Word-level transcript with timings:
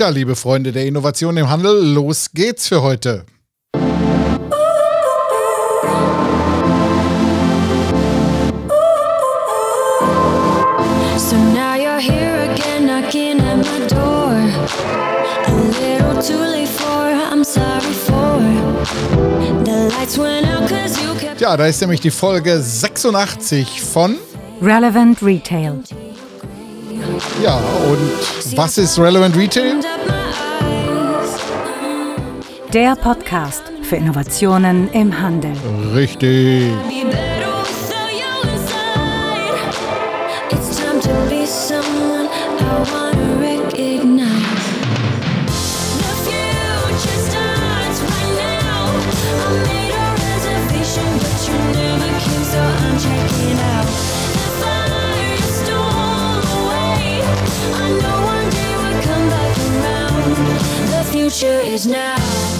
Ja, 0.00 0.08
liebe 0.08 0.34
Freunde 0.34 0.72
der 0.72 0.86
Innovation 0.86 1.36
im 1.36 1.50
Handel, 1.50 1.92
los 1.92 2.30
geht's 2.32 2.66
für 2.66 2.80
heute. 2.80 3.26
So 11.18 11.36
now 11.36 11.74
you're 11.76 12.00
here 12.00 12.48
again 12.50 12.86
knocking 12.86 13.40
at 13.40 13.58
my 13.58 13.86
door. 13.88 14.38
A 15.44 15.52
little 15.82 16.22
too 16.22 16.42
late 16.50 16.66
for, 16.66 17.12
I'm 17.30 17.44
sorry 17.44 17.92
for. 17.92 18.40
The 19.66 19.94
lights 19.98 20.16
went 20.16 20.46
out 20.46 20.66
cause 20.66 20.98
you 20.98 21.14
kept 21.20 21.42
Ja, 21.42 21.58
da 21.58 21.66
ist 21.66 21.82
nämlich 21.82 22.00
die 22.00 22.10
Folge 22.10 22.58
86 22.58 23.82
von 23.82 24.16
Relevant 24.62 25.22
Retail. 25.22 25.82
Ja, 27.42 27.56
und 27.56 28.56
was 28.56 28.78
ist 28.78 28.98
Relevant 28.98 29.36
Retail? 29.36 29.80
Der 32.72 32.94
Podcast 32.94 33.64
für 33.82 33.96
Innovationen 33.96 34.88
im 34.92 35.20
Handel. 35.20 35.52
Richtig. 35.92 36.70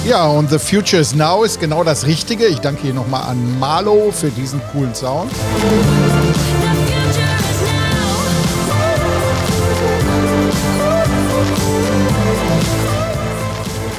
Ja, 0.07 0.27
und 0.27 0.51
The 0.51 0.59
Future 0.59 1.01
is 1.01 1.15
Now 1.15 1.45
ist 1.45 1.61
genau 1.61 1.85
das 1.85 2.07
Richtige. 2.07 2.47
Ich 2.47 2.61
danke 2.61 2.83
hier 2.83 2.95
nochmal 2.95 3.23
an 3.25 3.59
Marlo 3.59 4.11
für 4.11 4.31
diesen 4.31 4.61
coolen 4.73 4.95
Sound. 4.95 5.31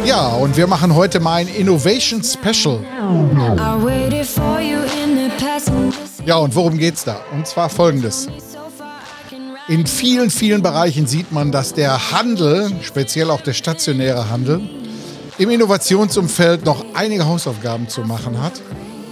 Ja, 0.04 0.28
und 0.30 0.58
wir 0.58 0.68
machen 0.68 0.96
heute 0.96 1.20
mal 1.20 1.36
ein 1.36 1.48
Innovation 1.48 2.24
Special. 2.24 2.80
Ja, 6.26 6.38
und 6.38 6.56
worum 6.56 6.78
geht's 6.78 7.04
da? 7.04 7.22
Und 7.32 7.46
zwar 7.48 7.70
folgendes. 7.70 8.28
In 9.72 9.88
vielen, 9.88 10.30
vielen 10.30 10.62
Bereichen 10.62 11.08
sieht 11.08 11.32
man, 11.32 11.54
dass 11.54 11.74
der 11.74 12.12
Handel, 12.12 12.74
speziell 12.82 13.30
auch 13.32 13.40
der 13.40 13.54
stationäre 13.54 14.30
Handel, 14.30 14.60
im 15.38 15.50
Innovationsumfeld 15.50 16.66
noch 16.66 16.84
einige 16.94 17.26
Hausaufgaben 17.26 17.88
zu 17.88 18.02
machen 18.02 18.44
hat. 18.44 18.52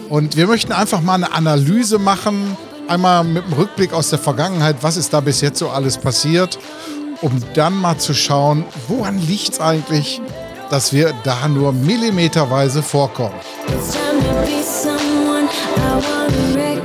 Und 0.10 0.36
wir 0.36 0.48
möchten 0.48 0.74
einfach 0.74 1.00
mal 1.00 1.14
eine 1.14 1.32
Analyse 1.32 1.98
machen, 1.98 2.58
einmal 2.90 3.24
mit 3.24 3.46
dem 3.46 3.54
Rückblick 3.54 3.94
aus 3.94 4.10
der 4.10 4.20
Vergangenheit, 4.20 4.76
was 4.82 4.98
ist 4.98 5.14
da 5.14 5.22
bis 5.22 5.40
jetzt 5.40 5.60
so 5.60 5.70
alles 5.70 5.98
passiert, 5.98 6.60
um 7.22 7.42
dann 7.54 7.74
mal 7.80 7.98
zu 7.98 8.14
schauen, 8.14 8.66
woran 8.90 9.18
liegt 9.18 9.54
es 9.54 9.62
eigentlich, 9.62 10.20
dass 10.70 10.92
wir 10.92 11.14
da 11.24 11.48
nur 11.48 11.72
millimeterweise 11.72 12.84
vorkommen. 12.84 13.40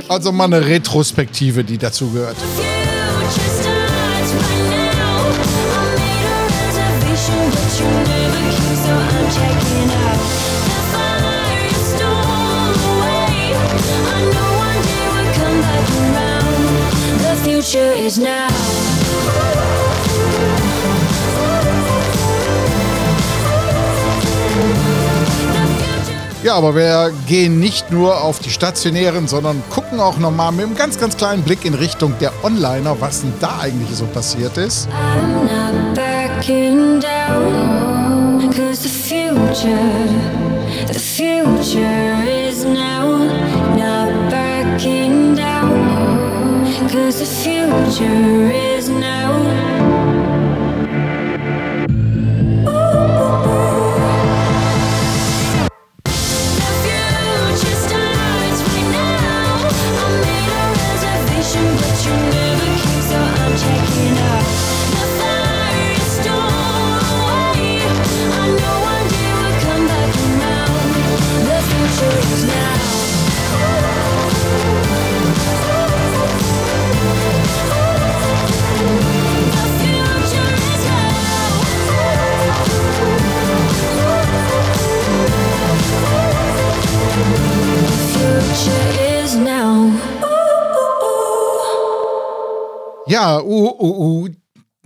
Also 0.07 0.31
mal 0.31 0.45
eine 0.45 0.65
Retrospektive, 0.65 1.65
die 1.65 1.77
dazu 17.75 18.21
gehört. 18.21 18.55
Ja, 26.43 26.55
aber 26.55 26.75
wir 26.75 27.11
gehen 27.25 27.59
nicht 27.59 27.89
nur 27.91 28.21
auf 28.21 28.37
die 28.37 28.51
stationären, 28.51 29.27
sondern 29.27 29.63
gucken 29.71 29.99
auch 29.99 30.19
nochmal 30.19 30.51
mit 30.51 30.65
einem 30.65 30.75
ganz, 30.75 30.99
ganz 30.99 31.17
kleinen 31.17 31.41
Blick 31.41 31.65
in 31.65 31.73
Richtung 31.73 32.13
der 32.21 32.31
Onliner, 32.43 32.95
was 32.99 33.21
denn 33.21 33.33
da 33.39 33.61
eigentlich 33.61 33.89
so 33.95 34.05
passiert 34.05 34.55
ist. 34.57 34.87
The 40.87 40.99
future 40.99 41.55
is 41.55 41.75
now, 41.75 42.14
Cause 46.95 47.19
the 47.19 47.25
future 47.25 48.49
is 48.51 48.87
now. 48.87 49.74
Uh, 93.85 94.25
uh, 94.25 94.29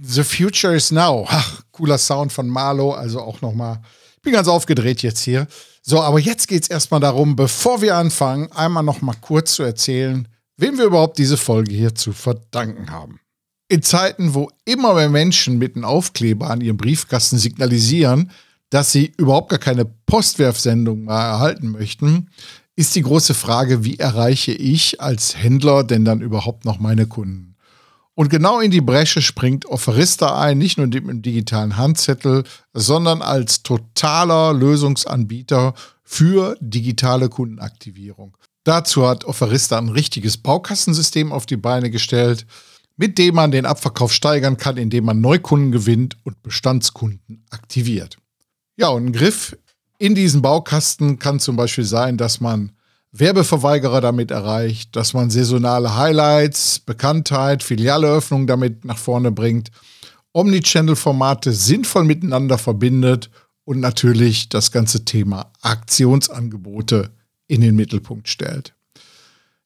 The 0.01 0.23
Future 0.23 0.75
is 0.75 0.91
Now. 0.91 1.25
Ach, 1.29 1.61
cooler 1.71 1.97
Sound 1.97 2.33
von 2.33 2.49
Marlo, 2.49 2.91
also 2.91 3.21
auch 3.21 3.39
nochmal. 3.41 3.81
Ich 4.17 4.21
bin 4.21 4.33
ganz 4.33 4.49
aufgedreht 4.49 5.01
jetzt 5.03 5.21
hier. 5.21 5.47
So, 5.81 6.01
aber 6.01 6.19
jetzt 6.19 6.49
geht 6.49 6.63
es 6.63 6.69
erstmal 6.69 6.99
darum, 6.99 7.37
bevor 7.37 7.81
wir 7.81 7.95
anfangen, 7.95 8.51
einmal 8.51 8.83
nochmal 8.83 9.15
kurz 9.21 9.53
zu 9.53 9.63
erzählen, 9.63 10.27
wem 10.57 10.77
wir 10.77 10.85
überhaupt 10.85 11.17
diese 11.17 11.37
Folge 11.37 11.73
hier 11.73 11.95
zu 11.95 12.11
verdanken 12.11 12.91
haben. 12.91 13.21
In 13.69 13.83
Zeiten, 13.83 14.33
wo 14.33 14.49
immer 14.65 14.95
mehr 14.95 15.09
Menschen 15.09 15.57
mit 15.57 15.75
einem 15.75 15.85
Aufkleber 15.85 16.49
an 16.49 16.59
ihrem 16.59 16.77
Briefkasten 16.77 17.37
signalisieren, 17.37 18.31
dass 18.69 18.91
sie 18.91 19.13
überhaupt 19.15 19.49
gar 19.49 19.59
keine 19.59 19.85
Postwerfsendung 19.85 21.05
mehr 21.05 21.15
erhalten 21.15 21.71
möchten, 21.71 22.29
ist 22.75 22.95
die 22.95 23.03
große 23.03 23.33
Frage, 23.33 23.85
wie 23.85 23.97
erreiche 23.97 24.51
ich 24.51 24.99
als 24.99 25.37
Händler 25.37 25.85
denn 25.85 26.03
dann 26.03 26.19
überhaupt 26.19 26.65
noch 26.65 26.79
meine 26.79 27.07
Kunden? 27.07 27.48
Und 28.19 28.27
genau 28.27 28.59
in 28.59 28.69
die 28.69 28.81
Bresche 28.81 29.21
springt 29.21 29.65
Offerista 29.65 30.37
ein, 30.41 30.57
nicht 30.57 30.77
nur 30.77 30.87
mit 30.87 30.93
dem 30.93 31.21
digitalen 31.21 31.77
Handzettel, 31.77 32.43
sondern 32.73 33.21
als 33.21 33.63
totaler 33.63 34.51
Lösungsanbieter 34.51 35.73
für 36.03 36.57
digitale 36.59 37.29
Kundenaktivierung. 37.29 38.35
Dazu 38.65 39.07
hat 39.07 39.23
Offerista 39.23 39.77
ein 39.77 39.87
richtiges 39.87 40.35
Baukastensystem 40.35 41.31
auf 41.31 41.45
die 41.45 41.55
Beine 41.55 41.89
gestellt, 41.89 42.45
mit 42.97 43.17
dem 43.17 43.35
man 43.35 43.51
den 43.51 43.65
Abverkauf 43.65 44.11
steigern 44.11 44.57
kann, 44.57 44.75
indem 44.75 45.05
man 45.05 45.21
Neukunden 45.21 45.71
gewinnt 45.71 46.17
und 46.25 46.43
Bestandskunden 46.43 47.45
aktiviert. 47.51 48.17
Ja, 48.75 48.89
und 48.89 49.05
ein 49.05 49.13
Griff 49.13 49.57
in 49.97 50.13
diesen 50.13 50.41
Baukasten 50.41 51.19
kann 51.19 51.39
zum 51.39 51.55
Beispiel 51.55 51.85
sein, 51.85 52.17
dass 52.17 52.41
man 52.41 52.73
Werbeverweigerer 53.11 54.01
damit 54.01 54.31
erreicht, 54.31 54.95
dass 54.95 55.13
man 55.13 55.29
saisonale 55.29 55.95
Highlights, 55.95 56.79
Bekanntheit, 56.79 57.63
Filialeröffnungen 57.63 58.47
damit 58.47 58.85
nach 58.85 58.97
vorne 58.97 59.31
bringt, 59.31 59.71
Omnichannel-Formate 60.33 61.53
sinnvoll 61.53 62.03
miteinander 62.03 62.57
verbindet 62.57 63.31
und 63.65 63.79
natürlich 63.79 64.49
das 64.49 64.71
ganze 64.71 65.05
Thema 65.05 65.51
Aktionsangebote 65.61 67.09
in 67.47 67.61
den 67.61 67.75
Mittelpunkt 67.75 68.29
stellt. 68.29 68.73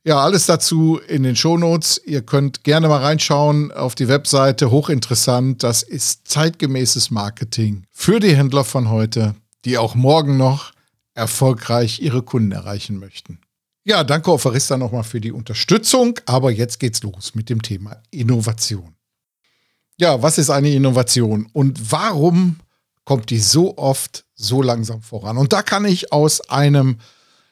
Ja, 0.06 0.20
alles 0.20 0.46
dazu 0.46 1.00
in 1.08 1.24
den 1.24 1.38
Shownotes. 1.38 2.02
Ihr 2.06 2.24
könnt 2.24 2.66
gerne 2.66 2.90
mal 2.90 3.02
reinschauen 3.02 3.72
auf 3.72 3.96
die 3.96 4.10
Webseite. 4.10 4.70
Hochinteressant. 4.70 5.64
Das 5.64 5.82
ist 5.82 6.28
zeitgemäßes 6.28 7.10
Marketing 7.10 7.84
für 7.90 8.20
die 8.20 8.36
Händler 8.36 8.66
von 8.66 8.90
heute, 8.90 9.36
die 9.64 9.78
auch 9.78 9.96
morgen 9.96 10.36
noch 10.36 10.74
erfolgreich 11.14 12.02
ihre 12.02 12.22
Kunden 12.22 12.52
erreichen 12.52 13.00
möchten. 13.00 13.40
Ja, 13.84 14.04
danke 14.04 14.32
Offerista 14.32 14.78
nochmal 14.78 15.04
für 15.04 15.20
die 15.20 15.32
Unterstützung, 15.32 16.20
aber 16.26 16.52
jetzt 16.52 16.80
geht's 16.80 17.04
los 17.04 17.36
mit 17.36 17.50
dem 17.50 17.62
Thema 17.62 18.02
Innovation. 18.12 18.96
Ja, 20.00 20.22
was 20.22 20.38
ist 20.38 20.50
eine 20.50 20.72
Innovation 20.72 21.48
und 21.54 21.92
warum 21.92 22.58
kommt 23.06 23.30
die 23.30 23.40
so 23.40 23.78
oft 23.78 24.26
so 24.36 24.62
langsam 24.62 25.02
voran. 25.02 25.38
Und 25.38 25.54
da 25.54 25.62
kann 25.62 25.86
ich 25.86 26.12
aus 26.12 26.50
einem 26.50 26.98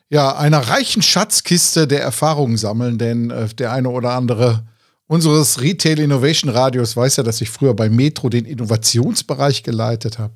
ja, 0.09 0.35
einer 0.35 0.59
reichen 0.59 1.01
Schatzkiste 1.01 1.87
der 1.87 2.01
Erfahrungen 2.01 2.57
sammeln, 2.57 2.97
denn 2.97 3.31
äh, 3.31 3.47
der 3.49 3.71
eine 3.71 3.89
oder 3.89 4.11
andere 4.11 4.65
unseres 5.07 5.61
Retail 5.61 5.99
Innovation 5.99 6.49
Radios 6.49 6.95
weiß 6.95 7.17
ja, 7.17 7.23
dass 7.23 7.41
ich 7.41 7.49
früher 7.49 7.73
bei 7.73 7.89
Metro 7.89 8.29
den 8.29 8.45
Innovationsbereich 8.45 9.63
geleitet 9.63 10.19
habe. 10.19 10.33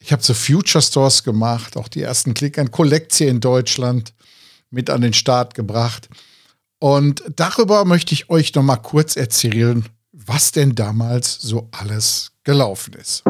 Ich 0.00 0.12
habe 0.12 0.22
so 0.22 0.32
Future 0.32 0.80
Stores 0.80 1.24
gemacht, 1.24 1.76
auch 1.76 1.88
die 1.88 2.02
ersten 2.02 2.32
Click 2.32 2.58
and 2.58 2.70
Collect 2.70 3.20
in 3.20 3.40
Deutschland 3.40 4.14
mit 4.70 4.90
an 4.90 5.00
den 5.00 5.12
Start 5.12 5.54
gebracht. 5.54 6.08
Und 6.78 7.24
darüber 7.34 7.84
möchte 7.84 8.14
ich 8.14 8.30
euch 8.30 8.54
noch 8.54 8.62
mal 8.62 8.76
kurz 8.76 9.16
erzählen, 9.16 9.84
was 10.12 10.52
denn 10.52 10.74
damals 10.74 11.40
so 11.40 11.68
alles 11.72 12.30
gelaufen 12.44 12.94
ist. 12.94 13.24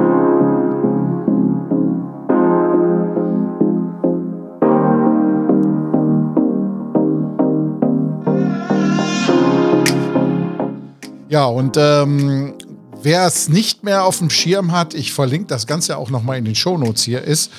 Ja, 11.31 11.47
und 11.47 11.76
ähm, 11.79 12.57
wer 13.03 13.27
es 13.27 13.49
nicht 13.49 13.85
mehr 13.85 14.05
auf 14.05 14.19
dem 14.19 14.31
Schirm 14.31 14.73
hat, 14.73 14.95
ich 14.95 15.12
verlinke 15.12 15.47
das 15.47 15.67
Ganze 15.67 15.97
auch 15.97 16.11
nochmal 16.11 16.39
in 16.39 16.45
den 16.45 16.55
Shownotes 16.55 17.03
hier, 17.03 17.23
ist, 17.23 17.50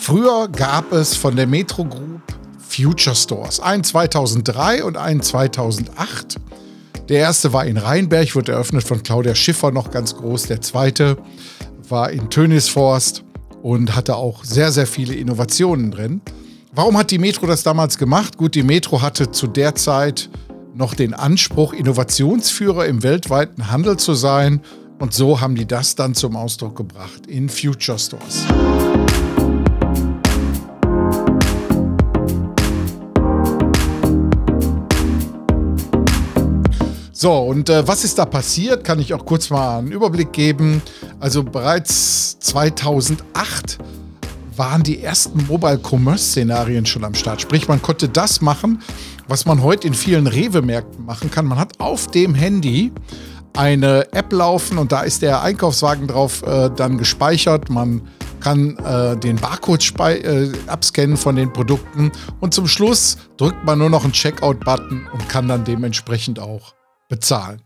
früher 0.00 0.48
gab 0.48 0.92
es 0.92 1.16
von 1.16 1.36
der 1.36 1.46
Metro 1.46 1.84
Group 1.84 2.22
Future 2.68 3.16
Stores. 3.16 3.60
Einen 3.60 3.84
2003 3.84 4.84
und 4.84 4.96
einen 4.96 5.20
2008. 5.20 6.36
Der 7.08 7.18
erste 7.18 7.52
war 7.52 7.66
in 7.66 7.76
Rheinberg, 7.76 8.34
wurde 8.34 8.52
eröffnet 8.52 8.84
von 8.84 9.02
Claudia 9.02 9.34
Schiffer 9.34 9.70
noch 9.70 9.90
ganz 9.90 10.16
groß. 10.16 10.44
Der 10.44 10.60
zweite 10.62 11.18
war 11.88 12.10
in 12.10 12.30
Tönisforst 12.30 13.24
und 13.62 13.94
hatte 13.94 14.16
auch 14.16 14.44
sehr, 14.44 14.72
sehr 14.72 14.86
viele 14.86 15.14
Innovationen 15.14 15.90
drin. 15.90 16.22
Warum 16.74 16.96
hat 16.96 17.10
die 17.10 17.18
Metro 17.18 17.46
das 17.46 17.62
damals 17.62 17.98
gemacht? 17.98 18.38
Gut, 18.38 18.54
die 18.54 18.62
Metro 18.62 19.02
hatte 19.02 19.30
zu 19.30 19.46
der 19.46 19.74
Zeit 19.74 20.30
noch 20.74 20.94
den 20.94 21.12
Anspruch, 21.12 21.74
Innovationsführer 21.74 22.86
im 22.86 23.02
weltweiten 23.02 23.70
Handel 23.70 23.98
zu 23.98 24.14
sein. 24.14 24.62
Und 25.02 25.12
so 25.12 25.40
haben 25.40 25.56
die 25.56 25.66
das 25.66 25.96
dann 25.96 26.14
zum 26.14 26.36
Ausdruck 26.36 26.76
gebracht 26.76 27.26
in 27.26 27.48
Future 27.48 27.98
Stores. 27.98 28.46
So, 37.10 37.36
und 37.36 37.68
äh, 37.68 37.88
was 37.88 38.04
ist 38.04 38.16
da 38.16 38.26
passiert? 38.26 38.84
Kann 38.84 39.00
ich 39.00 39.12
auch 39.12 39.26
kurz 39.26 39.50
mal 39.50 39.78
einen 39.78 39.90
Überblick 39.90 40.32
geben. 40.32 40.80
Also 41.18 41.42
bereits 41.42 42.38
2008 42.38 43.78
waren 44.56 44.84
die 44.84 45.02
ersten 45.02 45.44
Mobile 45.48 45.80
Commerce 45.82 46.26
Szenarien 46.26 46.86
schon 46.86 47.02
am 47.02 47.14
Start. 47.14 47.40
Sprich, 47.40 47.66
man 47.66 47.82
konnte 47.82 48.08
das 48.08 48.40
machen, 48.40 48.80
was 49.26 49.46
man 49.46 49.64
heute 49.64 49.88
in 49.88 49.94
vielen 49.94 50.28
Rewe-Märkten 50.28 51.04
machen 51.04 51.28
kann. 51.28 51.46
Man 51.46 51.58
hat 51.58 51.80
auf 51.80 52.06
dem 52.06 52.36
Handy 52.36 52.92
eine 53.54 54.12
App 54.12 54.32
laufen 54.32 54.78
und 54.78 54.92
da 54.92 55.02
ist 55.02 55.22
der 55.22 55.42
Einkaufswagen 55.42 56.06
drauf 56.06 56.42
äh, 56.42 56.70
dann 56.74 56.98
gespeichert. 56.98 57.70
Man 57.70 58.02
kann 58.40 58.76
äh, 58.78 59.16
den 59.16 59.36
Barcode 59.36 59.92
äh, 60.00 60.50
abscannen 60.66 61.16
von 61.16 61.36
den 61.36 61.52
Produkten 61.52 62.10
und 62.40 62.54
zum 62.54 62.66
Schluss 62.66 63.18
drückt 63.36 63.64
man 63.64 63.78
nur 63.78 63.90
noch 63.90 64.04
einen 64.04 64.12
Checkout-Button 64.12 65.06
und 65.12 65.28
kann 65.28 65.48
dann 65.48 65.64
dementsprechend 65.64 66.40
auch 66.40 66.74
bezahlen. 67.08 67.62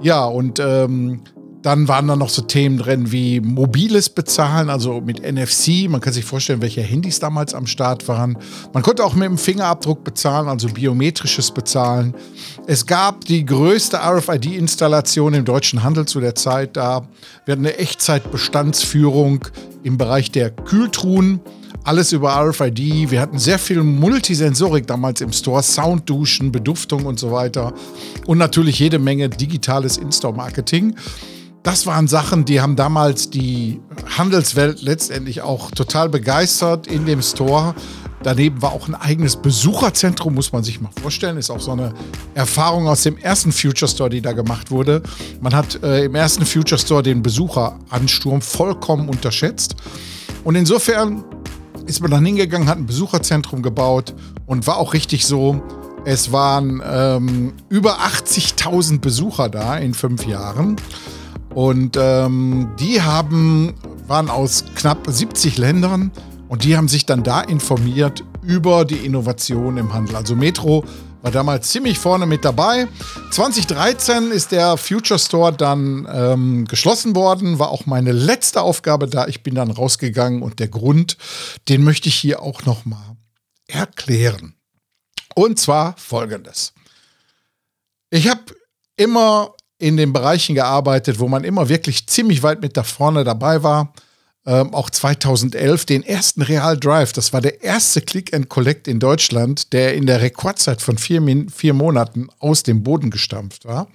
Ja, 0.00 0.24
und 0.24 0.58
ähm, 0.60 1.22
dann 1.62 1.86
waren 1.86 2.08
da 2.08 2.16
noch 2.16 2.28
so 2.28 2.42
Themen 2.42 2.76
drin 2.76 3.12
wie 3.12 3.40
mobiles 3.40 4.08
Bezahlen, 4.08 4.68
also 4.68 5.00
mit 5.00 5.22
NFC. 5.22 5.88
Man 5.88 6.00
kann 6.00 6.12
sich 6.12 6.24
vorstellen, 6.24 6.60
welche 6.60 6.82
Handys 6.82 7.20
damals 7.20 7.54
am 7.54 7.66
Start 7.66 8.08
waren. 8.08 8.36
Man 8.72 8.82
konnte 8.82 9.04
auch 9.04 9.14
mit 9.14 9.28
dem 9.28 9.38
Fingerabdruck 9.38 10.02
bezahlen, 10.02 10.48
also 10.48 10.68
biometrisches 10.68 11.52
Bezahlen. 11.52 12.14
Es 12.66 12.86
gab 12.86 13.24
die 13.24 13.46
größte 13.46 13.98
RFID-Installation 13.98 15.34
im 15.34 15.44
deutschen 15.44 15.84
Handel 15.84 16.06
zu 16.06 16.20
der 16.20 16.34
Zeit 16.34 16.76
da. 16.76 17.06
Wir 17.44 17.52
hatten 17.52 17.66
eine 17.66 17.78
Echtzeitbestandsführung 17.78 19.44
im 19.84 19.98
Bereich 19.98 20.32
der 20.32 20.50
Kühltruhen. 20.50 21.40
Alles 21.84 22.12
über 22.12 22.34
RFID. 22.36 23.10
Wir 23.10 23.20
hatten 23.20 23.38
sehr 23.38 23.58
viel 23.58 23.82
Multisensorik 23.82 24.86
damals 24.86 25.20
im 25.20 25.32
Store, 25.32 25.62
Soundduschen, 25.62 26.52
Beduftung 26.52 27.06
und 27.06 27.18
so 27.18 27.32
weiter. 27.32 27.72
Und 28.26 28.38
natürlich 28.38 28.78
jede 28.78 29.00
Menge 29.00 29.28
digitales 29.28 29.96
In-Store-Marketing 29.96 30.94
das 31.62 31.86
waren 31.86 32.08
Sachen, 32.08 32.44
die 32.44 32.60
haben 32.60 32.74
damals 32.74 33.30
die 33.30 33.80
Handelswelt 34.18 34.82
letztendlich 34.82 35.42
auch 35.42 35.70
total 35.70 36.08
begeistert 36.08 36.86
in 36.86 37.06
dem 37.06 37.22
Store. 37.22 37.74
Daneben 38.22 38.62
war 38.62 38.72
auch 38.72 38.88
ein 38.88 38.94
eigenes 38.94 39.36
Besucherzentrum, 39.36 40.34
muss 40.34 40.52
man 40.52 40.64
sich 40.64 40.80
mal 40.80 40.90
vorstellen. 41.00 41.36
Ist 41.36 41.50
auch 41.50 41.60
so 41.60 41.72
eine 41.72 41.92
Erfahrung 42.34 42.88
aus 42.88 43.02
dem 43.02 43.16
ersten 43.16 43.52
Future 43.52 43.88
Store, 43.88 44.10
die 44.10 44.20
da 44.20 44.32
gemacht 44.32 44.70
wurde. 44.70 45.02
Man 45.40 45.54
hat 45.54 45.82
äh, 45.82 46.04
im 46.04 46.14
ersten 46.14 46.46
Future 46.46 46.80
Store 46.80 47.02
den 47.02 47.22
Besucheransturm 47.22 48.40
vollkommen 48.40 49.08
unterschätzt. 49.08 49.76
Und 50.44 50.54
insofern 50.54 51.24
ist 51.86 52.00
man 52.00 52.10
dann 52.10 52.24
hingegangen, 52.24 52.68
hat 52.68 52.78
ein 52.78 52.86
Besucherzentrum 52.86 53.62
gebaut 53.62 54.14
und 54.46 54.66
war 54.66 54.76
auch 54.76 54.94
richtig 54.94 55.26
so. 55.26 55.60
Es 56.04 56.32
waren 56.32 56.82
ähm, 56.84 57.52
über 57.68 58.00
80.000 58.00 59.00
Besucher 59.00 59.48
da 59.48 59.78
in 59.78 59.94
fünf 59.94 60.26
Jahren. 60.26 60.76
Und 61.54 61.96
ähm, 62.00 62.70
die 62.78 63.02
haben, 63.02 63.74
waren 64.06 64.30
aus 64.30 64.64
knapp 64.74 65.06
70 65.06 65.58
Ländern 65.58 66.10
und 66.48 66.64
die 66.64 66.76
haben 66.76 66.88
sich 66.88 67.06
dann 67.06 67.22
da 67.22 67.40
informiert 67.42 68.24
über 68.42 68.84
die 68.84 69.04
Innovation 69.04 69.76
im 69.76 69.92
Handel. 69.92 70.16
Also 70.16 70.34
Metro 70.34 70.84
war 71.22 71.30
damals 71.30 71.68
ziemlich 71.68 71.98
vorne 71.98 72.26
mit 72.26 72.44
dabei. 72.44 72.88
2013 73.30 74.30
ist 74.30 74.52
der 74.52 74.76
Future 74.76 75.18
Store 75.18 75.52
dann 75.52 76.08
ähm, 76.12 76.64
geschlossen 76.66 77.14
worden, 77.14 77.58
war 77.58 77.68
auch 77.68 77.86
meine 77.86 78.12
letzte 78.12 78.60
Aufgabe 78.60 79.06
da. 79.06 79.28
Ich 79.28 79.42
bin 79.42 79.54
dann 79.54 79.70
rausgegangen 79.70 80.42
und 80.42 80.58
der 80.58 80.68
Grund, 80.68 81.16
den 81.68 81.84
möchte 81.84 82.08
ich 82.08 82.16
hier 82.16 82.42
auch 82.42 82.64
noch 82.64 82.84
mal 82.84 83.16
erklären. 83.68 84.54
Und 85.34 85.58
zwar 85.58 85.96
folgendes. 85.96 86.74
Ich 88.10 88.28
habe 88.28 88.42
immer 88.96 89.54
in 89.82 89.96
den 89.96 90.12
Bereichen 90.12 90.54
gearbeitet, 90.54 91.18
wo 91.18 91.26
man 91.26 91.42
immer 91.42 91.68
wirklich 91.68 92.06
ziemlich 92.06 92.44
weit 92.44 92.62
mit 92.62 92.76
da 92.76 92.84
vorne 92.84 93.24
dabei 93.24 93.64
war. 93.64 93.92
Ähm, 94.46 94.72
auch 94.74 94.90
2011 94.90 95.86
den 95.86 96.02
ersten 96.04 96.42
Real 96.42 96.76
Drive. 96.76 97.12
Das 97.12 97.32
war 97.32 97.40
der 97.40 97.62
erste 97.62 98.00
Click 98.00 98.32
and 98.32 98.48
Collect 98.48 98.86
in 98.86 99.00
Deutschland, 99.00 99.72
der 99.72 99.94
in 99.94 100.06
der 100.06 100.20
Rekordzeit 100.20 100.80
von 100.80 100.98
vier, 100.98 101.46
vier 101.52 101.74
Monaten 101.74 102.28
aus 102.38 102.62
dem 102.62 102.84
Boden 102.84 103.10
gestampft 103.10 103.64
war. 103.64 103.88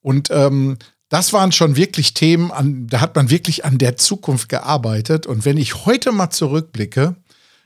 Und 0.00 0.30
ähm, 0.30 0.78
das 1.08 1.32
waren 1.32 1.50
schon 1.50 1.74
wirklich 1.74 2.14
Themen, 2.14 2.52
an, 2.52 2.86
da 2.86 3.00
hat 3.00 3.16
man 3.16 3.28
wirklich 3.28 3.64
an 3.64 3.78
der 3.78 3.96
Zukunft 3.96 4.48
gearbeitet. 4.48 5.26
Und 5.26 5.44
wenn 5.44 5.56
ich 5.56 5.84
heute 5.84 6.12
mal 6.12 6.30
zurückblicke, 6.30 7.16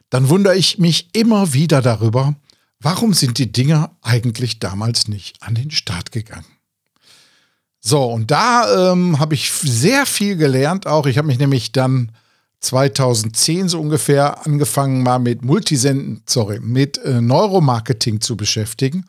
dann 0.09 0.29
wundere 0.31 0.57
ich 0.57 0.79
mich 0.79 1.11
immer 1.13 1.53
wieder 1.53 1.83
darüber, 1.83 2.35
warum 2.81 3.13
sind 3.13 3.39
die 3.39 3.53
Dinger 3.53 3.95
eigentlich 4.01 4.59
damals 4.59 5.09
nicht 5.09 5.43
an 5.43 5.55
den 5.55 5.71
Start 5.71 6.13
gegangen. 6.13 6.47
So, 7.85 8.05
und 8.05 8.31
da 8.31 8.93
ähm, 8.93 9.19
habe 9.19 9.35
ich 9.35 9.51
sehr 9.51 10.07
viel 10.07 10.37
gelernt 10.37 10.87
auch. 10.87 11.07
Ich 11.07 11.19
habe 11.19 11.27
mich 11.27 11.39
nämlich 11.39 11.73
dann 11.73 12.13
2010 12.61 13.69
so 13.69 13.81
ungefähr 13.81 14.47
angefangen, 14.47 15.03
mal 15.03 15.19
mit 15.19 15.45
Multisenden, 15.45 16.23
sorry, 16.25 16.61
mit 16.61 16.99
äh, 16.99 17.21
Neuromarketing 17.21 18.21
zu 18.21 18.37
beschäftigen, 18.37 19.07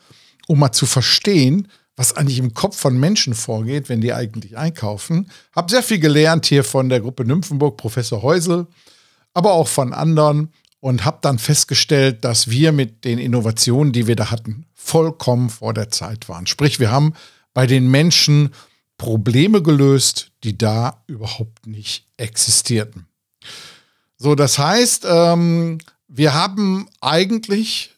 um 0.47 0.57
mal 0.57 0.71
zu 0.71 0.87
verstehen, 0.87 1.67
was 1.95 2.17
eigentlich 2.17 2.39
im 2.39 2.55
Kopf 2.55 2.75
von 2.75 2.99
Menschen 2.99 3.35
vorgeht, 3.35 3.89
wenn 3.89 4.01
die 4.01 4.11
eigentlich 4.11 4.57
einkaufen. 4.57 5.29
Habe 5.55 5.69
sehr 5.69 5.83
viel 5.83 5.99
gelernt 5.99 6.47
hier 6.47 6.63
von 6.63 6.89
der 6.89 7.01
Gruppe 7.01 7.25
Nymphenburg, 7.25 7.77
Professor 7.77 8.23
Heusel, 8.23 8.65
aber 9.35 9.53
auch 9.53 9.67
von 9.67 9.93
anderen 9.93 10.51
und 10.79 11.05
habe 11.05 11.19
dann 11.21 11.37
festgestellt, 11.37 12.25
dass 12.25 12.49
wir 12.49 12.71
mit 12.71 13.05
den 13.05 13.19
Innovationen, 13.19 13.93
die 13.93 14.07
wir 14.07 14.15
da 14.15 14.31
hatten, 14.31 14.65
vollkommen 14.73 15.51
vor 15.51 15.75
der 15.75 15.91
Zeit 15.91 16.27
waren. 16.27 16.47
Sprich, 16.47 16.79
wir 16.79 16.89
haben 16.89 17.13
bei 17.53 17.67
den 17.67 17.89
Menschen 17.89 18.53
Probleme 18.97 19.61
gelöst, 19.61 20.31
die 20.43 20.57
da 20.57 21.03
überhaupt 21.07 21.67
nicht 21.67 22.07
existierten. 22.17 23.07
So, 24.17 24.35
das 24.35 24.57
heißt, 24.57 25.05
ähm, 25.09 25.79
wir 26.07 26.33
haben 26.33 26.87
eigentlich 27.01 27.91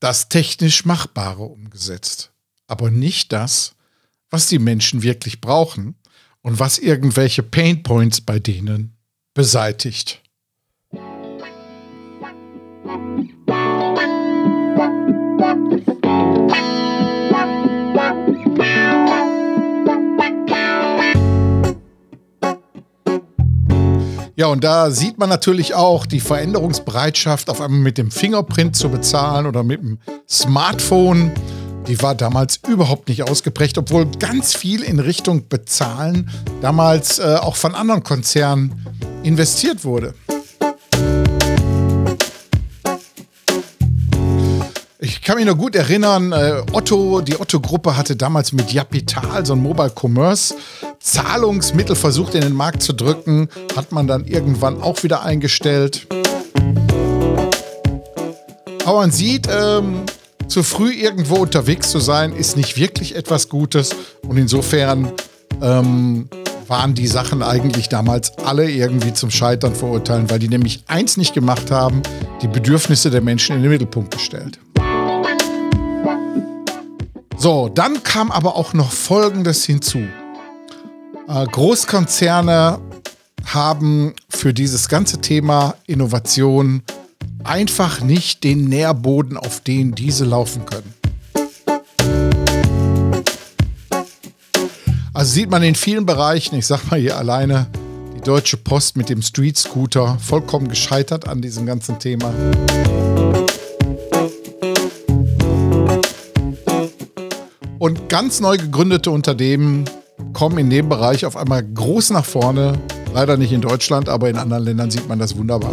das 0.00 0.28
technisch 0.28 0.84
Machbare 0.84 1.42
umgesetzt, 1.42 2.32
aber 2.66 2.90
nicht 2.90 3.32
das, 3.32 3.74
was 4.30 4.48
die 4.48 4.58
Menschen 4.58 5.02
wirklich 5.02 5.40
brauchen 5.40 5.94
und 6.42 6.58
was 6.58 6.78
irgendwelche 6.78 7.42
Painpoints 7.42 8.20
bei 8.20 8.38
denen 8.38 8.96
beseitigt. 9.34 10.22
Ja, 24.40 24.46
und 24.46 24.64
da 24.64 24.90
sieht 24.90 25.18
man 25.18 25.28
natürlich 25.28 25.74
auch 25.74 26.06
die 26.06 26.18
Veränderungsbereitschaft, 26.18 27.50
auf 27.50 27.60
einmal 27.60 27.80
mit 27.80 27.98
dem 27.98 28.10
Fingerprint 28.10 28.74
zu 28.74 28.88
bezahlen 28.88 29.44
oder 29.44 29.62
mit 29.62 29.82
dem 29.82 29.98
Smartphone. 30.26 31.30
Die 31.86 32.00
war 32.00 32.14
damals 32.14 32.58
überhaupt 32.66 33.10
nicht 33.10 33.22
ausgeprägt, 33.22 33.76
obwohl 33.76 34.06
ganz 34.18 34.54
viel 34.54 34.82
in 34.82 34.98
Richtung 34.98 35.46
Bezahlen 35.50 36.30
damals 36.62 37.18
äh, 37.18 37.36
auch 37.38 37.56
von 37.56 37.74
anderen 37.74 38.02
Konzernen 38.02 38.86
investiert 39.24 39.84
wurde. 39.84 40.14
Ich 45.20 45.26
kann 45.26 45.36
mich 45.36 45.44
noch 45.44 45.58
gut 45.58 45.76
erinnern, 45.76 46.32
äh, 46.32 46.62
Otto, 46.72 47.20
die 47.20 47.38
Otto-Gruppe 47.38 47.94
hatte 47.94 48.16
damals 48.16 48.52
mit 48.52 48.72
Japital 48.72 49.44
so 49.44 49.52
ein 49.52 49.60
Mobile 49.60 49.92
Commerce 49.94 50.54
Zahlungsmittel 50.98 51.94
versucht 51.94 52.34
in 52.34 52.40
den 52.40 52.54
Markt 52.54 52.82
zu 52.82 52.94
drücken, 52.94 53.50
hat 53.76 53.92
man 53.92 54.06
dann 54.06 54.24
irgendwann 54.24 54.80
auch 54.80 55.02
wieder 55.02 55.22
eingestellt. 55.22 56.06
Aber 58.86 59.00
man 59.00 59.10
sieht, 59.10 59.46
ähm, 59.50 60.04
zu 60.48 60.62
früh 60.62 60.90
irgendwo 60.90 61.36
unterwegs 61.36 61.90
zu 61.90 61.98
sein, 61.98 62.32
ist 62.32 62.56
nicht 62.56 62.78
wirklich 62.78 63.14
etwas 63.14 63.50
Gutes. 63.50 63.90
Und 64.26 64.38
insofern 64.38 65.12
ähm, 65.60 66.30
waren 66.66 66.94
die 66.94 67.06
Sachen 67.06 67.42
eigentlich 67.42 67.90
damals 67.90 68.38
alle 68.38 68.70
irgendwie 68.70 69.12
zum 69.12 69.30
Scheitern 69.30 69.74
verurteilen, 69.74 70.30
weil 70.30 70.38
die 70.38 70.48
nämlich 70.48 70.82
eins 70.86 71.18
nicht 71.18 71.34
gemacht 71.34 71.70
haben, 71.70 72.02
die 72.40 72.48
Bedürfnisse 72.48 73.10
der 73.10 73.20
Menschen 73.20 73.56
in 73.56 73.62
den 73.62 73.70
Mittelpunkt 73.70 74.14
gestellt. 74.14 74.58
So, 77.42 77.70
dann 77.70 78.02
kam 78.02 78.30
aber 78.30 78.54
auch 78.54 78.74
noch 78.74 78.92
Folgendes 78.92 79.64
hinzu. 79.64 80.00
Äh, 81.26 81.46
Großkonzerne 81.46 82.78
haben 83.46 84.12
für 84.28 84.52
dieses 84.52 84.90
ganze 84.90 85.22
Thema 85.22 85.74
Innovation 85.86 86.82
einfach 87.42 88.02
nicht 88.02 88.44
den 88.44 88.66
Nährboden, 88.66 89.38
auf 89.38 89.60
den 89.60 89.94
diese 89.94 90.26
laufen 90.26 90.66
können. 90.66 90.92
Also 95.14 95.32
sieht 95.32 95.50
man 95.50 95.62
in 95.62 95.76
vielen 95.76 96.04
Bereichen, 96.04 96.56
ich 96.56 96.66
sag 96.66 96.90
mal 96.90 97.00
hier 97.00 97.16
alleine, 97.16 97.68
die 98.14 98.20
Deutsche 98.20 98.58
Post 98.58 98.98
mit 98.98 99.08
dem 99.08 99.22
Street 99.22 99.56
Scooter 99.56 100.18
vollkommen 100.20 100.68
gescheitert 100.68 101.26
an 101.26 101.40
diesem 101.40 101.64
ganzen 101.64 101.98
Thema. 101.98 102.34
Und 107.90 108.08
ganz 108.08 108.38
neu 108.38 108.56
gegründete 108.56 109.10
Unternehmen 109.10 109.84
kommen 110.32 110.58
in 110.58 110.70
dem 110.70 110.88
Bereich 110.88 111.26
auf 111.26 111.36
einmal 111.36 111.64
groß 111.64 112.10
nach 112.10 112.24
vorne. 112.24 112.78
Leider 113.12 113.36
nicht 113.36 113.50
in 113.50 113.60
Deutschland, 113.60 114.08
aber 114.08 114.30
in 114.30 114.36
anderen 114.36 114.62
Ländern 114.62 114.92
sieht 114.92 115.08
man 115.08 115.18
das 115.18 115.36
wunderbar. 115.36 115.72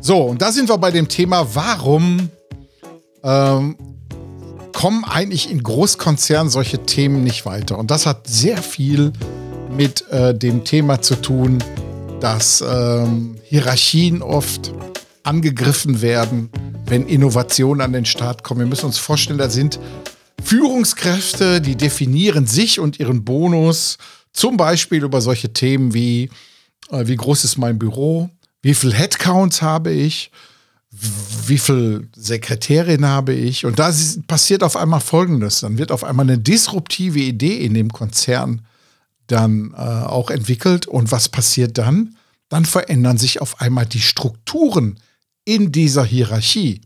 So, 0.00 0.22
und 0.22 0.42
da 0.42 0.50
sind 0.50 0.68
wir 0.68 0.76
bei 0.78 0.90
dem 0.90 1.06
Thema, 1.06 1.46
warum 1.54 2.30
ähm, 3.22 3.76
kommen 4.72 5.04
eigentlich 5.04 5.48
in 5.52 5.62
Großkonzernen 5.62 6.50
solche 6.50 6.78
Themen 6.84 7.22
nicht 7.22 7.46
weiter? 7.46 7.78
Und 7.78 7.92
das 7.92 8.06
hat 8.06 8.26
sehr 8.26 8.56
viel 8.56 9.12
mit 9.70 10.10
äh, 10.10 10.34
dem 10.34 10.64
Thema 10.64 11.00
zu 11.00 11.14
tun, 11.14 11.62
dass 12.18 12.64
ähm, 12.68 13.36
Hierarchien 13.44 14.20
oft 14.20 14.72
angegriffen 15.22 16.00
werden, 16.02 16.50
wenn 16.86 17.06
Innovationen 17.06 17.80
an 17.80 17.92
den 17.92 18.04
Start 18.04 18.42
kommen. 18.42 18.60
Wir 18.60 18.66
müssen 18.66 18.86
uns 18.86 18.98
vorstellen, 18.98 19.38
da 19.38 19.50
sind 19.50 19.78
Führungskräfte, 20.42 21.60
die 21.60 21.76
definieren 21.76 22.46
sich 22.46 22.80
und 22.80 22.98
ihren 22.98 23.24
Bonus 23.24 23.98
zum 24.32 24.56
Beispiel 24.56 25.02
über 25.02 25.20
solche 25.20 25.52
Themen 25.52 25.94
wie, 25.94 26.30
äh, 26.90 27.06
wie 27.06 27.16
groß 27.16 27.44
ist 27.44 27.58
mein 27.58 27.78
Büro, 27.78 28.30
wie 28.62 28.74
viel 28.74 28.94
Headcounts 28.94 29.62
habe 29.62 29.90
ich, 29.90 30.30
wie 31.46 31.58
viel 31.58 32.08
Sekretärin 32.16 33.04
habe 33.04 33.34
ich. 33.34 33.66
Und 33.66 33.78
da 33.78 33.92
passiert 34.26 34.62
auf 34.62 34.76
einmal 34.76 35.00
Folgendes. 35.00 35.60
Dann 35.60 35.78
wird 35.78 35.92
auf 35.92 36.04
einmal 36.04 36.24
eine 36.24 36.38
disruptive 36.38 37.20
Idee 37.20 37.56
in 37.58 37.74
dem 37.74 37.92
Konzern 37.92 38.62
dann 39.26 39.74
äh, 39.74 39.76
auch 39.76 40.30
entwickelt. 40.30 40.86
Und 40.86 41.12
was 41.12 41.28
passiert 41.28 41.78
dann? 41.78 42.16
Dann 42.48 42.64
verändern 42.64 43.18
sich 43.18 43.40
auf 43.42 43.60
einmal 43.60 43.86
die 43.86 44.00
Strukturen 44.00 44.98
in 45.48 45.72
dieser 45.72 46.04
Hierarchie. 46.04 46.82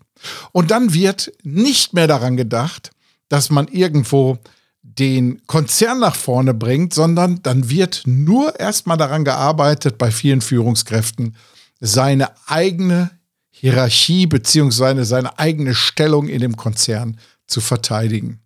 Und 0.52 0.70
dann 0.70 0.94
wird 0.94 1.32
nicht 1.42 1.94
mehr 1.94 2.06
daran 2.06 2.36
gedacht, 2.36 2.92
dass 3.28 3.50
man 3.50 3.66
irgendwo 3.66 4.38
den 4.82 5.44
Konzern 5.48 5.98
nach 5.98 6.14
vorne 6.14 6.54
bringt, 6.54 6.94
sondern 6.94 7.42
dann 7.42 7.70
wird 7.70 8.02
nur 8.06 8.60
erstmal 8.60 8.96
daran 8.96 9.24
gearbeitet, 9.24 9.98
bei 9.98 10.12
vielen 10.12 10.40
Führungskräften 10.40 11.34
seine 11.80 12.30
eigene 12.46 13.10
Hierarchie 13.50 14.28
beziehungsweise 14.28 15.04
seine 15.04 15.40
eigene 15.40 15.74
Stellung 15.74 16.28
in 16.28 16.40
dem 16.40 16.56
Konzern 16.56 17.18
zu 17.48 17.60
verteidigen. 17.60 18.38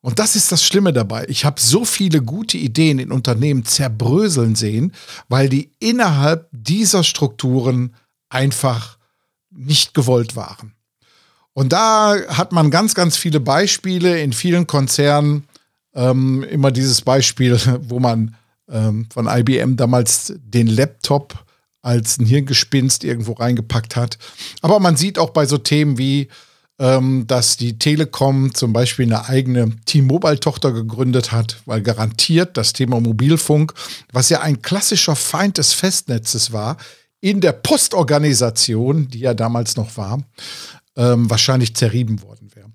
Und 0.00 0.20
das 0.20 0.36
ist 0.36 0.52
das 0.52 0.62
Schlimme 0.62 0.92
dabei. 0.92 1.26
Ich 1.28 1.44
habe 1.44 1.60
so 1.60 1.84
viele 1.84 2.22
gute 2.22 2.56
Ideen 2.56 3.00
in 3.00 3.10
Unternehmen 3.10 3.64
zerbröseln 3.64 4.54
sehen, 4.54 4.92
weil 5.28 5.48
die 5.48 5.72
innerhalb 5.80 6.48
dieser 6.52 7.02
Strukturen 7.02 7.96
einfach 8.28 8.95
nicht 9.56 9.94
gewollt 9.94 10.36
waren. 10.36 10.72
Und 11.52 11.72
da 11.72 12.16
hat 12.28 12.52
man 12.52 12.70
ganz, 12.70 12.94
ganz 12.94 13.16
viele 13.16 13.40
Beispiele 13.40 14.20
in 14.20 14.32
vielen 14.32 14.66
Konzernen. 14.66 15.44
Ähm, 15.94 16.44
immer 16.44 16.70
dieses 16.70 17.00
Beispiel, 17.00 17.58
wo 17.82 17.98
man 17.98 18.36
ähm, 18.70 19.06
von 19.12 19.26
IBM 19.26 19.76
damals 19.76 20.34
den 20.36 20.66
Laptop 20.66 21.46
als 21.82 22.18
ein 22.18 22.26
Hirngespinst 22.26 23.04
irgendwo 23.04 23.32
reingepackt 23.32 23.96
hat. 23.96 24.18
Aber 24.60 24.80
man 24.80 24.96
sieht 24.96 25.18
auch 25.18 25.30
bei 25.30 25.46
so 25.46 25.56
Themen 25.56 25.98
wie, 25.98 26.28
ähm, 26.78 27.26
dass 27.26 27.56
die 27.56 27.78
Telekom 27.78 28.54
zum 28.54 28.72
Beispiel 28.72 29.06
eine 29.06 29.28
eigene 29.28 29.76
T-Mobile-Tochter 29.86 30.72
gegründet 30.72 31.32
hat, 31.32 31.62
weil 31.64 31.80
garantiert 31.80 32.56
das 32.56 32.72
Thema 32.72 33.00
Mobilfunk, 33.00 33.72
was 34.12 34.28
ja 34.28 34.40
ein 34.40 34.60
klassischer 34.60 35.16
Feind 35.16 35.58
des 35.58 35.72
Festnetzes 35.72 36.52
war, 36.52 36.76
in 37.26 37.40
der 37.40 37.50
Postorganisation, 37.50 39.08
die 39.08 39.18
ja 39.18 39.34
damals 39.34 39.74
noch 39.74 39.96
war, 39.96 40.22
ähm, 40.94 41.28
wahrscheinlich 41.28 41.74
zerrieben 41.74 42.22
worden 42.22 42.54
wäre. 42.54 42.70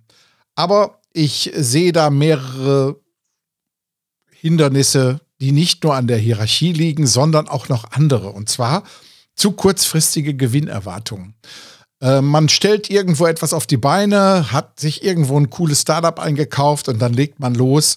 Aber 0.56 1.00
ich 1.14 1.54
sehe 1.56 1.94
da 1.94 2.10
mehrere 2.10 3.00
Hindernisse, 4.30 5.22
die 5.40 5.54
nicht 5.54 5.86
nur 5.86 5.96
an 5.96 6.08
der 6.08 6.18
Hierarchie 6.18 6.74
liegen, 6.74 7.08
sondern 7.08 7.48
auch 7.48 7.70
noch 7.70 7.92
andere. 7.92 8.34
Und 8.34 8.50
zwar 8.50 8.84
zu 9.36 9.54
kurzfristige 9.54 10.36
Gewinnerwartungen. 10.36 11.36
Äh, 12.02 12.20
man 12.20 12.50
stellt 12.50 12.90
irgendwo 12.90 13.28
etwas 13.28 13.54
auf 13.54 13.68
die 13.68 13.78
Beine, 13.78 14.52
hat 14.52 14.82
sich 14.82 15.02
irgendwo 15.02 15.40
ein 15.40 15.50
cooles 15.50 15.84
Startup 15.84 16.20
eingekauft 16.20 16.90
und 16.90 17.00
dann 17.00 17.14
legt 17.14 17.40
man 17.40 17.56
los. 17.56 17.96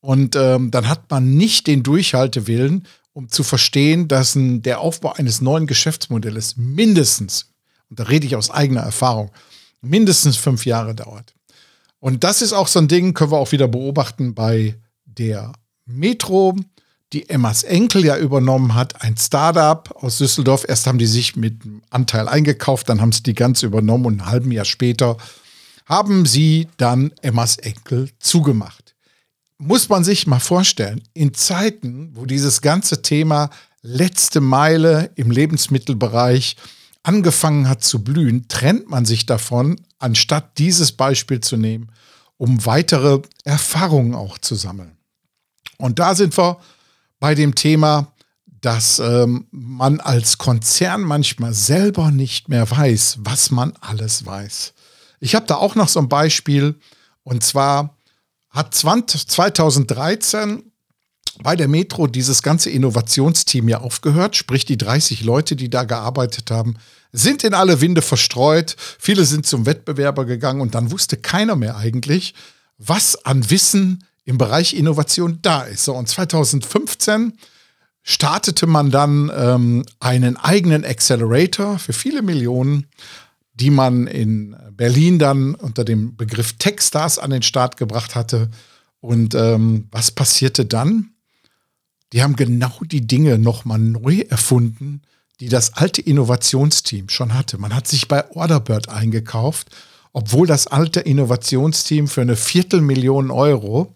Und 0.00 0.36
ähm, 0.36 0.70
dann 0.70 0.86
hat 0.86 1.10
man 1.10 1.34
nicht 1.34 1.66
den 1.66 1.82
Durchhaltewillen 1.82 2.86
um 3.14 3.28
zu 3.30 3.42
verstehen, 3.44 4.08
dass 4.08 4.34
ein, 4.34 4.60
der 4.60 4.80
Aufbau 4.80 5.12
eines 5.12 5.40
neuen 5.40 5.66
Geschäftsmodells 5.66 6.56
mindestens, 6.56 7.46
und 7.88 8.00
da 8.00 8.04
rede 8.04 8.26
ich 8.26 8.36
aus 8.36 8.50
eigener 8.50 8.82
Erfahrung, 8.82 9.30
mindestens 9.80 10.36
fünf 10.36 10.66
Jahre 10.66 10.94
dauert. 10.94 11.32
Und 12.00 12.24
das 12.24 12.42
ist 12.42 12.52
auch 12.52 12.68
so 12.68 12.80
ein 12.80 12.88
Ding, 12.88 13.14
können 13.14 13.30
wir 13.30 13.38
auch 13.38 13.52
wieder 13.52 13.68
beobachten 13.68 14.34
bei 14.34 14.74
der 15.06 15.52
Metro, 15.86 16.56
die 17.12 17.28
Emmas 17.30 17.62
Enkel 17.62 18.04
ja 18.04 18.18
übernommen 18.18 18.74
hat, 18.74 19.02
ein 19.02 19.16
Startup 19.16 19.88
aus 20.02 20.18
Düsseldorf. 20.18 20.64
Erst 20.68 20.86
haben 20.88 20.98
die 20.98 21.06
sich 21.06 21.36
mit 21.36 21.62
einem 21.62 21.82
Anteil 21.90 22.28
eingekauft, 22.28 22.88
dann 22.88 23.00
haben 23.00 23.12
sie 23.12 23.22
die 23.22 23.34
ganz 23.34 23.62
übernommen 23.62 24.06
und 24.06 24.16
ein 24.16 24.26
halben 24.26 24.50
Jahr 24.50 24.64
später 24.64 25.16
haben 25.86 26.26
sie 26.26 26.66
dann 26.78 27.12
Emmas 27.22 27.58
Enkel 27.58 28.10
zugemacht 28.18 28.83
muss 29.64 29.88
man 29.88 30.04
sich 30.04 30.26
mal 30.26 30.40
vorstellen, 30.40 31.02
in 31.14 31.32
Zeiten, 31.32 32.10
wo 32.12 32.26
dieses 32.26 32.60
ganze 32.60 33.00
Thema 33.00 33.48
letzte 33.80 34.42
Meile 34.42 35.10
im 35.14 35.30
Lebensmittelbereich 35.30 36.56
angefangen 37.02 37.66
hat 37.68 37.82
zu 37.82 38.04
blühen, 38.04 38.46
trennt 38.48 38.90
man 38.90 39.06
sich 39.06 39.24
davon, 39.24 39.80
anstatt 39.98 40.58
dieses 40.58 40.92
Beispiel 40.92 41.40
zu 41.40 41.56
nehmen, 41.56 41.90
um 42.36 42.66
weitere 42.66 43.20
Erfahrungen 43.44 44.14
auch 44.14 44.36
zu 44.36 44.54
sammeln. 44.54 44.98
Und 45.78 45.98
da 45.98 46.14
sind 46.14 46.36
wir 46.36 46.58
bei 47.18 47.34
dem 47.34 47.54
Thema, 47.54 48.12
dass 48.60 48.98
ähm, 48.98 49.46
man 49.50 50.00
als 50.00 50.36
Konzern 50.36 51.00
manchmal 51.00 51.54
selber 51.54 52.10
nicht 52.10 52.50
mehr 52.50 52.70
weiß, 52.70 53.18
was 53.20 53.50
man 53.50 53.72
alles 53.80 54.26
weiß. 54.26 54.74
Ich 55.20 55.34
habe 55.34 55.46
da 55.46 55.56
auch 55.56 55.74
noch 55.74 55.88
so 55.88 56.00
ein 56.00 56.08
Beispiel, 56.10 56.78
und 57.22 57.42
zwar 57.42 57.96
hat 58.54 58.74
20, 58.74 59.28
2013 59.28 60.62
bei 61.42 61.56
der 61.56 61.66
Metro 61.66 62.06
dieses 62.06 62.42
ganze 62.42 62.70
Innovationsteam 62.70 63.68
ja 63.68 63.80
aufgehört, 63.80 64.36
sprich 64.36 64.64
die 64.64 64.78
30 64.78 65.24
Leute, 65.24 65.56
die 65.56 65.68
da 65.68 65.82
gearbeitet 65.82 66.52
haben, 66.52 66.76
sind 67.10 67.42
in 67.42 67.54
alle 67.54 67.80
Winde 67.80 68.02
verstreut. 68.02 68.76
Viele 68.78 69.24
sind 69.24 69.44
zum 69.44 69.66
Wettbewerber 69.66 70.24
gegangen 70.24 70.60
und 70.60 70.76
dann 70.76 70.92
wusste 70.92 71.16
keiner 71.16 71.56
mehr 71.56 71.76
eigentlich, 71.76 72.34
was 72.78 73.24
an 73.24 73.50
Wissen 73.50 74.04
im 74.24 74.38
Bereich 74.38 74.74
Innovation 74.74 75.40
da 75.42 75.62
ist. 75.62 75.84
So, 75.84 75.94
und 75.94 76.08
2015 76.08 77.32
startete 78.02 78.66
man 78.66 78.90
dann 78.90 79.32
ähm, 79.34 79.84
einen 79.98 80.36
eigenen 80.36 80.84
Accelerator 80.84 81.78
für 81.80 81.92
viele 81.92 82.22
Millionen, 82.22 82.86
die 83.54 83.70
man 83.70 84.06
in 84.06 84.56
Berlin 84.72 85.18
dann 85.18 85.54
unter 85.54 85.84
dem 85.84 86.16
Begriff 86.16 86.54
Techstars 86.54 87.18
an 87.18 87.30
den 87.30 87.42
Start 87.42 87.76
gebracht 87.76 88.14
hatte. 88.14 88.50
Und 89.00 89.34
ähm, 89.34 89.86
was 89.90 90.10
passierte 90.10 90.64
dann? 90.64 91.10
Die 92.12 92.22
haben 92.22 92.36
genau 92.36 92.80
die 92.82 93.06
Dinge 93.06 93.38
nochmal 93.38 93.78
neu 93.78 94.20
erfunden, 94.28 95.02
die 95.40 95.48
das 95.48 95.74
alte 95.74 96.00
Innovationsteam 96.00 97.08
schon 97.08 97.34
hatte. 97.34 97.58
Man 97.58 97.74
hat 97.74 97.88
sich 97.88 98.08
bei 98.08 98.30
Orderbird 98.30 98.88
eingekauft, 98.88 99.68
obwohl 100.12 100.46
das 100.46 100.66
alte 100.66 101.00
Innovationsteam 101.00 102.06
für 102.06 102.20
eine 102.20 102.36
Viertelmillion 102.36 103.30
Euro 103.30 103.94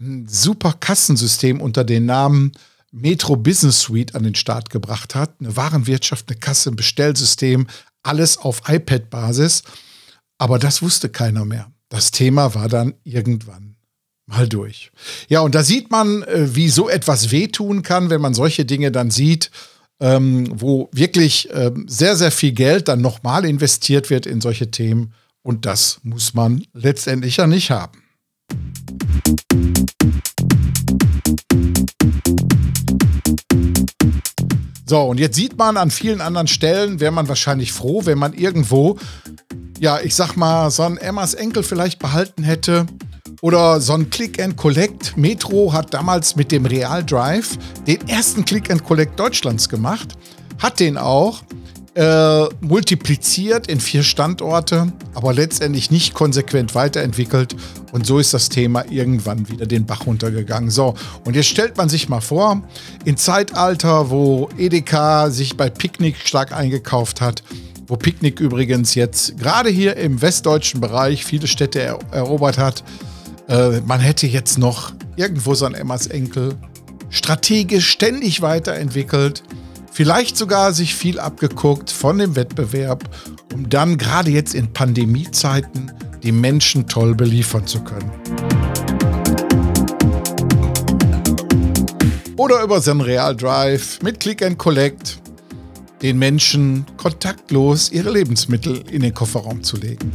ein 0.00 0.26
super 0.28 0.74
Kassensystem 0.78 1.60
unter 1.60 1.84
dem 1.84 2.06
Namen 2.06 2.52
Metro 2.92 3.36
Business 3.36 3.80
Suite 3.80 4.14
an 4.14 4.24
den 4.24 4.34
Start 4.34 4.70
gebracht 4.70 5.14
hat. 5.14 5.34
Eine 5.40 5.56
Warenwirtschaft, 5.56 6.28
eine 6.28 6.40
Kasse, 6.40 6.70
ein 6.70 6.76
Bestellsystem, 6.76 7.68
alles 8.02 8.38
auf 8.38 8.62
iPad-Basis. 8.68 9.62
Aber 10.38 10.58
das 10.58 10.82
wusste 10.82 11.08
keiner 11.08 11.44
mehr. 11.44 11.70
Das 11.88 12.10
Thema 12.10 12.54
war 12.54 12.68
dann 12.68 12.94
irgendwann 13.04 13.76
mal 14.26 14.48
durch. 14.48 14.90
Ja, 15.28 15.40
und 15.40 15.54
da 15.54 15.62
sieht 15.62 15.90
man, 15.90 16.22
äh, 16.22 16.54
wie 16.54 16.68
so 16.68 16.88
etwas 16.88 17.30
wehtun 17.30 17.82
kann, 17.82 18.10
wenn 18.10 18.20
man 18.20 18.32
solche 18.32 18.64
Dinge 18.64 18.92
dann 18.92 19.10
sieht, 19.10 19.50
ähm, 20.00 20.48
wo 20.50 20.88
wirklich 20.92 21.48
ähm, 21.52 21.84
sehr, 21.88 22.16
sehr 22.16 22.30
viel 22.30 22.52
Geld 22.52 22.88
dann 22.88 23.00
nochmal 23.00 23.44
investiert 23.44 24.08
wird 24.08 24.26
in 24.26 24.40
solche 24.40 24.70
Themen. 24.70 25.12
Und 25.42 25.66
das 25.66 26.00
muss 26.02 26.32
man 26.32 26.64
letztendlich 26.72 27.36
ja 27.36 27.46
nicht 27.46 27.70
haben. 27.70 28.02
So, 34.90 35.02
und 35.02 35.20
jetzt 35.20 35.36
sieht 35.36 35.56
man 35.56 35.76
an 35.76 35.88
vielen 35.88 36.20
anderen 36.20 36.48
Stellen, 36.48 36.98
wäre 36.98 37.12
man 37.12 37.28
wahrscheinlich 37.28 37.72
froh, 37.72 38.06
wenn 38.06 38.18
man 38.18 38.32
irgendwo, 38.32 38.98
ja, 39.78 40.00
ich 40.00 40.16
sag 40.16 40.34
mal, 40.34 40.68
so 40.72 40.82
ein 40.82 40.96
Emmas 40.96 41.34
Enkel 41.34 41.62
vielleicht 41.62 42.00
behalten 42.00 42.42
hätte. 42.42 42.86
Oder 43.40 43.80
so 43.80 43.92
ein 43.92 44.10
Click 44.10 44.42
and 44.42 44.56
Collect. 44.56 45.16
Metro 45.16 45.72
hat 45.72 45.94
damals 45.94 46.34
mit 46.34 46.50
dem 46.50 46.66
Real 46.66 47.04
Drive 47.04 47.56
den 47.86 48.08
ersten 48.08 48.44
Click 48.44 48.68
and 48.68 48.82
Collect 48.82 49.16
Deutschlands 49.16 49.68
gemacht. 49.68 50.16
Hat 50.58 50.80
den 50.80 50.98
auch 50.98 51.44
äh, 51.94 52.44
multipliziert 52.60 53.66
in 53.66 53.80
vier 53.80 54.02
Standorte, 54.02 54.92
aber 55.14 55.32
letztendlich 55.32 55.90
nicht 55.90 56.14
konsequent 56.14 56.74
weiterentwickelt. 56.74 57.56
Und 57.92 58.06
so 58.06 58.18
ist 58.18 58.32
das 58.32 58.48
Thema 58.48 58.84
irgendwann 58.90 59.48
wieder 59.48 59.66
den 59.66 59.86
Bach 59.86 60.06
runtergegangen. 60.06 60.70
So, 60.70 60.94
und 61.24 61.34
jetzt 61.34 61.48
stellt 61.48 61.76
man 61.76 61.88
sich 61.88 62.08
mal 62.08 62.20
vor, 62.20 62.62
in 63.04 63.16
Zeitalter, 63.16 64.10
wo 64.10 64.48
Edeka 64.56 65.30
sich 65.30 65.56
bei 65.56 65.68
Picknick 65.68 66.16
stark 66.16 66.52
eingekauft 66.52 67.20
hat, 67.20 67.42
wo 67.88 67.96
Picknick 67.96 68.38
übrigens 68.38 68.94
jetzt 68.94 69.36
gerade 69.38 69.68
hier 69.68 69.96
im 69.96 70.22
westdeutschen 70.22 70.80
Bereich 70.80 71.24
viele 71.24 71.48
Städte 71.48 71.80
er 71.80 71.98
erobert 72.12 72.56
hat, 72.56 72.84
äh, 73.48 73.80
man 73.80 73.98
hätte 73.98 74.28
jetzt 74.28 74.58
noch 74.58 74.92
irgendwo 75.16 75.54
so 75.54 75.66
ein 75.66 75.74
Emmas 75.74 76.06
Enkel 76.06 76.54
strategisch 77.10 77.88
ständig 77.88 78.42
weiterentwickelt 78.42 79.42
vielleicht 79.90 80.36
sogar 80.36 80.72
sich 80.72 80.94
viel 80.94 81.18
abgeguckt 81.18 81.90
von 81.90 82.18
dem 82.18 82.36
Wettbewerb, 82.36 83.04
um 83.52 83.68
dann 83.68 83.98
gerade 83.98 84.30
jetzt 84.30 84.54
in 84.54 84.72
Pandemiezeiten 84.72 85.92
die 86.22 86.32
Menschen 86.32 86.86
toll 86.86 87.14
beliefern 87.14 87.66
zu 87.66 87.80
können. 87.82 88.10
Oder 92.36 92.62
über 92.62 92.80
so 92.80 92.92
einen 92.92 93.02
Real 93.02 93.36
Drive 93.36 94.00
mit 94.02 94.20
Click 94.20 94.42
and 94.42 94.58
Collect 94.58 95.20
den 96.02 96.18
Menschen 96.18 96.86
kontaktlos 96.96 97.92
ihre 97.92 98.10
Lebensmittel 98.10 98.82
in 98.90 99.02
den 99.02 99.12
Kofferraum 99.12 99.62
zu 99.62 99.76
legen. 99.76 100.10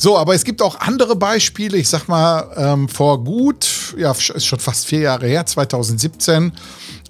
So, 0.00 0.16
aber 0.16 0.32
es 0.36 0.44
gibt 0.44 0.62
auch 0.62 0.78
andere 0.78 1.16
Beispiele. 1.16 1.76
Ich 1.76 1.88
sag 1.88 2.06
mal, 2.06 2.48
ähm, 2.56 2.88
vor 2.88 3.24
gut, 3.24 3.96
ja, 3.98 4.12
ist 4.12 4.46
schon 4.46 4.60
fast 4.60 4.86
vier 4.86 5.00
Jahre 5.00 5.26
her, 5.26 5.44
2017, 5.44 6.52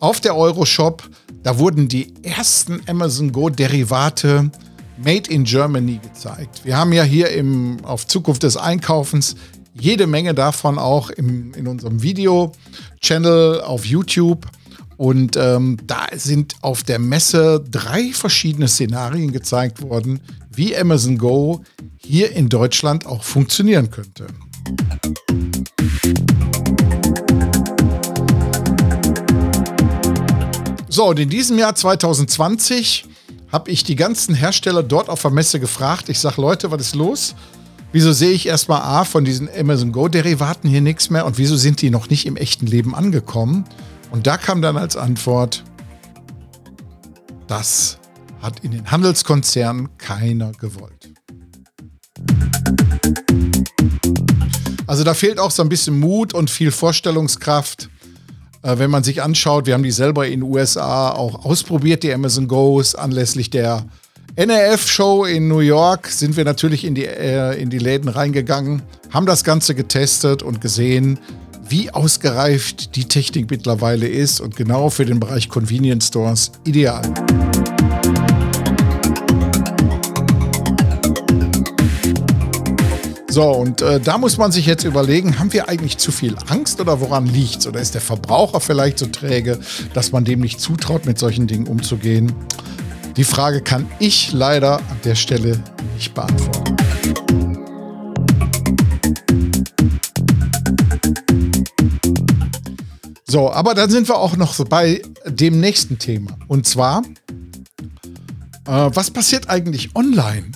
auf 0.00 0.22
der 0.22 0.34
Euroshop, 0.34 1.02
da 1.42 1.58
wurden 1.58 1.88
die 1.88 2.14
ersten 2.22 2.80
Amazon 2.88 3.30
Go 3.30 3.50
Derivate 3.50 4.50
Made 4.96 5.30
in 5.30 5.44
Germany 5.44 6.00
gezeigt. 6.02 6.62
Wir 6.64 6.78
haben 6.78 6.94
ja 6.94 7.02
hier 7.02 7.28
im, 7.32 7.76
auf 7.84 8.06
Zukunft 8.06 8.42
des 8.42 8.56
Einkaufens 8.56 9.36
jede 9.74 10.06
Menge 10.06 10.32
davon 10.32 10.78
auch 10.78 11.10
im, 11.10 11.52
in 11.52 11.66
unserem 11.66 12.02
Video-Channel 12.02 13.60
auf 13.60 13.84
YouTube. 13.84 14.46
Und 14.98 15.36
ähm, 15.36 15.76
da 15.86 16.08
sind 16.12 16.56
auf 16.60 16.82
der 16.82 16.98
Messe 16.98 17.64
drei 17.70 18.10
verschiedene 18.12 18.66
Szenarien 18.66 19.30
gezeigt 19.30 19.80
worden, 19.80 20.18
wie 20.50 20.76
Amazon 20.76 21.18
Go 21.18 21.62
hier 21.96 22.32
in 22.32 22.48
Deutschland 22.48 23.06
auch 23.06 23.22
funktionieren 23.22 23.92
könnte. 23.92 24.26
So, 30.88 31.06
und 31.06 31.20
in 31.20 31.30
diesem 31.30 31.58
Jahr 31.58 31.76
2020 31.76 33.04
habe 33.52 33.70
ich 33.70 33.84
die 33.84 33.94
ganzen 33.94 34.34
Hersteller 34.34 34.82
dort 34.82 35.08
auf 35.08 35.22
der 35.22 35.30
Messe 35.30 35.60
gefragt. 35.60 36.08
Ich 36.08 36.18
sage, 36.18 36.40
Leute, 36.40 36.72
was 36.72 36.80
ist 36.80 36.96
los? 36.96 37.36
Wieso 37.92 38.10
sehe 38.10 38.32
ich 38.32 38.46
erstmal 38.46 38.82
A 38.82 39.04
von 39.04 39.24
diesen 39.24 39.48
Amazon 39.56 39.92
Go-Derivaten 39.92 40.68
hier 40.68 40.80
nichts 40.80 41.08
mehr 41.08 41.24
und 41.24 41.38
wieso 41.38 41.56
sind 41.56 41.82
die 41.82 41.90
noch 41.90 42.10
nicht 42.10 42.26
im 42.26 42.36
echten 42.36 42.66
Leben 42.66 42.96
angekommen? 42.96 43.64
Und 44.10 44.26
da 44.26 44.36
kam 44.36 44.62
dann 44.62 44.76
als 44.76 44.96
Antwort, 44.96 45.64
das 47.46 47.98
hat 48.40 48.60
in 48.60 48.70
den 48.70 48.90
Handelskonzernen 48.90 49.88
keiner 49.98 50.52
gewollt. 50.52 51.12
Also 54.86 55.04
da 55.04 55.12
fehlt 55.12 55.38
auch 55.38 55.50
so 55.50 55.62
ein 55.62 55.68
bisschen 55.68 56.00
Mut 56.00 56.32
und 56.32 56.50
viel 56.50 56.70
Vorstellungskraft. 56.70 57.90
Äh, 58.62 58.78
wenn 58.78 58.90
man 58.90 59.04
sich 59.04 59.22
anschaut, 59.22 59.66
wir 59.66 59.74
haben 59.74 59.82
die 59.82 59.90
selber 59.90 60.26
in 60.26 60.40
den 60.40 60.42
USA 60.42 61.10
auch 61.10 61.44
ausprobiert, 61.44 62.02
die 62.02 62.12
Amazon 62.12 62.48
Goes, 62.48 62.94
anlässlich 62.94 63.50
der 63.50 63.84
NRF-Show 64.36 65.24
in 65.24 65.48
New 65.48 65.58
York 65.58 66.06
sind 66.06 66.36
wir 66.36 66.44
natürlich 66.44 66.84
in 66.84 66.94
die, 66.94 67.04
äh, 67.04 67.60
in 67.60 67.70
die 67.70 67.78
Läden 67.78 68.08
reingegangen, 68.08 68.82
haben 69.10 69.26
das 69.26 69.42
Ganze 69.44 69.74
getestet 69.74 70.42
und 70.42 70.60
gesehen, 70.60 71.18
wie 71.68 71.90
ausgereift 71.90 72.96
die 72.96 73.04
Technik 73.04 73.50
mittlerweile 73.50 74.06
ist 74.06 74.40
und 74.40 74.56
genau 74.56 74.90
für 74.90 75.04
den 75.04 75.20
Bereich 75.20 75.48
Convenience 75.48 76.08
Stores 76.08 76.52
ideal. 76.64 77.02
So, 83.30 83.52
und 83.52 83.82
äh, 83.82 84.00
da 84.00 84.18
muss 84.18 84.36
man 84.36 84.50
sich 84.50 84.66
jetzt 84.66 84.84
überlegen, 84.84 85.38
haben 85.38 85.52
wir 85.52 85.68
eigentlich 85.68 85.98
zu 85.98 86.10
viel 86.10 86.34
Angst 86.48 86.80
oder 86.80 87.00
woran 87.00 87.26
liegt 87.26 87.58
es? 87.58 87.66
Oder 87.66 87.80
ist 87.80 87.94
der 87.94 88.00
Verbraucher 88.00 88.58
vielleicht 88.58 88.98
so 88.98 89.06
träge, 89.06 89.60
dass 89.94 90.10
man 90.10 90.24
dem 90.24 90.40
nicht 90.40 90.60
zutraut, 90.60 91.06
mit 91.06 91.18
solchen 91.18 91.46
Dingen 91.46 91.66
umzugehen? 91.68 92.32
Die 93.16 93.24
Frage 93.24 93.60
kann 93.60 93.86
ich 93.98 94.32
leider 94.32 94.78
an 94.78 94.98
der 95.04 95.14
Stelle 95.14 95.62
nicht 95.94 96.14
beantworten. 96.14 97.47
So, 103.30 103.52
aber 103.52 103.74
dann 103.74 103.90
sind 103.90 104.08
wir 104.08 104.16
auch 104.16 104.36
noch 104.36 104.54
so 104.54 104.64
bei 104.64 105.02
dem 105.26 105.60
nächsten 105.60 105.98
Thema. 105.98 106.38
Und 106.48 106.66
zwar, 106.66 107.02
äh, 108.64 108.90
was 108.94 109.10
passiert 109.10 109.50
eigentlich 109.50 109.94
online? 109.94 110.50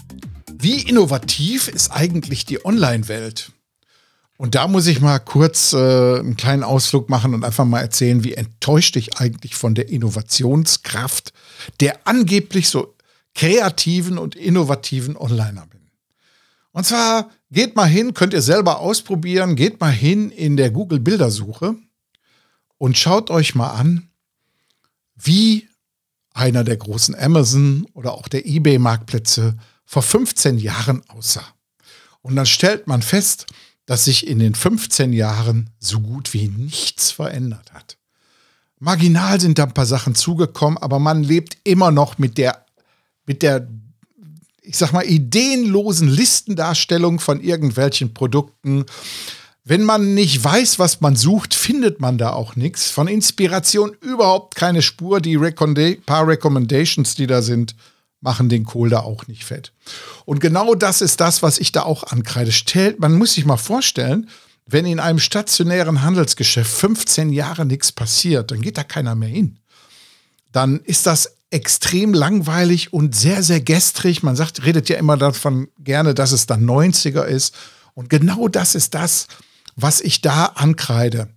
Wie 0.54 0.80
innovativ 0.80 1.68
ist 1.68 1.90
eigentlich 1.90 2.46
die 2.46 2.64
Online-Welt? 2.64 3.52
Und 4.38 4.54
da 4.54 4.68
muss 4.68 4.86
ich 4.86 5.02
mal 5.02 5.18
kurz 5.18 5.74
äh, 5.74 5.76
einen 6.18 6.38
kleinen 6.38 6.62
Ausflug 6.62 7.10
machen 7.10 7.34
und 7.34 7.44
einfach 7.44 7.66
mal 7.66 7.80
erzählen, 7.80 8.24
wie 8.24 8.32
enttäuscht 8.32 8.96
ich 8.96 9.18
eigentlich 9.18 9.54
von 9.54 9.74
der 9.74 9.90
Innovationskraft 9.90 11.34
der 11.80 12.06
angeblich 12.06 12.70
so 12.70 12.94
kreativen 13.34 14.16
und 14.16 14.34
innovativen 14.34 15.18
Onliner 15.18 15.66
bin. 15.66 15.90
Und 16.72 16.86
zwar 16.86 17.28
geht 17.50 17.76
mal 17.76 17.84
hin, 17.84 18.14
könnt 18.14 18.32
ihr 18.32 18.40
selber 18.40 18.80
ausprobieren, 18.80 19.56
geht 19.56 19.78
mal 19.78 19.92
hin 19.92 20.30
in 20.30 20.56
der 20.56 20.70
Google 20.70 21.00
Bildersuche 21.00 21.76
und 22.82 22.98
schaut 22.98 23.30
euch 23.30 23.54
mal 23.54 23.70
an, 23.70 24.10
wie 25.14 25.68
einer 26.34 26.64
der 26.64 26.76
großen 26.76 27.14
Amazon 27.14 27.86
oder 27.94 28.12
auch 28.14 28.26
der 28.26 28.44
eBay 28.44 28.80
Marktplätze 28.80 29.56
vor 29.84 30.02
15 30.02 30.58
Jahren 30.58 31.08
aussah. 31.08 31.46
Und 32.22 32.34
dann 32.34 32.44
stellt 32.44 32.88
man 32.88 33.00
fest, 33.00 33.46
dass 33.86 34.06
sich 34.06 34.26
in 34.26 34.40
den 34.40 34.56
15 34.56 35.12
Jahren 35.12 35.70
so 35.78 36.00
gut 36.00 36.34
wie 36.34 36.48
nichts 36.48 37.12
verändert 37.12 37.72
hat. 37.72 37.98
Marginal 38.80 39.40
sind 39.40 39.60
da 39.60 39.62
ein 39.62 39.74
paar 39.74 39.86
Sachen 39.86 40.16
zugekommen, 40.16 40.76
aber 40.76 40.98
man 40.98 41.22
lebt 41.22 41.58
immer 41.62 41.92
noch 41.92 42.18
mit 42.18 42.36
der, 42.36 42.66
mit 43.26 43.42
der 43.42 43.68
ich 44.60 44.76
sag 44.76 44.92
mal, 44.92 45.06
ideenlosen 45.06 46.08
Listendarstellung 46.08 47.20
von 47.20 47.40
irgendwelchen 47.40 48.12
Produkten. 48.12 48.86
Wenn 49.64 49.84
man 49.84 50.14
nicht 50.14 50.42
weiß, 50.42 50.80
was 50.80 51.00
man 51.00 51.14
sucht, 51.14 51.54
findet 51.54 52.00
man 52.00 52.18
da 52.18 52.32
auch 52.32 52.56
nichts. 52.56 52.90
Von 52.90 53.06
Inspiration 53.06 53.96
überhaupt 54.00 54.56
keine 54.56 54.82
Spur. 54.82 55.20
Die 55.20 55.36
Recommenda 55.36 56.00
paar 56.04 56.26
Recommendations, 56.26 57.14
die 57.14 57.28
da 57.28 57.42
sind, 57.42 57.76
machen 58.20 58.48
den 58.48 58.64
Kohl 58.64 58.90
da 58.90 59.00
auch 59.00 59.28
nicht 59.28 59.44
fett. 59.44 59.72
Und 60.24 60.40
genau 60.40 60.74
das 60.74 61.00
ist 61.00 61.20
das, 61.20 61.42
was 61.42 61.58
ich 61.58 61.70
da 61.70 61.82
auch 61.82 62.04
ankreide. 62.04 62.50
Stellt, 62.50 62.98
man 62.98 63.16
muss 63.16 63.34
sich 63.34 63.44
mal 63.44 63.56
vorstellen, 63.56 64.28
wenn 64.66 64.84
in 64.84 65.00
einem 65.00 65.18
stationären 65.20 66.02
Handelsgeschäft 66.02 66.70
15 66.70 67.30
Jahre 67.30 67.64
nichts 67.64 67.92
passiert, 67.92 68.50
dann 68.50 68.62
geht 68.62 68.78
da 68.78 68.84
keiner 68.84 69.14
mehr 69.14 69.28
hin. 69.28 69.58
Dann 70.50 70.80
ist 70.80 71.06
das 71.06 71.36
extrem 71.50 72.14
langweilig 72.14 72.92
und 72.92 73.14
sehr, 73.14 73.42
sehr 73.42 73.60
gestrig. 73.60 74.22
Man 74.22 74.36
sagt, 74.36 74.64
redet 74.64 74.88
ja 74.88 74.96
immer 74.96 75.16
davon 75.16 75.68
gerne, 75.78 76.14
dass 76.14 76.32
es 76.32 76.46
dann 76.46 76.64
90er 76.64 77.24
ist. 77.24 77.54
Und 77.94 78.08
genau 78.08 78.48
das 78.48 78.74
ist 78.74 78.94
das, 78.94 79.26
was 79.76 80.00
ich 80.00 80.20
da 80.20 80.46
ankreide. 80.54 81.28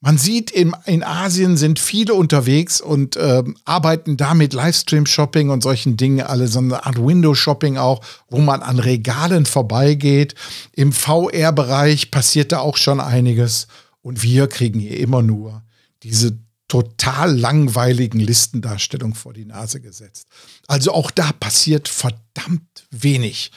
Man 0.00 0.18
sieht, 0.18 0.50
in, 0.50 0.76
in 0.84 1.02
Asien 1.02 1.56
sind 1.56 1.78
viele 1.78 2.12
unterwegs 2.12 2.82
und 2.82 3.16
äh, 3.16 3.42
arbeiten 3.64 4.18
da 4.18 4.34
mit 4.34 4.52
Livestream-Shopping 4.52 5.48
und 5.48 5.62
solchen 5.62 5.96
Dingen, 5.96 6.26
alle 6.26 6.46
so 6.46 6.58
eine 6.58 6.84
Art 6.84 6.98
Window-Shopping 6.98 7.78
auch, 7.78 8.04
wo 8.28 8.40
man 8.40 8.60
an 8.60 8.78
Regalen 8.78 9.46
vorbeigeht. 9.46 10.34
Im 10.72 10.92
VR-Bereich 10.92 12.10
passiert 12.10 12.52
da 12.52 12.58
auch 12.58 12.76
schon 12.76 13.00
einiges. 13.00 13.66
Und 14.02 14.22
wir 14.22 14.46
kriegen 14.46 14.78
hier 14.78 15.00
immer 15.00 15.22
nur 15.22 15.62
diese 16.02 16.36
total 16.68 17.34
langweiligen 17.34 18.20
Listendarstellung 18.20 19.14
vor 19.14 19.32
die 19.32 19.46
Nase 19.46 19.80
gesetzt. 19.80 20.28
Also 20.66 20.92
auch 20.92 21.10
da 21.10 21.32
passiert 21.32 21.88
verdammt 21.88 22.84
wenig. 22.90 23.52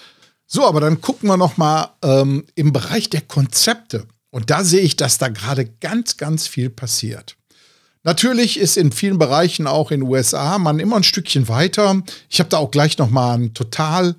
So, 0.45 0.65
aber 0.65 0.79
dann 0.79 1.01
gucken 1.01 1.27
wir 1.27 1.35
noch 1.35 1.57
mal 1.57 1.89
ähm, 2.03 2.45
im 2.55 2.71
Bereich 2.71 3.09
der 3.09 3.19
Konzepte. 3.19 4.07
Und 4.29 4.49
da 4.49 4.63
sehe 4.63 4.81
ich, 4.81 4.95
dass 4.95 5.17
da 5.17 5.29
gerade 5.29 5.65
ganz, 5.65 6.17
ganz 6.17 6.47
viel 6.47 6.69
passiert. 6.69 7.37
Natürlich 8.03 8.59
ist 8.59 8.77
in 8.77 8.91
vielen 8.91 9.17
Bereichen 9.17 9.67
auch 9.67 9.91
in 9.91 10.01
den 10.01 10.09
USA 10.09 10.57
man 10.59 10.79
immer 10.79 10.95
ein 10.95 11.03
Stückchen 11.03 11.47
weiter. 11.47 12.01
Ich 12.29 12.39
habe 12.39 12.49
da 12.49 12.57
auch 12.57 12.71
gleich 12.71 12.97
noch 12.97 13.09
mal 13.09 13.37
ein 13.37 13.53
total 13.53 14.15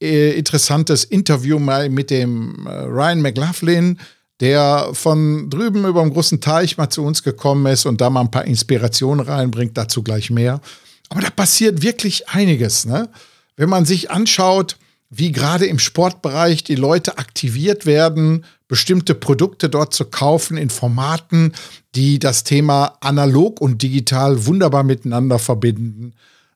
äh, 0.00 0.32
interessantes 0.32 1.04
Interview 1.04 1.58
mal 1.58 1.88
mit 1.88 2.10
dem 2.10 2.66
äh, 2.66 2.70
Ryan 2.70 3.22
McLaughlin, 3.22 3.98
der 4.40 4.90
von 4.92 5.48
drüben 5.48 5.86
über 5.86 6.02
dem 6.02 6.12
großen 6.12 6.40
Teich 6.40 6.76
mal 6.76 6.90
zu 6.90 7.02
uns 7.02 7.22
gekommen 7.22 7.66
ist 7.66 7.86
und 7.86 8.00
da 8.00 8.10
mal 8.10 8.20
ein 8.20 8.30
paar 8.30 8.44
Inspirationen 8.44 9.24
reinbringt, 9.24 9.76
dazu 9.76 10.02
gleich 10.02 10.30
mehr. 10.30 10.60
Aber 11.08 11.20
da 11.20 11.30
passiert 11.30 11.82
wirklich 11.82 12.28
einiges. 12.28 12.84
Ne? 12.84 13.08
Wenn 13.56 13.70
man 13.70 13.86
sich 13.86 14.10
anschaut, 14.10 14.76
wie 15.08 15.32
gerade 15.32 15.66
im 15.66 15.78
Sportbereich 15.78 16.64
die 16.64 16.74
Leute 16.74 17.18
aktiviert 17.18 17.86
werden, 17.86 18.44
bestimmte 18.68 19.14
Produkte 19.14 19.68
dort 19.68 19.94
zu 19.94 20.04
kaufen 20.04 20.56
in 20.56 20.70
Formaten, 20.70 21.52
die 21.94 22.18
das 22.18 22.44
Thema 22.44 22.96
analog 23.00 23.60
und 23.60 23.82
digital 23.82 24.46
wunderbar 24.46 24.82
miteinander 24.82 25.38
verbinden, 25.38 26.14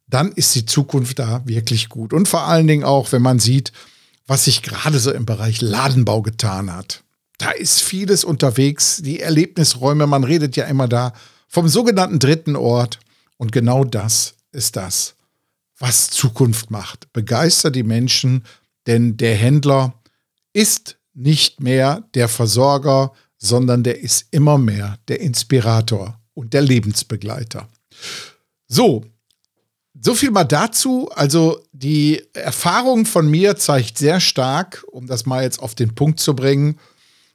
dann 0.08 0.32
ist 0.32 0.54
die 0.54 0.66
Zukunft 0.66 1.20
da 1.20 1.42
wirklich 1.44 1.88
gut. 1.88 2.12
Und 2.12 2.26
vor 2.26 2.48
allen 2.48 2.66
Dingen 2.66 2.84
auch, 2.84 3.12
wenn 3.12 3.22
man 3.22 3.38
sieht, 3.38 3.72
was 4.26 4.44
sich 4.44 4.62
gerade 4.62 4.98
so 4.98 5.12
im 5.12 5.26
Bereich 5.26 5.60
Ladenbau 5.60 6.22
getan 6.22 6.72
hat 6.72 7.04
da 7.40 7.50
ist 7.52 7.80
vieles 7.80 8.22
unterwegs. 8.22 9.00
Die 9.02 9.20
Erlebnisräume, 9.20 10.06
man 10.06 10.24
redet 10.24 10.56
ja 10.56 10.66
immer 10.66 10.88
da 10.88 11.14
vom 11.48 11.68
sogenannten 11.68 12.18
dritten 12.18 12.54
Ort. 12.54 12.98
Und 13.38 13.50
genau 13.50 13.84
das 13.84 14.34
ist 14.52 14.76
das, 14.76 15.14
was 15.80 16.10
Zukunft 16.10 16.70
macht. 16.70 17.12
Begeistert 17.12 17.74
die 17.74 17.82
Menschen, 17.82 18.44
denn 18.86 19.16
der 19.16 19.34
Händler 19.34 19.94
ist 20.52 20.98
nicht 21.14 21.60
mehr 21.60 22.04
der 22.14 22.28
Versorger, 22.28 23.12
sondern 23.36 23.82
der 23.82 24.00
ist 24.00 24.26
immer 24.30 24.58
mehr 24.58 24.98
der 25.08 25.20
Inspirator 25.20 26.20
und 26.34 26.52
der 26.52 26.62
Lebensbegleiter. 26.62 27.68
So, 28.68 29.04
so 30.00 30.14
viel 30.14 30.30
mal 30.30 30.44
dazu. 30.44 31.10
Also 31.14 31.60
die 31.72 32.22
Erfahrung 32.34 33.06
von 33.06 33.28
mir 33.28 33.56
zeigt 33.56 33.98
sehr 33.98 34.20
stark, 34.20 34.84
um 34.92 35.06
das 35.06 35.26
mal 35.26 35.42
jetzt 35.42 35.60
auf 35.60 35.74
den 35.74 35.94
Punkt 35.94 36.20
zu 36.20 36.36
bringen, 36.36 36.78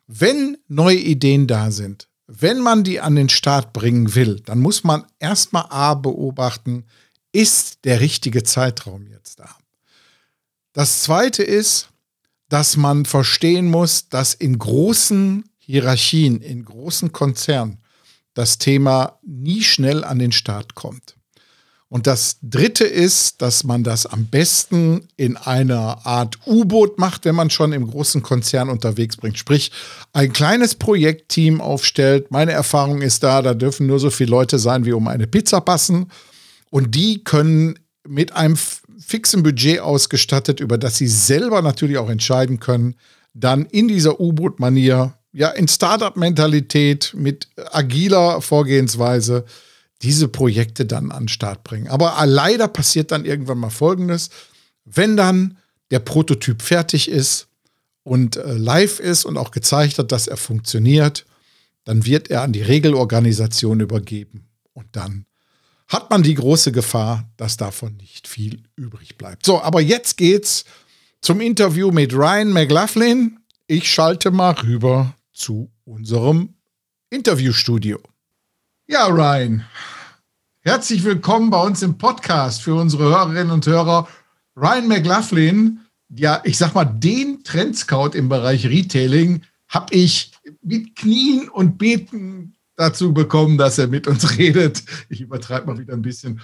wenn 0.07 0.57
neue 0.67 0.97
Ideen 0.97 1.47
da 1.47 1.71
sind, 1.71 2.07
wenn 2.27 2.59
man 2.59 2.83
die 2.83 2.99
an 2.99 3.15
den 3.15 3.29
Start 3.29 3.73
bringen 3.73 4.15
will, 4.15 4.39
dann 4.39 4.59
muss 4.59 4.83
man 4.83 5.05
erstmal 5.19 5.65
A 5.69 5.95
beobachten, 5.95 6.85
ist 7.35 7.83
der 7.83 7.99
richtige 7.99 8.43
Zeitraum 8.43 9.07
jetzt 9.07 9.39
da? 9.39 9.49
Das 10.71 11.03
zweite 11.03 11.43
ist, 11.43 11.89
dass 12.47 12.77
man 12.77 13.05
verstehen 13.05 13.69
muss, 13.69 14.07
dass 14.07 14.33
in 14.33 14.57
großen 14.57 15.43
Hierarchien, 15.57 16.41
in 16.41 16.63
großen 16.63 17.11
Konzernen 17.11 17.79
das 18.35 18.57
Thema 18.57 19.19
nie 19.21 19.63
schnell 19.63 20.03
an 20.03 20.19
den 20.19 20.31
Start 20.31 20.75
kommt. 20.75 21.15
Und 21.89 22.07
das 22.07 22.37
Dritte 22.41 22.85
ist, 22.85 23.41
dass 23.41 23.63
man 23.63 23.83
das 23.83 24.05
am 24.05 24.25
besten 24.27 25.07
in 25.17 25.37
einer 25.37 26.05
Art 26.05 26.37
U-Boot 26.47 26.99
macht, 26.99 27.25
wenn 27.25 27.35
man 27.35 27.49
schon 27.49 27.73
im 27.73 27.89
großen 27.89 28.21
Konzern 28.21 28.69
unterwegs 28.69 29.17
bringt. 29.17 29.37
Sprich, 29.37 29.71
ein 30.11 30.33
kleines 30.33 30.75
Projektteam 30.75 31.61
aufstellt. 31.61 32.31
Meine 32.31 32.53
Erfahrung 32.53 33.01
ist 33.01 33.23
da, 33.23 33.41
da 33.41 33.53
dürfen 33.53 33.87
nur 33.87 33.99
so 33.99 34.09
viele 34.09 34.31
Leute 34.31 34.57
sein, 34.57 34.85
wie 34.85 34.93
um 34.93 35.07
eine 35.07 35.27
Pizza 35.27 35.61
passen. 35.61 36.07
Und 36.75 36.93
die 36.93 37.23
können 37.23 37.79
mit 38.05 38.33
einem 38.33 38.57
fixen 38.57 39.43
Budget 39.43 39.79
ausgestattet, 39.79 40.59
über 40.59 40.77
das 40.77 40.97
sie 40.97 41.07
selber 41.07 41.61
natürlich 41.61 41.97
auch 41.97 42.09
entscheiden 42.09 42.59
können, 42.59 42.95
dann 43.33 43.63
in 43.63 43.87
dieser 43.87 44.19
U-Boot-Manier, 44.19 45.13
ja, 45.31 45.51
in 45.51 45.69
Startup-Mentalität, 45.69 47.13
mit 47.15 47.47
agiler 47.71 48.41
Vorgehensweise, 48.41 49.45
diese 50.01 50.27
Projekte 50.27 50.85
dann 50.85 51.13
an 51.13 51.23
den 51.23 51.27
Start 51.29 51.63
bringen. 51.63 51.87
Aber 51.87 52.13
leider 52.25 52.67
passiert 52.67 53.11
dann 53.11 53.23
irgendwann 53.23 53.59
mal 53.59 53.69
Folgendes. 53.69 54.29
Wenn 54.83 55.15
dann 55.15 55.57
der 55.91 55.99
Prototyp 55.99 56.61
fertig 56.61 57.07
ist 57.07 57.47
und 58.03 58.35
äh, 58.35 58.51
live 58.51 58.99
ist 58.99 59.23
und 59.23 59.37
auch 59.37 59.51
gezeigt 59.51 59.97
hat, 59.97 60.11
dass 60.11 60.27
er 60.27 60.35
funktioniert, 60.35 61.25
dann 61.85 62.05
wird 62.05 62.29
er 62.29 62.41
an 62.41 62.51
die 62.51 62.63
Regelorganisation 62.63 63.79
übergeben. 63.79 64.49
Und 64.73 64.87
dann 64.91 65.25
hat 65.87 66.09
man 66.09 66.23
die 66.23 66.33
große 66.33 66.71
Gefahr, 66.71 67.29
dass 67.37 67.57
davon 67.57 67.95
nicht 67.97 68.27
viel 68.27 68.63
übrig 68.75 69.17
bleibt. 69.17 69.45
So, 69.45 69.61
aber 69.61 69.81
jetzt 69.81 70.17
geht's 70.17 70.65
zum 71.21 71.41
Interview 71.41 71.91
mit 71.91 72.13
Ryan 72.13 72.51
McLaughlin. 72.51 73.39
Ich 73.67 73.91
schalte 73.91 74.31
mal 74.31 74.51
rüber 74.51 75.15
zu 75.33 75.71
unserem 75.83 76.55
Interviewstudio. 77.09 77.99
Ja, 78.87 79.07
Ryan, 79.07 79.65
herzlich 80.61 81.03
willkommen 81.03 81.49
bei 81.49 81.61
uns 81.61 81.81
im 81.81 81.97
Podcast 81.97 82.61
für 82.61 82.75
unsere 82.75 83.03
Hörerinnen 83.03 83.51
und 83.51 83.65
Hörer. 83.65 84.07
Ryan 84.55 84.87
McLaughlin, 84.87 85.79
ja, 86.09 86.41
ich 86.43 86.57
sag 86.57 86.73
mal, 86.73 86.85
den 86.85 87.43
Trendscout 87.43 88.11
im 88.13 88.29
Bereich 88.29 88.65
Retailing, 88.65 89.41
habe 89.67 89.93
ich 89.93 90.31
mit 90.61 90.95
Knien 90.95 91.49
und 91.49 91.77
Beten 91.77 92.54
dazu 92.75 93.13
bekommen, 93.13 93.57
dass 93.57 93.77
er 93.77 93.87
mit 93.87 94.07
uns 94.07 94.37
redet. 94.37 94.83
Ich 95.09 95.21
übertreibe 95.21 95.67
mal 95.67 95.77
wieder 95.77 95.93
ein 95.93 96.01
bisschen. 96.01 96.41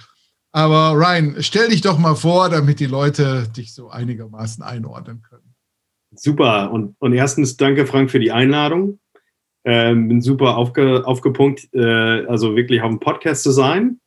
Aber 0.52 0.92
Ryan, 0.94 1.36
stell 1.40 1.68
dich 1.68 1.80
doch 1.80 1.98
mal 1.98 2.14
vor, 2.14 2.50
damit 2.50 2.78
die 2.78 2.86
Leute 2.86 3.48
dich 3.56 3.72
so 3.72 3.88
einigermaßen 3.88 4.62
einordnen 4.62 5.22
können. 5.22 5.54
Super. 6.14 6.70
Und, 6.70 6.94
und 6.98 7.14
erstens 7.14 7.56
danke, 7.56 7.86
Frank, 7.86 8.10
für 8.10 8.20
die 8.20 8.32
Einladung. 8.32 8.98
Ähm, 9.64 10.08
bin 10.08 10.20
super 10.20 10.56
aufge, 10.56 11.06
aufgepunkt, 11.06 11.68
äh, 11.72 12.26
also 12.26 12.56
wirklich 12.56 12.82
auf 12.82 12.90
dem 12.90 12.98
Podcast 12.98 13.44
zu 13.44 13.52
sein 13.52 14.00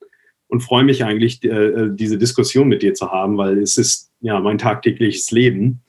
und 0.47 0.61
freue 0.61 0.83
mich 0.83 1.03
eigentlich, 1.03 1.43
äh, 1.43 1.47
äh, 1.47 1.89
diese 1.95 2.17
Diskussion 2.17 2.67
mit 2.67 2.81
dir 2.81 2.93
zu 2.93 3.09
haben, 3.09 3.37
weil 3.37 3.59
es 3.59 3.77
ist 3.77 4.11
ja 4.19 4.39
mein 4.41 4.57
tagtägliches 4.57 5.31
Leben. 5.31 5.81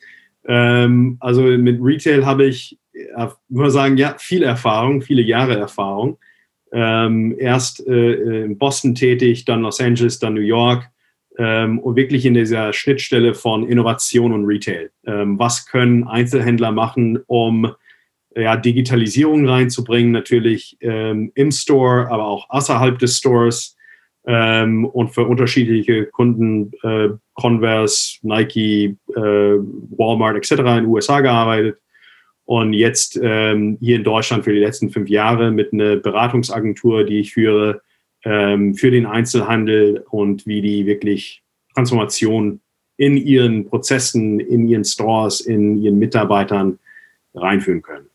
Ähm, 0.46 1.16
also 1.18 1.42
mit 1.42 1.81
Retail 1.83 2.25
habe 2.25 2.46
ich, 2.46 2.79
äh, 2.92 3.27
muss 3.49 3.72
sagen, 3.72 3.96
ja, 3.96 4.14
viel 4.18 4.44
Erfahrung, 4.44 5.03
viele 5.03 5.22
Jahre 5.22 5.57
Erfahrung. 5.57 6.18
Ähm, 6.72 7.35
erst 7.38 7.87
äh, 7.87 8.44
in 8.44 8.59
Boston 8.59 8.94
tätig, 8.94 9.44
dann 9.44 9.62
Los 9.62 9.81
Angeles, 9.81 10.18
dann 10.18 10.35
New 10.35 10.40
York 10.40 10.88
ähm, 11.38 11.79
und 11.79 11.96
wirklich 11.96 12.26
in 12.26 12.35
dieser 12.35 12.72
Schnittstelle 12.72 13.35
von 13.35 13.68
Innovation 13.68 14.33
und 14.33 14.44
Retail. 14.44 14.90
Ähm, 15.07 15.38
was 15.38 15.66
können 15.66 16.05
Einzelhändler 16.05 16.72
machen, 16.72 17.18
um 17.26 17.72
ja, 18.35 18.57
Digitalisierung 18.57 19.48
reinzubringen, 19.48 20.12
natürlich 20.12 20.76
ähm, 20.81 21.33
im 21.35 21.50
Store, 21.50 22.11
aber 22.11 22.26
auch 22.26 22.50
außerhalb 22.50 22.98
des 22.98 23.16
Stores 23.16 23.76
ähm, 24.26 24.85
und 24.85 25.14
für 25.14 25.24
unterschiedliche 25.24 26.07
Kunden, 26.07 26.72
äh, 26.83 27.09
Converse, 27.35 28.18
Nike, 28.22 28.96
äh, 29.14 29.20
Walmart 29.20 30.37
etc. 30.37 30.50
in 30.52 30.66
den 30.66 30.87
USA 30.87 31.20
gearbeitet 31.20 31.79
und 32.46 32.72
jetzt 32.72 33.18
ähm, 33.20 33.76
hier 33.80 33.96
in 33.96 34.04
Deutschland 34.04 34.44
für 34.44 34.52
die 34.52 34.61
letzten 34.61 34.90
fünf 34.90 35.09
Jahre 35.09 35.50
mit 35.50 35.72
einer 35.72 35.96
Beratungsagentur, 35.96 37.04
die 37.04 37.18
ich 37.18 37.35
führe, 37.35 37.82
ähm, 38.24 38.74
für 38.74 38.90
den 38.90 39.04
Einzelhandel 39.04 40.04
und 40.11 40.46
wie 40.46 40.62
die 40.62 40.87
wirklich 40.87 41.42
Transformation 41.74 42.61
in 42.96 43.16
ihren 43.16 43.68
Prozessen, 43.68 44.40
in 44.40 44.68
ihren 44.68 44.85
Stores, 44.85 45.40
in 45.40 45.82
ihren 45.82 45.98
Mitarbeitern 45.98 46.78
reinführen 47.35 47.82
können. 47.82 48.06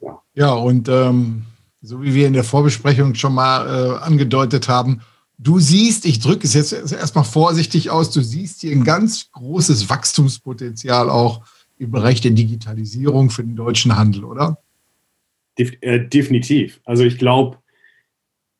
Ja, 0.00 0.22
ja 0.34 0.52
und 0.54 0.88
ähm, 0.88 1.42
so 1.82 2.02
wie 2.02 2.14
wir 2.14 2.26
in 2.26 2.32
der 2.32 2.44
Vorbesprechung 2.44 3.14
schon 3.14 3.34
mal 3.34 3.66
äh, 3.66 3.98
angedeutet 4.02 4.68
haben, 4.68 5.02
du 5.36 5.58
siehst, 5.58 6.06
ich 6.06 6.20
drücke 6.20 6.46
es 6.46 6.54
jetzt 6.54 6.72
erstmal 6.72 7.24
vorsichtig 7.24 7.90
aus, 7.90 8.10
du 8.10 8.22
siehst 8.22 8.62
hier 8.62 8.72
ein 8.72 8.84
ganz 8.84 9.30
großes 9.32 9.90
Wachstumspotenzial 9.90 11.10
auch 11.10 11.42
im 11.78 11.90
Bereich 11.90 12.20
der 12.20 12.32
Digitalisierung 12.32 13.30
für 13.30 13.42
den 13.42 13.56
deutschen 13.56 13.96
Handel, 13.96 14.24
oder? 14.24 14.58
Äh, 15.56 16.06
definitiv. 16.06 16.80
Also 16.84 17.04
ich 17.04 17.18
glaube, 17.18 17.58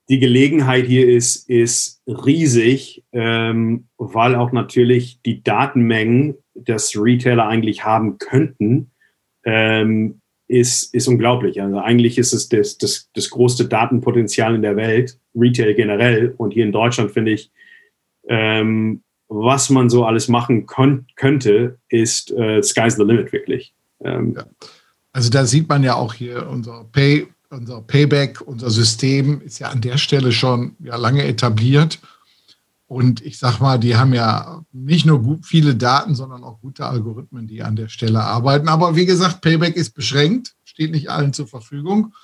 die 0.09 0.19
Gelegenheit 0.19 0.87
hier 0.87 1.09
ist, 1.09 1.49
ist 1.49 2.03
riesig, 2.07 3.05
ähm, 3.13 3.89
weil 3.99 4.35
auch 4.35 4.53
natürlich 4.53 5.21
die 5.23 5.43
Datenmengen, 5.43 6.37
das 6.55 6.97
Retailer 6.97 7.47
eigentlich 7.47 7.85
haben 7.85 8.19
könnten, 8.19 8.91
ähm, 9.45 10.21
ist, 10.49 10.95
ist 10.95 11.09
unglaublich. 11.09 11.61
Also 11.61 11.79
eigentlich 11.79 12.17
ist 12.17 12.33
es 12.33 12.49
das, 12.49 12.79
das, 12.79 13.11
das 13.13 13.29
größte 13.29 13.67
Datenpotenzial 13.67 14.55
in 14.55 14.63
der 14.63 14.77
Welt, 14.77 15.21
Retail 15.35 15.75
generell. 15.75 16.35
Und 16.39 16.53
hier 16.53 16.65
in 16.65 16.73
Deutschland 16.73 17.11
finde 17.11 17.33
ich, 17.33 17.51
ähm, 18.29 19.03
was 19.29 19.71
man 19.71 19.91
so 19.91 20.05
alles 20.05 20.29
machen 20.29 20.67
könnte, 20.67 21.79
ist 21.89 22.31
äh, 22.33 22.63
sky's 22.63 22.97
the 22.97 23.03
limit 23.03 23.33
wirklich. 23.33 23.75
Ähm, 24.03 24.35
ja. 24.37 24.45
Also 25.13 25.31
da 25.31 25.47
sieht 25.47 25.69
man 25.69 25.83
ja 25.83 25.95
auch 25.95 26.15
hier 26.15 26.49
unser 26.49 26.85
Pay, 26.85 27.29
unser 27.51 27.83
Payback, 27.83 28.41
unser 28.41 28.71
System 28.71 29.41
ist 29.41 29.59
ja 29.59 29.69
an 29.69 29.81
der 29.81 29.99
Stelle 29.99 30.33
schon 30.33 30.77
ja 30.81 30.97
lange 30.97 31.25
etabliert. 31.25 31.99
Und 32.87 33.21
ich 33.21 33.39
sag 33.39 33.61
mal, 33.61 33.79
die 33.79 33.97
haben 33.97 34.15
ja 34.15 34.65
nicht 34.73 35.05
nur 35.05 35.23
gut, 35.23 35.45
viele 35.45 35.75
Daten, 35.75 36.15
sondern 36.15 36.43
auch 36.43 36.61
gute 36.61 36.87
Algorithmen, 36.87 37.47
die 37.47 37.63
an 37.63 37.77
der 37.77 37.89
Stelle 37.89 38.23
arbeiten. 38.23 38.69
Aber 38.69 38.97
wie 38.97 39.05
gesagt, 39.05 39.43
Payback 39.43 39.77
ist 39.77 39.91
beschränkt, 39.91 40.55
steht 40.65 40.93
nicht 40.93 41.11
allen 41.11 41.35
zur 41.35 41.47
Verfügung. 41.47 42.15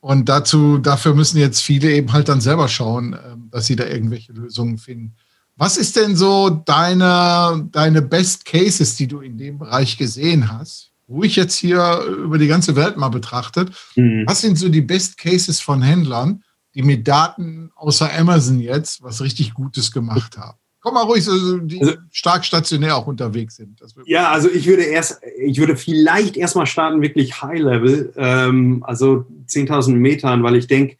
Und 0.00 0.28
dazu, 0.28 0.78
dafür 0.78 1.14
müssen 1.14 1.38
jetzt 1.38 1.60
viele 1.60 1.92
eben 1.92 2.12
halt 2.12 2.28
dann 2.28 2.40
selber 2.40 2.68
schauen, 2.68 3.16
ähm, 3.24 3.48
dass 3.50 3.66
sie 3.66 3.76
da 3.76 3.86
irgendwelche 3.86 4.32
Lösungen 4.32 4.78
finden. 4.78 5.14
Was 5.56 5.76
ist 5.76 5.96
denn 5.96 6.16
so 6.16 6.50
deine, 6.50 7.68
deine 7.70 8.02
Best 8.02 8.44
Cases, 8.44 8.96
die 8.96 9.06
du 9.06 9.20
in 9.20 9.38
dem 9.38 9.58
Bereich 9.58 9.96
gesehen 9.96 10.50
hast? 10.52 10.90
Ruhig 11.08 11.36
jetzt 11.36 11.56
hier 11.56 12.00
über 12.24 12.38
die 12.38 12.48
ganze 12.48 12.74
Welt 12.76 12.96
mal 12.96 13.10
betrachtet. 13.10 13.70
Mhm. 13.94 14.24
Was 14.26 14.40
sind 14.40 14.58
so 14.58 14.68
die 14.68 14.80
Best 14.80 15.16
Cases 15.18 15.60
von 15.60 15.82
Händlern, 15.82 16.42
die 16.74 16.82
mit 16.82 17.06
Daten 17.06 17.70
außer 17.76 18.10
Amazon 18.12 18.58
jetzt 18.58 19.02
was 19.02 19.20
richtig 19.20 19.54
Gutes 19.54 19.92
gemacht 19.92 20.36
haben? 20.38 20.58
Komm 20.80 20.94
mal 20.94 21.04
ruhig, 21.04 21.24
so, 21.24 21.58
die 21.58 21.80
also, 21.80 21.94
stark 22.10 22.44
stationär 22.44 22.96
auch 22.96 23.06
unterwegs 23.06 23.56
sind. 23.56 23.80
ja, 24.04 24.30
also 24.30 24.50
ich 24.50 24.66
würde 24.66 24.82
erst, 24.82 25.18
ich 25.38 25.58
würde 25.58 25.76
vielleicht 25.76 26.36
erstmal 26.36 26.66
starten, 26.66 27.00
wirklich 27.00 27.40
High 27.40 27.60
Level, 27.60 28.12
ähm, 28.16 28.82
also 28.86 29.24
10.000 29.46 29.92
Metern, 29.92 30.42
weil 30.42 30.56
ich 30.56 30.66
denke, 30.66 30.98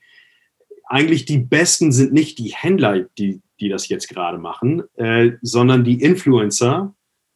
eigentlich 0.87 1.27
die 1.27 1.39
Besten 1.39 1.93
sind 1.93 2.15
nicht 2.15 2.39
die 2.39 2.55
Händler, 2.55 3.05
die 3.19 3.43
die 3.61 3.69
das 3.69 3.89
jetzt 3.89 4.09
gerade 4.09 4.39
machen, 4.39 4.83
äh, 4.97 5.33
sondern 5.43 5.85
die 5.85 6.01
Influencer. 6.01 6.95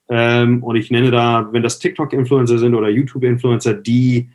Ähm, 0.09 0.63
und 0.63 0.77
ich 0.77 0.91
nenne 0.91 1.11
da, 1.11 1.53
wenn 1.53 1.63
das 1.63 1.79
TikTok-Influencer 1.79 2.59
sind 2.59 2.75
oder 2.75 2.89
YouTube-Influencer, 2.89 3.75
die 3.75 4.31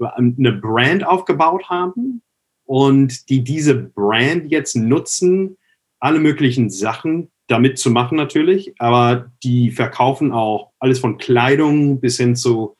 eine 0.00 0.52
Brand 0.52 1.06
aufgebaut 1.06 1.68
haben 1.68 2.22
und 2.64 3.28
die 3.28 3.42
diese 3.42 3.74
Brand 3.74 4.50
jetzt 4.50 4.76
nutzen, 4.76 5.56
alle 6.00 6.20
möglichen 6.20 6.70
Sachen 6.70 7.30
damit 7.48 7.78
zu 7.78 7.90
machen 7.90 8.16
natürlich, 8.16 8.74
aber 8.78 9.32
die 9.42 9.70
verkaufen 9.70 10.32
auch 10.32 10.70
alles 10.78 10.98
von 10.98 11.18
Kleidung 11.18 12.00
bis 12.00 12.18
hin 12.18 12.36
zu 12.36 12.76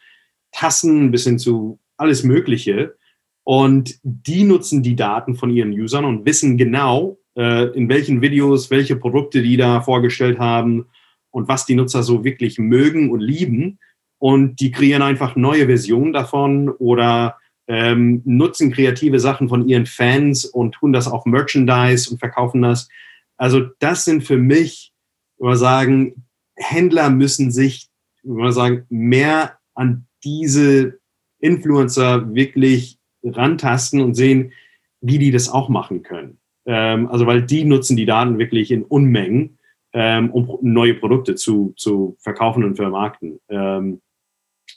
Tassen, 0.53 1.11
bis 1.11 1.25
hin 1.25 1.39
zu 1.39 1.81
alles 1.97 2.23
Mögliche. 2.23 2.97
Und 3.45 3.99
die 4.03 4.45
nutzen 4.45 4.83
die 4.83 4.95
Daten 4.95 5.35
von 5.35 5.51
ihren 5.51 5.73
Usern 5.73 6.05
und 6.05 6.27
wissen 6.27 6.59
genau, 6.59 7.18
in 7.43 7.89
welchen 7.89 8.21
Videos, 8.21 8.71
welche 8.71 8.97
Produkte 8.97 9.43
die 9.43 9.57
da 9.57 9.81
vorgestellt 9.81 10.39
haben 10.39 10.87
und 11.31 11.49
was 11.49 11.67
die 11.67 11.75
Nutzer 11.75 12.03
so 12.03 12.25
wirklich 12.25 12.59
mögen 12.59 13.11
und 13.11 13.21
lieben. 13.21 13.79
Und 14.19 14.57
die 14.57 14.73
kreieren 14.73 15.03
einfach 15.03 15.37
neue 15.37 15.67
Versionen 15.67 16.13
davon 16.13 16.69
oder 16.69 17.37
ähm, 17.69 18.23
nutzen 18.25 18.73
kreative 18.73 19.21
Sachen 19.21 19.49
von 19.49 19.69
ihren 19.69 19.87
Fans 19.87 20.45
und 20.45 20.73
tun 20.73 20.93
das 20.93 21.07
auf 21.07 21.27
Merchandise 21.27 22.11
und 22.11 22.19
verkaufen 22.19 22.63
das. 22.63 22.89
Also 23.37 23.61
das 23.79 24.05
sind 24.05 24.25
für 24.25 24.39
mich, 24.39 24.93
würde 25.39 25.57
sagen, 25.57 26.25
Händler 26.57 27.11
müssen 27.11 27.53
sich, 27.53 27.89
würde 28.25 28.53
sagen, 28.53 28.87
mehr 28.89 29.59
an 29.75 30.07
diese 30.25 30.99
Influencer 31.39 32.35
wirklich 32.35 32.99
rantasten 33.23 34.01
und 34.01 34.15
sehen, 34.15 34.53
wie 35.01 35.19
die 35.19 35.31
das 35.31 35.49
auch 35.49 35.69
machen 35.69 36.03
können. 36.03 36.39
Ähm, 36.69 37.09
also 37.09 37.27
weil 37.27 37.43
die 37.43 37.65
nutzen 37.65 37.97
die 37.97 38.05
Daten 38.05 38.39
wirklich 38.39 38.71
in 38.71 38.83
Unmengen, 38.83 39.59
ähm, 39.95 40.31
um 40.31 40.59
neue 40.61 40.95
Produkte 40.95 41.35
zu, 41.35 41.73
zu 41.77 42.15
verkaufen 42.21 42.63
und 42.63 42.77
vermarkten. 42.77 43.41
Ähm, 43.49 44.03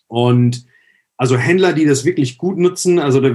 und 0.08 0.65
also 1.17 1.38
Händler, 1.38 1.73
die 1.73 1.86
das 1.86 2.06
wirklich 2.06 2.38
gut 2.38 2.58
nutzen, 2.58 2.97
also 2.97 3.19
da, 3.19 3.30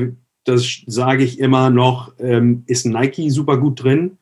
das 0.44 0.82
sage 0.86 1.22
ich 1.22 1.38
immer 1.38 1.68
noch, 1.68 2.14
ähm, 2.18 2.64
ist 2.66 2.86
Nike 2.86 3.28
super 3.28 3.58
gut 3.58 3.82
drin. 3.84 4.16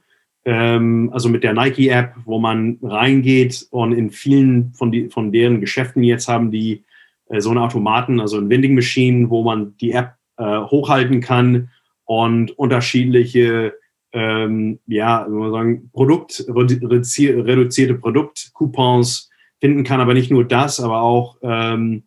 Ähm, 0.45 1.11
also 1.13 1.29
mit 1.29 1.45
der 1.45 1.55
Nike-App, 1.55 2.17
wo 2.25 2.41
man 2.41 2.79
reingeht 2.83 3.69
und 3.71 3.93
in 3.93 4.11
vielen 4.11 4.73
von, 4.75 4.91
die, 4.91 5.11
von 5.11 5.31
deren 5.31 5.61
Geschäften 5.61 6.03
jetzt 6.03 6.27
haben 6.27 6.51
die 6.51 6.83
äh, 7.29 7.41
so 7.41 7.51
einen 7.51 7.59
Automaten, 7.59 8.19
also 8.19 8.39
ein 8.39 8.51
Vending 8.51 8.75
Machine, 8.75 9.31
wo 9.31 9.45
man 9.45 9.77
die 9.77 9.93
App 9.93 10.15
äh, 10.39 10.59
hochhalten 10.59 11.21
kann 11.21 11.71
und 12.05 12.51
unterschiedliche 12.59 13.75
ähm, 14.15 14.79
ja, 14.87 15.27
wenn 15.29 15.39
man 15.39 15.53
sagen, 15.53 15.91
Produkt, 15.93 16.45
reduzierte 16.49 17.95
Produktcoupons 17.95 19.29
finden 19.61 19.83
kann, 19.83 20.01
aber 20.01 20.15
nicht 20.15 20.31
nur 20.31 20.45
das, 20.45 20.79
aber 20.79 21.03
auch 21.03 21.37
ähm, 21.43 22.05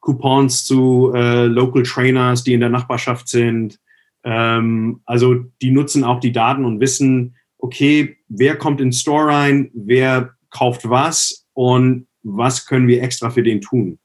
Coupons 0.00 0.64
zu 0.64 1.12
äh, 1.14 1.46
Local 1.46 1.82
Trainers, 1.82 2.44
die 2.44 2.52
in 2.52 2.60
der 2.60 2.68
Nachbarschaft 2.68 3.28
sind. 3.28 3.80
Ähm, 4.22 5.00
also 5.06 5.34
die 5.62 5.70
nutzen 5.70 6.04
auch 6.04 6.20
die 6.20 6.32
Daten 6.32 6.64
und 6.66 6.78
wissen, 6.78 7.36
okay, 7.58 8.18
wer 8.28 8.56
kommt 8.56 8.80
in 8.80 8.92
Store 8.92 9.26
rein, 9.32 9.70
wer 9.72 10.34
kauft 10.50 10.88
was 10.88 11.46
und 11.54 12.06
was 12.22 12.66
können 12.66 12.86
wir 12.86 13.02
extra 13.02 13.30
für 13.30 13.42
den 13.42 13.62
tun. 13.62 13.98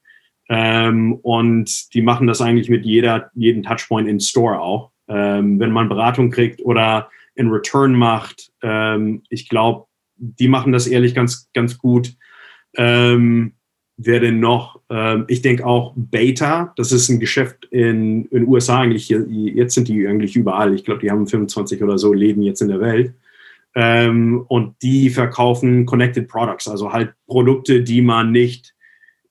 Ähm, 0.47 1.15
und 1.21 1.93
die 1.93 2.01
machen 2.01 2.27
das 2.27 2.39
eigentlich 2.39 2.69
mit 2.69 2.85
jeder, 2.85 3.29
jeden 3.35 3.63
Touchpoint 3.63 4.07
in 4.07 4.21
Store 4.21 4.59
auch. 4.61 4.91
Ähm, 5.09 5.59
wenn 5.59 5.71
man 5.71 5.89
Beratung 5.89 6.31
kriegt 6.31 6.63
oder 6.63 7.09
in 7.35 7.49
Return 7.49 7.93
macht. 7.93 8.51
Ähm, 8.61 9.23
ich 9.29 9.49
glaube, 9.49 9.85
die 10.15 10.47
machen 10.47 10.71
das 10.71 10.87
ehrlich 10.87 11.15
ganz, 11.15 11.49
ganz 11.53 11.77
gut. 11.77 12.15
Ähm, 12.77 13.53
wer 13.97 14.19
denn 14.19 14.39
noch? 14.39 14.81
Ähm, 14.89 15.25
ich 15.27 15.41
denke 15.41 15.65
auch 15.65 15.93
Beta, 15.95 16.73
das 16.75 16.91
ist 16.91 17.09
ein 17.09 17.19
Geschäft 17.19 17.65
in 17.71 18.29
den 18.29 18.47
USA 18.47 18.81
eigentlich. 18.81 19.05
Hier, 19.05 19.25
jetzt 19.27 19.75
sind 19.75 19.87
die 19.87 20.07
eigentlich 20.07 20.35
überall. 20.35 20.73
Ich 20.73 20.83
glaube, 20.83 21.01
die 21.01 21.11
haben 21.11 21.27
25 21.27 21.81
oder 21.83 21.97
so 21.97 22.13
Läden 22.13 22.43
jetzt 22.43 22.61
in 22.61 22.69
der 22.69 22.79
Welt. 22.79 23.13
Ähm, 23.73 24.45
und 24.47 24.75
die 24.81 25.09
verkaufen 25.09 25.85
Connected 25.85 26.27
Products, 26.27 26.67
also 26.67 26.91
halt 26.91 27.13
Produkte, 27.25 27.83
die 27.83 28.01
man 28.01 28.31
nicht 28.31 28.75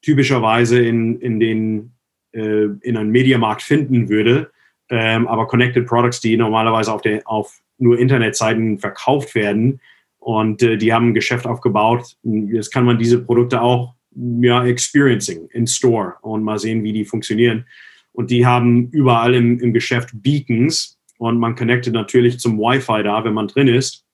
typischerweise 0.01 0.81
in, 0.81 1.21
in 1.21 1.39
den 1.39 1.93
äh, 2.33 2.69
in 2.81 2.97
einem 2.97 3.11
Mediamarkt 3.11 3.63
finden 3.63 4.09
würde, 4.09 4.51
ähm, 4.89 5.27
aber 5.29 5.47
Connected 5.47 5.87
Products, 5.87 6.21
die 6.21 6.37
normalerweise 6.37 6.93
auf, 6.93 7.03
der, 7.03 7.23
auf 7.27 7.61
nur 7.81 7.99
Internetseiten 7.99 8.79
verkauft 8.79 9.35
werden. 9.35 9.81
Und 10.19 10.63
äh, 10.63 10.77
die 10.77 10.93
haben 10.93 11.09
ein 11.09 11.15
Geschäft 11.15 11.47
aufgebaut. 11.47 12.17
Jetzt 12.23 12.71
kann 12.71 12.85
man 12.85 12.99
diese 12.99 13.23
Produkte 13.23 13.63
auch 13.63 13.95
ja, 14.15 14.65
experiencing 14.65 15.49
in 15.53 15.67
Store 15.67 16.15
und 16.23 16.43
mal 16.43 16.59
sehen, 16.59 16.83
wie 16.83 16.93
die 16.93 17.05
funktionieren. 17.05 17.67
Und 18.13 18.31
die 18.31 18.45
haben 18.45 18.89
überall 18.91 19.35
im, 19.35 19.61
im 19.61 19.73
Geschäft 19.73 20.11
Beacons 20.13 20.99
und 21.19 21.39
man 21.39 21.55
connectet 21.55 21.95
natürlich 21.95 22.39
zum 22.39 22.59
Wi-Fi 22.59 23.03
da, 23.03 23.25
wenn 23.25 23.35
man 23.35 23.49
drin 23.49 23.69
ist. 23.69 24.05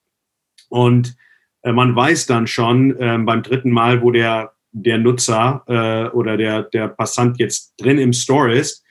Und 0.69 1.15
äh, 1.63 1.71
man 1.71 1.95
weiß 1.95 2.25
dann 2.27 2.47
schon 2.47 2.95
äh, 2.99 3.17
beim 3.19 3.43
dritten 3.43 3.71
Mal, 3.71 4.01
wo 4.01 4.11
der, 4.11 4.53
der 4.71 4.97
Nutzer 4.97 5.63
äh, 5.67 6.15
oder 6.15 6.37
der, 6.37 6.63
der 6.63 6.89
Passant 6.89 7.39
jetzt 7.39 7.73
drin 7.77 7.97
im 7.97 8.13
Store 8.13 8.53
ist, 8.53 8.83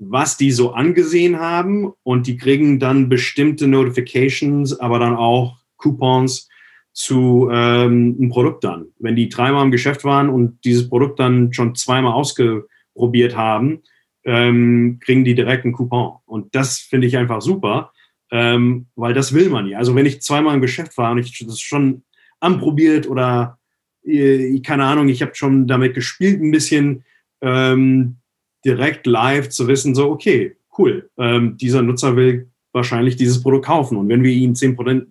was 0.00 0.38
die 0.38 0.50
so 0.50 0.72
angesehen 0.72 1.38
haben 1.38 1.92
und 2.02 2.26
die 2.26 2.38
kriegen 2.38 2.80
dann 2.80 3.10
bestimmte 3.10 3.68
Notifications, 3.68 4.80
aber 4.80 4.98
dann 4.98 5.14
auch 5.14 5.58
Coupons 5.76 6.48
zu 6.92 7.48
ähm, 7.52 8.16
einem 8.18 8.30
Produkt 8.30 8.64
dann. 8.64 8.86
Wenn 8.98 9.14
die 9.14 9.28
dreimal 9.28 9.64
im 9.64 9.70
Geschäft 9.70 10.02
waren 10.04 10.30
und 10.30 10.64
dieses 10.64 10.88
Produkt 10.88 11.20
dann 11.20 11.52
schon 11.52 11.74
zweimal 11.74 12.14
ausprobiert 12.14 13.36
haben, 13.36 13.82
ähm, 14.24 14.98
kriegen 15.00 15.24
die 15.24 15.34
direkt 15.34 15.64
einen 15.64 15.74
Coupon. 15.74 16.16
Und 16.24 16.54
das 16.54 16.78
finde 16.78 17.06
ich 17.06 17.18
einfach 17.18 17.42
super, 17.42 17.92
ähm, 18.30 18.86
weil 18.96 19.12
das 19.12 19.34
will 19.34 19.50
man 19.50 19.66
ja. 19.66 19.78
Also 19.78 19.94
wenn 19.94 20.06
ich 20.06 20.22
zweimal 20.22 20.54
im 20.54 20.62
Geschäft 20.62 20.96
war 20.96 21.12
und 21.12 21.18
ich 21.18 21.44
das 21.46 21.60
schon 21.60 22.04
anprobiert 22.40 23.06
oder 23.06 23.58
äh, 24.02 24.58
keine 24.60 24.84
Ahnung, 24.84 25.10
ich 25.10 25.20
habe 25.20 25.34
schon 25.34 25.66
damit 25.66 25.94
gespielt, 25.94 26.40
ein 26.40 26.52
bisschen 26.52 27.04
ähm, 27.42 28.16
direkt 28.64 29.06
live 29.06 29.48
zu 29.48 29.68
wissen, 29.68 29.94
so, 29.94 30.10
okay, 30.10 30.56
cool, 30.78 31.10
ähm, 31.18 31.56
dieser 31.56 31.82
Nutzer 31.82 32.16
will 32.16 32.50
wahrscheinlich 32.72 33.16
dieses 33.16 33.42
Produkt 33.42 33.66
kaufen. 33.66 33.96
Und 33.96 34.08
wenn 34.08 34.22
wir 34.22 34.32
ihm 34.32 34.52
10% 34.52 35.06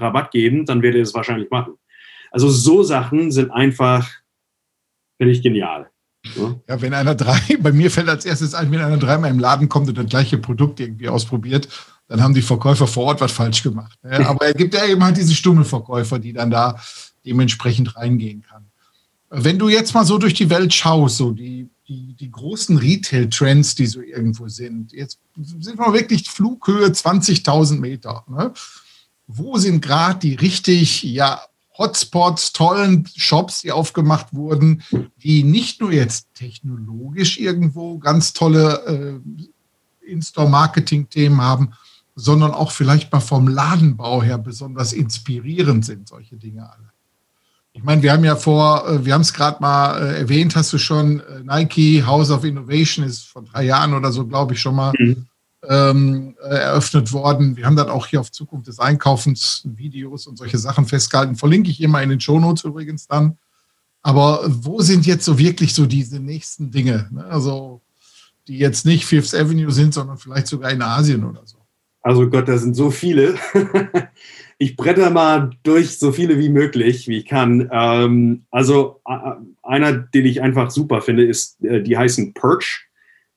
Rabatt 0.00 0.30
geben, 0.30 0.66
dann 0.66 0.82
wird 0.82 0.94
er 0.94 1.02
es 1.02 1.14
wahrscheinlich 1.14 1.50
machen. 1.50 1.74
Also 2.30 2.48
so 2.48 2.82
Sachen 2.82 3.30
sind 3.30 3.50
einfach, 3.50 4.08
finde 5.16 5.32
ich, 5.32 5.42
genial. 5.42 5.90
Ja. 6.36 6.56
ja, 6.68 6.82
wenn 6.82 6.94
einer 6.94 7.14
drei, 7.14 7.40
bei 7.60 7.72
mir 7.72 7.90
fällt 7.90 8.08
als 8.08 8.24
erstes 8.24 8.54
ein, 8.54 8.70
wenn 8.70 8.80
einer 8.80 8.98
dreimal 8.98 9.30
im 9.30 9.38
Laden 9.38 9.68
kommt 9.68 9.88
und 9.88 9.98
das 9.98 10.06
gleiche 10.06 10.38
Produkt 10.38 10.80
irgendwie 10.80 11.08
ausprobiert, 11.08 11.68
dann 12.08 12.22
haben 12.22 12.34
die 12.34 12.42
Verkäufer 12.42 12.86
vor 12.86 13.04
Ort 13.04 13.20
was 13.20 13.32
falsch 13.32 13.62
gemacht. 13.62 13.98
Ja, 14.02 14.26
aber 14.28 14.46
er 14.46 14.54
gibt 14.54 14.74
ja 14.74 14.84
eben 14.86 15.02
halt 15.02 15.16
diese 15.16 15.34
Stummelverkäufer, 15.34 16.18
die 16.18 16.32
dann 16.32 16.50
da 16.50 16.76
dementsprechend 17.24 17.96
reingehen 17.96 18.42
kann. 18.42 18.66
Wenn 19.30 19.58
du 19.58 19.68
jetzt 19.68 19.92
mal 19.94 20.06
so 20.06 20.16
durch 20.16 20.34
die 20.34 20.48
Welt 20.48 20.72
schaust, 20.72 21.18
so 21.18 21.32
die, 21.32 21.68
die, 21.88 22.14
die 22.14 22.30
großen 22.30 22.76
Retail-Trends, 22.76 23.74
die 23.74 23.86
so 23.86 24.00
irgendwo 24.00 24.48
sind, 24.48 24.92
jetzt 24.92 25.18
sind 25.36 25.78
wir 25.78 25.92
wirklich 25.92 26.30
Flughöhe 26.30 26.86
20.000 26.86 27.78
Meter. 27.78 28.24
Ne? 28.28 28.52
Wo 29.26 29.56
sind 29.56 29.80
gerade 29.80 30.18
die 30.18 30.34
richtig, 30.34 31.02
ja, 31.02 31.40
Hotspots, 31.78 32.52
tollen 32.52 33.08
Shops, 33.14 33.62
die 33.62 33.72
aufgemacht 33.72 34.34
wurden, 34.34 34.82
die 35.22 35.44
nicht 35.44 35.80
nur 35.80 35.92
jetzt 35.92 36.26
technologisch 36.34 37.38
irgendwo 37.38 37.98
ganz 37.98 38.32
tolle 38.32 39.20
äh, 40.04 40.10
In-Store-Marketing-Themen 40.10 41.40
haben, 41.40 41.72
sondern 42.16 42.50
auch 42.50 42.72
vielleicht 42.72 43.12
mal 43.12 43.20
vom 43.20 43.46
Ladenbau 43.46 44.22
her 44.24 44.38
besonders 44.38 44.92
inspirierend 44.92 45.84
sind, 45.84 46.08
solche 46.08 46.36
Dinge 46.36 46.68
alle. 46.68 46.90
Ich 47.72 47.84
meine, 47.84 48.02
wir 48.02 48.12
haben 48.12 48.24
ja 48.24 48.36
vor, 48.36 48.88
äh, 48.88 49.04
wir 49.04 49.14
haben 49.14 49.20
es 49.20 49.32
gerade 49.32 49.58
mal 49.60 49.98
äh, 50.00 50.18
erwähnt, 50.20 50.56
hast 50.56 50.72
du 50.72 50.78
schon, 50.78 51.20
äh, 51.20 51.40
Nike 51.44 52.04
House 52.04 52.30
of 52.30 52.44
Innovation 52.44 53.04
ist 53.04 53.24
vor 53.24 53.42
drei 53.42 53.64
Jahren 53.64 53.94
oder 53.94 54.10
so, 54.10 54.26
glaube 54.26 54.54
ich, 54.54 54.60
schon 54.60 54.74
mal 54.74 54.92
mhm. 54.98 55.26
ähm, 55.68 56.36
eröffnet 56.40 57.12
worden. 57.12 57.56
Wir 57.56 57.66
haben 57.66 57.76
dann 57.76 57.90
auch 57.90 58.06
hier 58.06 58.20
auf 58.20 58.32
Zukunft 58.32 58.66
des 58.66 58.80
Einkaufens 58.80 59.62
Videos 59.64 60.26
und 60.26 60.36
solche 60.38 60.58
Sachen 60.58 60.86
festgehalten. 60.86 61.36
Verlinke 61.36 61.70
ich 61.70 61.80
immer 61.80 62.02
in 62.02 62.08
den 62.08 62.20
Shownotes 62.20 62.64
übrigens 62.64 63.06
dann. 63.06 63.38
Aber 64.02 64.40
wo 64.46 64.80
sind 64.80 65.06
jetzt 65.06 65.24
so 65.24 65.38
wirklich 65.38 65.74
so 65.74 65.86
diese 65.86 66.20
nächsten 66.20 66.70
Dinge? 66.70 67.08
Ne? 67.10 67.24
Also, 67.26 67.82
die 68.46 68.58
jetzt 68.58 68.86
nicht 68.86 69.04
Fifth 69.04 69.34
Avenue 69.34 69.70
sind, 69.70 69.92
sondern 69.92 70.16
vielleicht 70.18 70.46
sogar 70.46 70.70
in 70.70 70.82
Asien 70.82 71.24
oder 71.24 71.42
so. 71.44 71.58
Also 72.02 72.28
Gott, 72.30 72.48
da 72.48 72.56
sind 72.56 72.74
so 72.74 72.90
viele. 72.90 73.34
ich 74.58 74.76
bretter 74.76 75.10
mal 75.10 75.50
durch 75.62 75.98
so 75.98 76.10
viele 76.10 76.38
wie 76.38 76.48
möglich, 76.48 77.06
wie 77.06 77.18
ich 77.18 77.26
kann. 77.26 77.70
Ähm, 77.72 78.42
also 78.50 79.00
einer, 79.62 79.92
den 79.92 80.26
ich 80.26 80.42
einfach 80.42 80.70
super 80.70 81.00
finde, 81.00 81.24
ist, 81.24 81.62
äh, 81.64 81.80
die 81.80 81.96
heißen 81.96 82.34
Perch. 82.34 82.88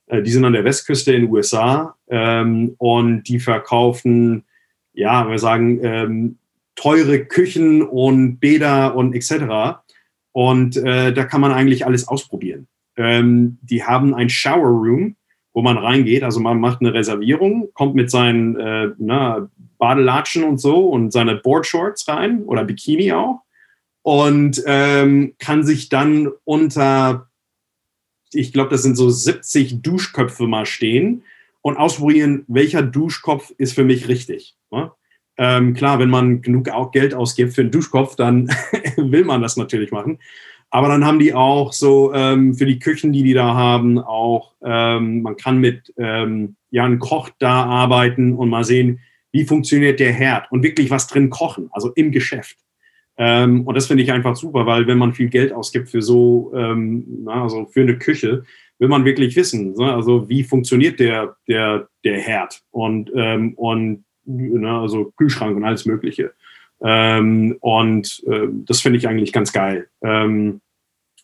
Äh, 0.07 0.23
die 0.23 0.31
sind 0.31 0.43
an 0.45 0.53
der 0.53 0.65
Westküste 0.65 1.13
in 1.13 1.23
den 1.23 1.31
USA 1.31 1.95
ähm, 2.09 2.73
und 2.79 3.23
die 3.23 3.39
verkaufen, 3.39 4.43
ja, 4.93 5.29
wir 5.29 5.37
sagen, 5.37 5.79
ähm, 5.83 6.37
teure 6.75 7.23
Küchen 7.25 7.83
und 7.83 8.39
Bäder 8.39 8.95
und 8.95 9.13
etc. 9.13 9.79
Und 10.31 10.77
äh, 10.77 11.13
da 11.13 11.23
kann 11.25 11.41
man 11.41 11.51
eigentlich 11.51 11.85
alles 11.85 12.07
ausprobieren. 12.07 12.67
Ähm, 12.97 13.59
die 13.61 13.83
haben 13.83 14.15
ein 14.15 14.29
Shower 14.29 14.69
Room, 14.69 15.15
wo 15.53 15.61
man 15.61 15.77
reingeht. 15.77 16.23
Also 16.23 16.39
man 16.39 16.59
macht 16.59 16.81
eine 16.81 16.95
Reservierung, 16.95 17.69
kommt 17.73 17.93
mit 17.93 18.09
seinen 18.09 18.55
äh, 18.59 18.89
na, 18.97 19.49
Badelatschen 19.81 20.43
und 20.43 20.59
so 20.59 20.87
und 20.89 21.11
seine 21.11 21.35
Boardshorts 21.35 22.07
rein 22.07 22.43
oder 22.43 22.63
Bikini 22.63 23.11
auch 23.13 23.41
und 24.03 24.61
ähm, 24.67 25.33
kann 25.39 25.63
sich 25.63 25.89
dann 25.89 26.29
unter, 26.43 27.29
ich 28.31 28.53
glaube, 28.53 28.69
das 28.69 28.83
sind 28.83 28.95
so 28.95 29.09
70 29.09 29.81
Duschköpfe 29.81 30.45
mal 30.45 30.67
stehen 30.67 31.23
und 31.61 31.77
ausprobieren, 31.77 32.45
welcher 32.47 32.83
Duschkopf 32.83 33.51
ist 33.57 33.73
für 33.73 33.83
mich 33.83 34.07
richtig. 34.07 34.55
Ne? 34.69 34.91
Ähm, 35.37 35.73
klar, 35.73 35.97
wenn 35.97 36.11
man 36.11 36.43
genug 36.43 36.69
Geld 36.91 37.15
ausgibt 37.15 37.53
für 37.53 37.61
einen 37.61 37.71
Duschkopf, 37.71 38.15
dann 38.15 38.49
will 38.97 39.25
man 39.25 39.41
das 39.41 39.57
natürlich 39.57 39.91
machen. 39.91 40.19
Aber 40.69 40.89
dann 40.89 41.05
haben 41.05 41.17
die 41.17 41.33
auch 41.33 41.73
so 41.73 42.13
ähm, 42.13 42.53
für 42.53 42.67
die 42.67 42.77
Küchen, 42.77 43.11
die 43.11 43.23
die 43.23 43.33
da 43.33 43.55
haben, 43.55 43.97
auch, 43.97 44.53
ähm, 44.63 45.23
man 45.23 45.37
kann 45.37 45.57
mit 45.57 45.91
ähm, 45.97 46.55
ja, 46.69 46.85
einem 46.85 46.99
Koch 46.99 47.29
da 47.39 47.65
arbeiten 47.65 48.33
und 48.33 48.49
mal 48.49 48.63
sehen, 48.63 48.99
wie 49.31 49.45
funktioniert 49.45 49.99
der 49.99 50.11
Herd 50.11 50.51
und 50.51 50.63
wirklich 50.63 50.89
was 50.89 51.07
drin 51.07 51.29
kochen, 51.29 51.69
also 51.71 51.91
im 51.93 52.11
Geschäft. 52.11 52.57
Ähm, 53.17 53.67
und 53.67 53.75
das 53.75 53.87
finde 53.87 54.03
ich 54.03 54.11
einfach 54.11 54.35
super, 54.35 54.65
weil 54.65 54.87
wenn 54.87 54.97
man 54.97 55.13
viel 55.13 55.29
Geld 55.29 55.53
ausgibt 55.53 55.89
für 55.89 56.01
so, 56.01 56.51
ähm, 56.55 57.05
na, 57.23 57.43
also 57.43 57.65
für 57.65 57.81
eine 57.81 57.97
Küche, 57.97 58.43
will 58.79 58.87
man 58.87 59.05
wirklich 59.05 59.35
wissen, 59.35 59.73
ne? 59.73 59.93
also 59.93 60.27
wie 60.27 60.43
funktioniert 60.43 60.99
der, 60.99 61.35
der, 61.47 61.87
der 62.03 62.19
Herd 62.19 62.63
und, 62.71 63.11
ähm, 63.15 63.53
und 63.53 64.05
na, 64.25 64.81
also 64.81 65.11
Kühlschrank 65.17 65.55
und 65.55 65.63
alles 65.63 65.85
Mögliche. 65.85 66.33
Ähm, 66.83 67.57
und 67.59 68.23
äh, 68.27 68.47
das 68.49 68.81
finde 68.81 68.97
ich 68.97 69.07
eigentlich 69.07 69.33
ganz 69.33 69.53
geil. 69.53 69.87
Ähm, 70.01 70.61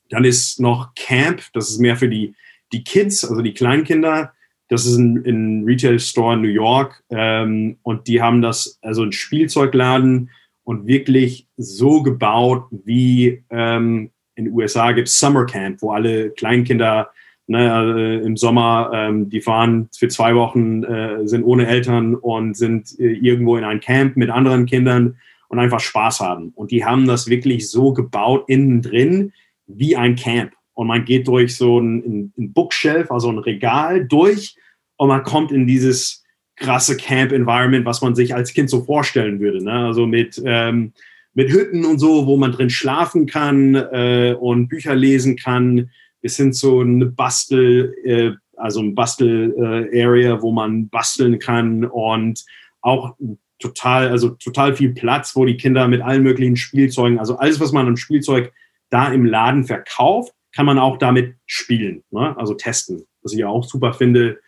dann 0.09 0.23
ist 0.23 0.59
noch 0.59 0.93
Camp, 0.95 1.41
das 1.53 1.69
ist 1.69 1.79
mehr 1.79 1.97
für 1.97 2.09
die, 2.09 2.35
die 2.73 2.83
Kids, 2.83 3.25
also 3.25 3.41
die 3.41 3.53
Kleinkinder. 3.53 4.33
Das 4.69 4.85
ist 4.85 4.97
ein, 4.97 5.23
ein 5.25 5.63
Retail 5.63 5.99
Store 5.99 6.35
in 6.35 6.41
New 6.41 6.49
York 6.49 7.03
ähm, 7.09 7.77
und 7.83 8.07
die 8.07 8.21
haben 8.21 8.41
das, 8.41 8.79
also 8.81 9.03
ein 9.03 9.11
Spielzeugladen 9.11 10.29
und 10.63 10.87
wirklich 10.87 11.47
so 11.55 12.03
gebaut, 12.03 12.65
wie 12.71 13.43
ähm, 13.49 14.11
in 14.35 14.45
den 14.45 14.53
USA 14.53 14.91
gibt 14.91 15.07
es 15.07 15.17
Summer 15.17 15.45
Camp, 15.45 15.81
wo 15.81 15.91
alle 15.91 16.29
Kleinkinder 16.31 17.09
ne, 17.47 18.19
äh, 18.21 18.25
im 18.25 18.37
Sommer, 18.37 18.91
ähm, 18.93 19.29
die 19.29 19.41
fahren 19.41 19.89
für 19.97 20.09
zwei 20.09 20.35
Wochen, 20.35 20.83
äh, 20.83 21.27
sind 21.27 21.43
ohne 21.43 21.67
Eltern 21.67 22.15
und 22.15 22.55
sind 22.55 22.99
äh, 22.99 23.13
irgendwo 23.13 23.57
in 23.57 23.63
ein 23.63 23.79
Camp 23.79 24.17
mit 24.17 24.29
anderen 24.29 24.65
Kindern 24.65 25.17
und 25.47 25.59
einfach 25.59 25.79
Spaß 25.79 26.19
haben. 26.19 26.51
Und 26.55 26.71
die 26.71 26.85
haben 26.85 27.07
das 27.07 27.27
wirklich 27.27 27.69
so 27.69 27.93
gebaut 27.93 28.45
innen 28.47 28.81
drin 28.81 29.33
wie 29.65 29.95
ein 29.95 30.15
Camp. 30.15 30.51
Und 30.77 30.85
man 30.85 31.05
geht 31.05 31.27
durch 31.27 31.55
so 31.55 31.79
ein, 31.79 32.31
ein 32.37 32.53
Bookshelf, 32.53 33.09
also 33.09 33.31
ein 33.31 33.39
Regal 33.39 34.05
durch 34.05 34.55
und 34.97 35.07
man 35.07 35.23
kommt 35.23 35.51
in 35.51 35.65
dieses 35.65 36.23
krasse 36.55 36.95
Camp-Environment, 36.95 37.83
was 37.83 38.03
man 38.03 38.13
sich 38.13 38.35
als 38.35 38.53
Kind 38.53 38.69
so 38.69 38.83
vorstellen 38.83 39.39
würde. 39.39 39.63
Ne? 39.63 39.71
Also 39.71 40.05
mit, 40.05 40.39
ähm, 40.45 40.93
mit 41.33 41.51
Hütten 41.51 41.83
und 41.83 41.97
so, 41.97 42.27
wo 42.27 42.37
man 42.37 42.51
drin 42.51 42.69
schlafen 42.69 43.25
kann 43.25 43.73
äh, 43.73 44.35
und 44.39 44.67
Bücher 44.67 44.93
lesen 44.93 45.35
kann, 45.35 45.89
bis 46.21 46.37
hin 46.37 46.53
zu 46.53 46.79
eine 46.81 47.07
Bastel, 47.07 47.95
äh, 48.05 48.31
also 48.55 48.79
ein 48.79 48.93
Bastel-Area, 48.93 50.35
äh, 50.35 50.41
wo 50.43 50.51
man 50.51 50.89
basteln 50.89 51.39
kann 51.39 51.85
und 51.85 52.45
auch 52.81 53.15
total, 53.57 54.09
also 54.09 54.29
total 54.29 54.75
viel 54.75 54.93
Platz, 54.93 55.35
wo 55.35 55.43
die 55.43 55.57
Kinder 55.57 55.87
mit 55.87 56.03
allen 56.03 56.21
möglichen 56.21 56.55
Spielzeugen, 56.55 57.17
also 57.17 57.37
alles, 57.37 57.59
was 57.59 57.71
man 57.71 57.87
an 57.87 57.97
Spielzeug 57.97 58.53
da 58.91 59.11
im 59.11 59.25
Laden 59.25 59.63
verkauft, 59.63 60.33
kann 60.57 60.65
man 60.65 60.79
auch 60.79 60.97
damit 60.97 61.35
spielen, 61.45 62.03
ne? 62.09 62.35
also 62.37 62.55
testen, 62.55 63.03
was 63.21 63.33
ich 63.33 63.45
auch 63.45 63.63
super 63.63 63.93
finde. 63.93 64.39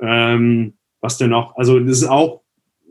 Ähm, 0.00 0.74
was 1.00 1.16
denn 1.16 1.30
noch? 1.30 1.54
Also 1.56 1.78
das 1.78 1.98
ist 1.98 2.08
auch 2.08 2.42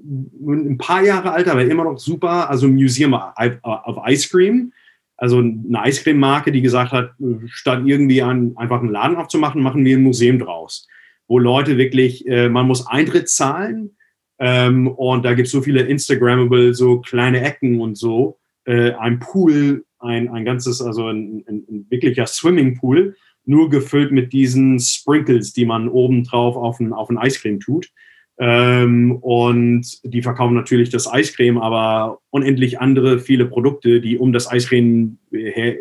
ein 0.02 0.78
paar 0.78 1.04
Jahre 1.04 1.34
alt, 1.34 1.50
aber 1.50 1.66
immer 1.66 1.84
noch 1.84 2.00
super. 2.00 2.50
Also 2.50 2.70
Museum 2.70 3.14
of 3.14 3.98
Ice 4.08 4.30
Cream, 4.30 4.72
also 5.18 5.40
eine 5.40 5.82
Eiscreme-Marke, 5.82 6.54
die 6.54 6.62
gesagt 6.62 6.94
hat, 6.94 7.12
statt 7.48 7.82
irgendwie 7.86 8.22
an, 8.22 8.54
einfach 8.56 8.80
einen 8.80 8.92
Laden 8.92 9.18
aufzumachen, 9.18 9.62
machen 9.62 9.84
wir 9.84 9.98
ein 9.98 10.04
Museum 10.04 10.40
draus, 10.40 10.88
wo 11.28 11.40
Leute 11.40 11.78
wirklich, 11.78 12.26
äh, 12.28 12.48
man 12.48 12.68
muss 12.68 12.88
Eintritt 12.88 13.30
zahlen, 13.30 13.98
ähm, 14.40 14.88
und 14.88 15.26
da 15.26 15.34
gibt 15.34 15.48
es 15.48 15.52
so 15.52 15.62
viele 15.62 15.82
Instagrammable, 15.82 16.74
so 16.74 17.02
kleine 17.02 17.42
Ecken 17.42 17.82
und 17.82 17.98
so. 17.98 18.40
Äh, 18.66 18.92
ein 18.94 19.20
Pool, 19.20 19.86
ein, 20.04 20.30
ein 20.30 20.46
ganzes, 20.46 20.82
also 20.82 21.08
ein, 21.08 21.44
ein, 21.48 21.64
ein, 21.70 21.86
wirklicher 21.90 22.28
Swimmingpool, 22.28 23.16
nur 23.46 23.70
gefüllt 23.70 24.12
mit 24.12 24.34
diesen 24.34 24.80
Sprinkles, 24.80 25.54
die 25.54 25.66
man 25.66 25.90
oben 25.90 26.24
drauf 26.24 26.56
auf 26.56 26.80
ein, 26.80 26.94
auf 26.94 27.10
ein 27.10 27.18
Eiscreme 27.18 27.60
tut. 27.60 27.90
Ähm, 28.38 29.16
und 29.18 29.86
die 30.04 30.22
verkaufen 30.22 30.56
natürlich 30.56 30.90
das 30.90 31.12
Eiscreme, 31.12 31.60
aber 31.60 32.20
unendlich 32.30 32.80
andere 32.80 33.20
viele 33.20 33.46
Produkte, 33.46 34.02
die 34.02 34.18
um 34.18 34.34
das 34.34 34.50
Eiscreme 34.50 35.18
her, 35.32 35.76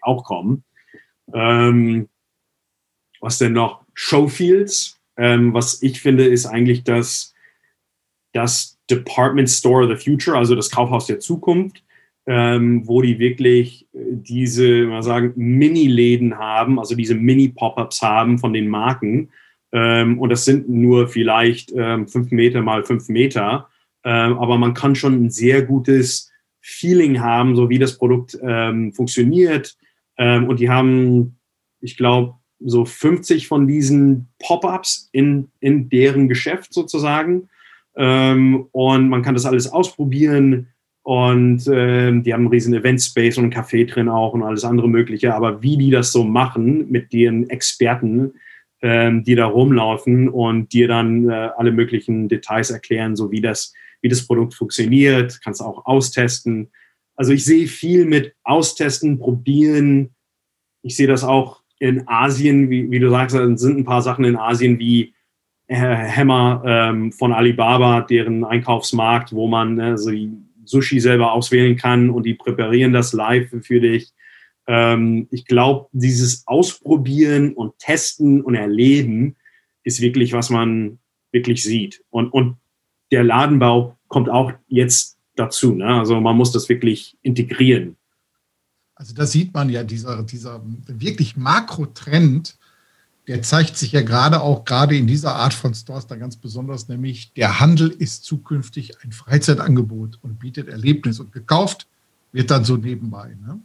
auch 0.00 0.24
kommen. 0.24 0.64
Ähm, 1.32 2.08
was 3.20 3.38
denn 3.38 3.52
noch? 3.52 3.84
Showfields. 3.94 4.98
Ähm, 5.16 5.54
was 5.54 5.82
ich 5.82 6.00
finde, 6.00 6.24
ist 6.24 6.46
eigentlich 6.46 6.82
das 6.82 7.32
das 8.32 8.78
Department 8.90 9.48
Store 9.48 9.84
of 9.84 9.90
the 9.90 10.04
Future, 10.04 10.36
also 10.36 10.54
das 10.54 10.70
Kaufhaus 10.70 11.06
der 11.06 11.20
Zukunft, 11.20 11.82
ähm, 12.26 12.86
wo 12.86 13.02
die 13.02 13.18
wirklich 13.18 13.88
äh, 13.92 13.98
diese, 14.12 14.86
mal 14.86 15.02
sagen, 15.02 15.32
Mini-Läden 15.36 16.38
haben, 16.38 16.78
also 16.78 16.94
diese 16.94 17.14
Mini-Pop-ups 17.14 18.02
haben 18.02 18.38
von 18.38 18.52
den 18.52 18.68
Marken. 18.68 19.30
Ähm, 19.72 20.18
und 20.18 20.30
das 20.30 20.44
sind 20.44 20.68
nur 20.68 21.08
vielleicht 21.08 21.72
ähm, 21.74 22.06
fünf 22.06 22.30
Meter 22.30 22.62
mal 22.62 22.84
fünf 22.84 23.08
Meter. 23.08 23.68
Ähm, 24.04 24.38
aber 24.38 24.58
man 24.58 24.74
kann 24.74 24.94
schon 24.94 25.24
ein 25.24 25.30
sehr 25.30 25.62
gutes 25.62 26.30
Feeling 26.60 27.20
haben, 27.20 27.56
so 27.56 27.68
wie 27.70 27.78
das 27.78 27.98
Produkt 27.98 28.38
ähm, 28.42 28.92
funktioniert. 28.92 29.76
Ähm, 30.16 30.46
und 30.48 30.60
die 30.60 30.70
haben, 30.70 31.38
ich 31.80 31.96
glaube, 31.96 32.34
so 32.64 32.84
50 32.84 33.48
von 33.48 33.66
diesen 33.66 34.28
Pop-ups 34.38 35.08
in, 35.10 35.50
in 35.58 35.88
deren 35.88 36.28
Geschäft 36.28 36.72
sozusagen. 36.72 37.48
Und 37.94 38.68
man 39.08 39.22
kann 39.22 39.34
das 39.34 39.44
alles 39.44 39.70
ausprobieren. 39.70 40.71
Und 41.02 41.68
ähm, 41.72 42.22
die 42.22 42.32
haben 42.32 42.42
einen 42.42 42.50
riesen 42.50 42.74
Event-Space 42.74 43.36
und 43.36 43.44
einen 43.44 43.52
Café 43.52 43.90
drin 43.90 44.08
auch 44.08 44.34
und 44.34 44.42
alles 44.42 44.64
andere 44.64 44.88
Mögliche. 44.88 45.34
Aber 45.34 45.62
wie 45.62 45.76
die 45.76 45.90
das 45.90 46.12
so 46.12 46.22
machen 46.22 46.90
mit 46.90 47.12
den 47.12 47.50
Experten, 47.50 48.34
ähm, 48.82 49.24
die 49.24 49.34
da 49.34 49.46
rumlaufen 49.46 50.28
und 50.28 50.72
dir 50.72 50.86
dann 50.86 51.28
äh, 51.28 51.50
alle 51.56 51.72
möglichen 51.72 52.28
Details 52.28 52.70
erklären, 52.70 53.16
so 53.16 53.32
wie 53.32 53.40
das, 53.40 53.72
wie 54.00 54.08
das 54.08 54.26
Produkt 54.26 54.54
funktioniert, 54.54 55.40
kannst 55.42 55.60
du 55.60 55.64
auch 55.64 55.86
austesten. 55.86 56.70
Also 57.16 57.32
ich 57.32 57.44
sehe 57.44 57.66
viel 57.66 58.04
mit 58.04 58.34
Austesten, 58.44 59.18
Probieren. 59.18 60.10
Ich 60.82 60.96
sehe 60.96 61.08
das 61.08 61.24
auch 61.24 61.62
in 61.80 62.06
Asien, 62.06 62.70
wie, 62.70 62.90
wie 62.92 63.00
du 63.00 63.10
sagst, 63.10 63.36
sind 63.36 63.78
ein 63.78 63.84
paar 63.84 64.02
Sachen 64.02 64.24
in 64.24 64.36
Asien 64.36 64.78
wie 64.78 65.14
Hammer 65.68 66.62
ähm, 66.66 67.12
von 67.12 67.32
Alibaba, 67.32 68.02
deren 68.02 68.44
Einkaufsmarkt, 68.44 69.32
wo 69.32 69.46
man 69.48 69.78
äh, 69.78 69.98
so 69.98 70.10
Sushi 70.64 71.00
selber 71.00 71.32
auswählen 71.32 71.76
kann 71.76 72.10
und 72.10 72.24
die 72.24 72.34
präparieren 72.34 72.92
das 72.92 73.12
live 73.12 73.50
für 73.62 73.80
dich. 73.80 74.12
Ähm, 74.66 75.28
ich 75.30 75.44
glaube, 75.44 75.88
dieses 75.92 76.46
Ausprobieren 76.46 77.54
und 77.54 77.78
Testen 77.78 78.42
und 78.42 78.54
Erleben 78.54 79.36
ist 79.84 80.00
wirklich, 80.00 80.32
was 80.32 80.50
man 80.50 80.98
wirklich 81.32 81.62
sieht. 81.62 82.04
Und, 82.10 82.32
und 82.32 82.56
der 83.10 83.24
Ladenbau 83.24 83.96
kommt 84.08 84.28
auch 84.28 84.52
jetzt 84.68 85.18
dazu. 85.36 85.74
Ne? 85.74 85.86
Also 85.86 86.20
man 86.20 86.36
muss 86.36 86.52
das 86.52 86.68
wirklich 86.68 87.16
integrieren. 87.22 87.96
Also 88.94 89.14
da 89.14 89.26
sieht 89.26 89.52
man 89.52 89.68
ja 89.68 89.82
dieser, 89.82 90.22
dieser 90.22 90.62
wirklich 90.86 91.36
Makrotrend, 91.36 92.56
der 93.28 93.42
zeigt 93.42 93.76
sich 93.76 93.92
ja 93.92 94.02
gerade 94.02 94.40
auch 94.40 94.64
gerade 94.64 94.96
in 94.96 95.06
dieser 95.06 95.36
Art 95.36 95.54
von 95.54 95.74
Stores 95.74 96.06
da 96.06 96.16
ganz 96.16 96.36
besonders, 96.36 96.88
nämlich 96.88 97.32
der 97.34 97.60
Handel 97.60 97.88
ist 97.88 98.24
zukünftig 98.24 99.02
ein 99.04 99.12
Freizeitangebot 99.12 100.18
und 100.22 100.38
bietet 100.40 100.68
Erlebnis 100.68 101.20
und 101.20 101.32
gekauft 101.32 101.86
wird 102.32 102.50
dann 102.50 102.64
so 102.64 102.76
nebenbei. 102.76 103.36
Ne? 103.46 103.60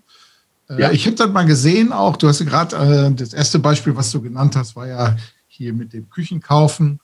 Äh, 0.70 0.82
ja. 0.82 0.91
Ich 0.91 1.05
habe 1.05 1.16
dann 1.16 1.32
mal 1.32 1.45
gesehen, 1.45 1.91
auch 1.91 2.18
du 2.18 2.28
hast 2.28 2.39
ja 2.39 2.45
gerade 2.45 2.76
äh, 2.76 3.14
das 3.14 3.34
erste 3.34 3.60
Beispiel, 3.60 3.95
was 3.95 4.12
du 4.12 4.22
genannt 4.22 4.55
hast, 4.55 4.76
war 4.76 4.88
ja 4.88 5.16
hier 5.47 5.74
mit 5.74 5.93
dem 5.93 6.10
Küchenkaufen. 6.10 6.99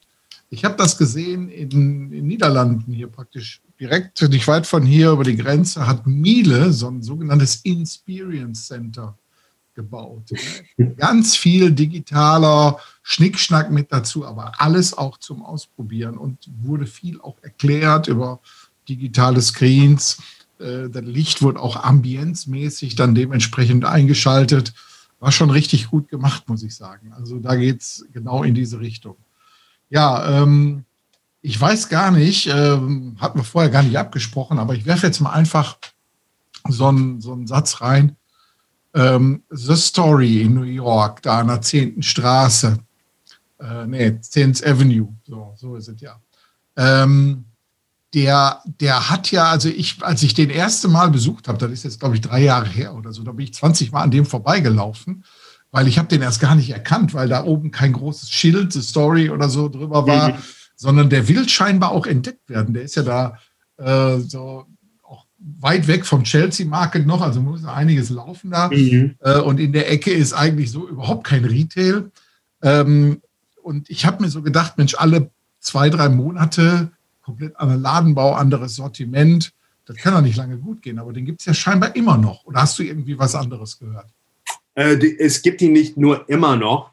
Ich 0.50 0.64
habe 0.64 0.76
das 0.76 0.98
gesehen 0.98 1.50
in 1.50 1.70
den 1.70 2.28
Niederlanden 2.28 2.92
hier 2.94 3.08
praktisch 3.08 3.62
direkt 3.80 4.22
nicht 4.30 4.48
weit 4.48 4.68
von 4.68 4.84
hier 4.84 5.12
über 5.12 5.24
die 5.24 5.36
Grenze 5.36 5.88
hat 5.88 6.06
Miele 6.06 6.72
so 6.72 6.88
ein 6.88 7.02
sogenanntes 7.02 7.62
Experience 7.66 8.68
Center 8.68 9.18
gebaut. 9.76 10.32
Ganz 10.98 11.36
viel 11.36 11.72
digitaler 11.72 12.80
Schnickschnack 13.02 13.72
mit 13.72 13.92
dazu, 13.92 14.26
aber 14.26 14.54
alles 14.60 14.98
auch 14.98 15.18
zum 15.18 15.44
Ausprobieren 15.44 16.18
und 16.18 16.38
wurde 16.62 16.86
viel 16.86 17.20
auch 17.22 17.38
erklärt 17.42 18.08
über 18.08 18.40
digitale 18.88 19.42
Screens. 19.42 20.22
Äh, 20.60 20.90
das 20.90 21.04
Licht 21.04 21.42
wurde 21.42 21.60
auch 21.60 21.84
ambienzmäßig 21.84 22.96
dann 22.96 23.16
dementsprechend 23.16 23.86
eingeschaltet. 23.86 24.74
War 25.20 25.32
schon 25.32 25.50
richtig 25.50 25.90
gut 25.90 26.10
gemacht, 26.10 26.48
muss 26.48 26.64
ich 26.64 26.76
sagen. 26.76 27.14
Also 27.14 27.40
da 27.40 27.56
geht 27.56 27.82
es 27.82 28.06
genau 28.14 28.44
in 28.44 28.56
diese 28.56 28.80
Richtung. 28.80 29.16
Ja, 29.90 30.42
ähm, 30.42 30.86
ich 31.42 31.60
weiß 31.60 31.90
gar 31.90 32.12
nicht, 32.12 32.48
ähm, 32.48 33.18
hatten 33.20 33.40
wir 33.40 33.44
vorher 33.44 33.70
gar 33.70 33.84
nicht 33.84 33.98
abgesprochen, 33.98 34.60
aber 34.60 34.76
ich 34.76 34.86
werfe 34.86 35.08
jetzt 35.08 35.20
mal 35.20 35.32
einfach 35.32 35.78
so 36.68 36.88
einen, 36.88 37.22
so 37.22 37.34
einen 37.34 37.48
Satz 37.48 37.82
rein 37.82 38.16
ähm, 38.94 39.44
The 39.50 39.76
Story 39.76 40.42
in 40.42 40.54
New 40.54 40.64
York, 40.64 41.22
da 41.22 41.40
an 41.40 41.48
der 41.48 41.62
10. 41.62 42.02
Straße. 42.02 42.78
Äh, 43.60 43.88
nee, 43.88 44.08
10th 44.08 44.66
Avenue, 44.66 45.14
so, 45.24 45.54
so 45.56 45.76
ist 45.76 45.88
es 45.88 46.02
ja. 46.02 46.20
Ähm, 46.76 47.46
der, 48.14 48.62
der 48.66 49.10
hat 49.10 49.32
ja, 49.32 49.50
also 49.50 49.70
ich, 49.70 50.04
als 50.04 50.22
ich 50.22 50.34
den 50.34 50.50
erste 50.50 50.88
Mal 50.88 51.10
besucht 51.10 51.48
habe, 51.48 51.58
das 51.58 51.72
ist 51.72 51.84
jetzt, 51.84 52.00
glaube 52.00 52.16
ich, 52.16 52.22
drei 52.22 52.42
Jahre 52.42 52.68
her 52.68 52.94
oder 52.94 53.12
so, 53.12 53.24
da 53.24 53.32
bin 53.32 53.46
ich 53.46 53.54
20 53.54 53.92
Mal 53.92 54.04
an 54.04 54.12
dem 54.12 54.26
vorbeigelaufen, 54.26 55.24
weil 55.72 55.88
ich 55.88 55.98
habe 55.98 56.10
den 56.10 56.22
erst 56.22 56.40
gar 56.40 56.56
nicht 56.56 56.70
erkannt, 56.70 57.14
weil 57.14 57.28
da 57.28 57.44
oben 57.44 57.72
kein 57.72 57.94
großes 57.94 58.30
Schild, 58.30 58.74
The 58.74 58.82
Story 58.82 59.30
oder 59.30 59.50
so 59.50 59.70
drüber 59.70 60.06
war, 60.06 60.30
mhm. 60.30 60.38
sondern 60.76 61.10
der 61.10 61.28
will 61.28 61.50
scheinbar 61.50 61.92
auch 61.92 62.06
entdeckt 62.06 62.48
werden. 62.50 62.74
Der 62.76 62.84
ist 62.84 62.96
ja 62.96 63.04
da 63.04 63.38
äh, 63.78 64.20
so 64.20 64.68
weit 65.60 65.88
weg 65.88 66.06
vom 66.06 66.24
Chelsea 66.24 66.66
Market 66.66 67.06
noch, 67.06 67.22
also 67.22 67.42
muss 67.42 67.66
einiges 67.66 68.10
laufen 68.10 68.52
da. 68.52 68.70
Mhm. 68.70 69.16
Äh, 69.20 69.40
und 69.40 69.60
in 69.60 69.74
der 69.74 69.92
Ecke 69.92 70.12
ist 70.12 70.34
eigentlich 70.34 70.72
so 70.72 70.88
überhaupt 70.88 71.26
kein 71.26 71.46
Retail. 71.46 72.12
Ähm, 72.62 73.22
und 73.62 73.90
ich 73.90 74.06
habe 74.06 74.24
mir 74.24 74.30
so 74.30 74.42
gedacht, 74.42 74.78
Mensch, 74.78 74.96
alle 74.96 75.30
zwei, 75.60 75.90
drei 75.90 76.10
Monate 76.10 76.92
komplett 77.24 77.58
anderer 77.58 77.80
Ladenbau, 77.80 78.34
anderes 78.34 78.76
Sortiment. 78.76 79.54
Das 79.86 79.98
kann 79.98 80.14
doch 80.14 80.22
nicht 80.22 80.38
lange 80.38 80.58
gut 80.58 80.82
gehen, 80.82 81.00
aber 81.00 81.12
den 81.14 81.26
gibt 81.26 81.42
es 81.42 81.46
ja 81.46 81.54
scheinbar 81.54 81.96
immer 81.96 82.18
noch. 82.18 82.46
Oder 82.46 82.62
hast 82.62 82.78
du 82.80 82.84
irgendwie 82.84 83.18
was 83.18 83.36
anderes 83.36 83.80
gehört? 83.80 84.08
Äh, 84.76 84.96
es 85.20 85.42
gibt 85.42 85.62
ihn 85.62 85.74
nicht 85.74 85.98
nur 85.98 86.30
immer 86.30 86.56
noch, 86.56 86.92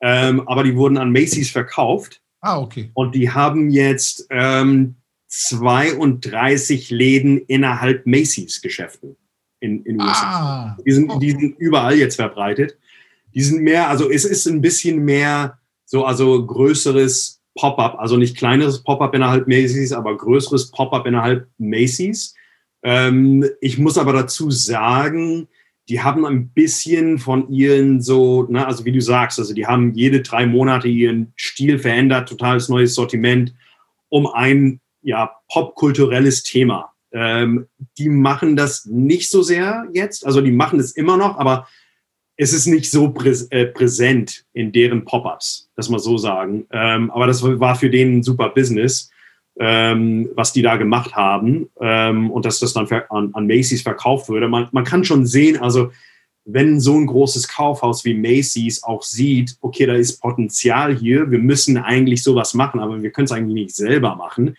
ähm, 0.00 0.46
aber 0.48 0.64
die 0.64 0.76
wurden 0.76 0.98
an 0.98 1.12
Macy's 1.12 1.50
verkauft. 1.50 2.20
Ah, 2.40 2.58
okay. 2.58 2.90
Und 2.94 3.14
die 3.14 3.30
haben 3.30 3.70
jetzt 3.70 4.26
ähm, 4.30 4.95
32 5.28 6.90
Läden 6.90 7.38
innerhalb 7.38 8.06
Macy's 8.06 8.60
Geschäften 8.62 9.16
in, 9.60 9.82
in 9.84 10.00
USA. 10.00 10.26
Ah, 10.26 10.76
die, 10.84 10.92
sind, 10.92 11.10
okay. 11.10 11.18
die 11.20 11.30
sind 11.32 11.58
überall 11.58 11.96
jetzt 11.96 12.16
verbreitet. 12.16 12.78
Die 13.34 13.42
sind 13.42 13.62
mehr, 13.62 13.88
also 13.88 14.10
es 14.10 14.24
ist 14.24 14.46
ein 14.46 14.60
bisschen 14.60 15.04
mehr 15.04 15.58
so, 15.84 16.04
also 16.04 16.44
größeres 16.44 17.42
Pop-up, 17.54 17.98
also 17.98 18.16
nicht 18.16 18.36
kleineres 18.36 18.82
Pop-up 18.82 19.14
innerhalb 19.14 19.48
Macy's, 19.48 19.92
aber 19.92 20.16
größeres 20.16 20.70
Pop-up 20.70 21.06
innerhalb 21.06 21.48
Macy's. 21.58 22.34
Ähm, 22.82 23.44
ich 23.60 23.78
muss 23.78 23.98
aber 23.98 24.12
dazu 24.12 24.50
sagen, 24.50 25.48
die 25.88 26.02
haben 26.02 26.26
ein 26.26 26.48
bisschen 26.48 27.18
von 27.18 27.48
ihren 27.50 28.02
so, 28.02 28.44
ne, 28.44 28.66
also 28.66 28.84
wie 28.84 28.92
du 28.92 29.00
sagst, 29.00 29.38
also 29.38 29.54
die 29.54 29.66
haben 29.66 29.94
jede 29.94 30.20
drei 30.20 30.46
Monate 30.46 30.88
ihren 30.88 31.32
Stil 31.36 31.78
verändert, 31.78 32.28
totales 32.28 32.68
neues 32.68 32.94
Sortiment, 32.94 33.54
um 34.08 34.26
ein 34.26 34.80
ja, 35.06 35.36
popkulturelles 35.48 36.42
Thema. 36.42 36.92
Ähm, 37.12 37.68
die 37.96 38.08
machen 38.08 38.56
das 38.56 38.86
nicht 38.86 39.30
so 39.30 39.40
sehr 39.40 39.86
jetzt, 39.92 40.26
also 40.26 40.40
die 40.40 40.50
machen 40.50 40.80
es 40.80 40.96
immer 40.96 41.16
noch, 41.16 41.38
aber 41.38 41.68
es 42.36 42.52
ist 42.52 42.66
nicht 42.66 42.90
so 42.90 43.10
präs 43.10 43.46
äh, 43.50 43.66
präsent 43.66 44.44
in 44.52 44.72
deren 44.72 45.04
Pop-ups, 45.04 45.70
das 45.76 45.88
mal 45.88 46.00
so 46.00 46.18
sagen. 46.18 46.66
Ähm, 46.72 47.12
aber 47.12 47.28
das 47.28 47.42
war 47.42 47.76
für 47.76 47.88
den 47.88 48.18
ein 48.18 48.22
super 48.24 48.48
Business, 48.48 49.10
ähm, 49.60 50.28
was 50.34 50.52
die 50.52 50.62
da 50.62 50.76
gemacht 50.76 51.14
haben 51.14 51.70
ähm, 51.80 52.30
und 52.32 52.44
dass 52.44 52.58
das 52.58 52.72
dann 52.72 52.88
an, 53.08 53.30
an, 53.32 53.46
Macy's 53.46 53.82
verkauft 53.82 54.28
würde. 54.28 54.48
Man, 54.48 54.68
man 54.72 54.84
kann 54.84 55.04
schon 55.04 55.24
sehen, 55.24 55.56
also 55.58 55.92
wenn 56.44 56.80
so 56.80 56.98
ein 56.98 57.06
großes 57.06 57.46
Kaufhaus 57.46 58.04
wie 58.04 58.14
Macy's 58.14 58.82
auch 58.82 59.04
sieht, 59.04 59.56
okay, 59.60 59.86
da 59.86 59.94
ist 59.94 60.20
Potenzial 60.20 60.96
hier, 60.96 61.30
wir 61.30 61.38
müssen 61.38 61.78
eigentlich 61.78 62.24
sowas 62.24 62.54
machen, 62.54 62.80
aber 62.80 63.00
wir 63.02 63.12
können 63.12 63.26
es 63.26 63.32
eigentlich 63.32 63.54
nicht 63.54 63.76
selber 63.76 64.16
machen 64.16 64.56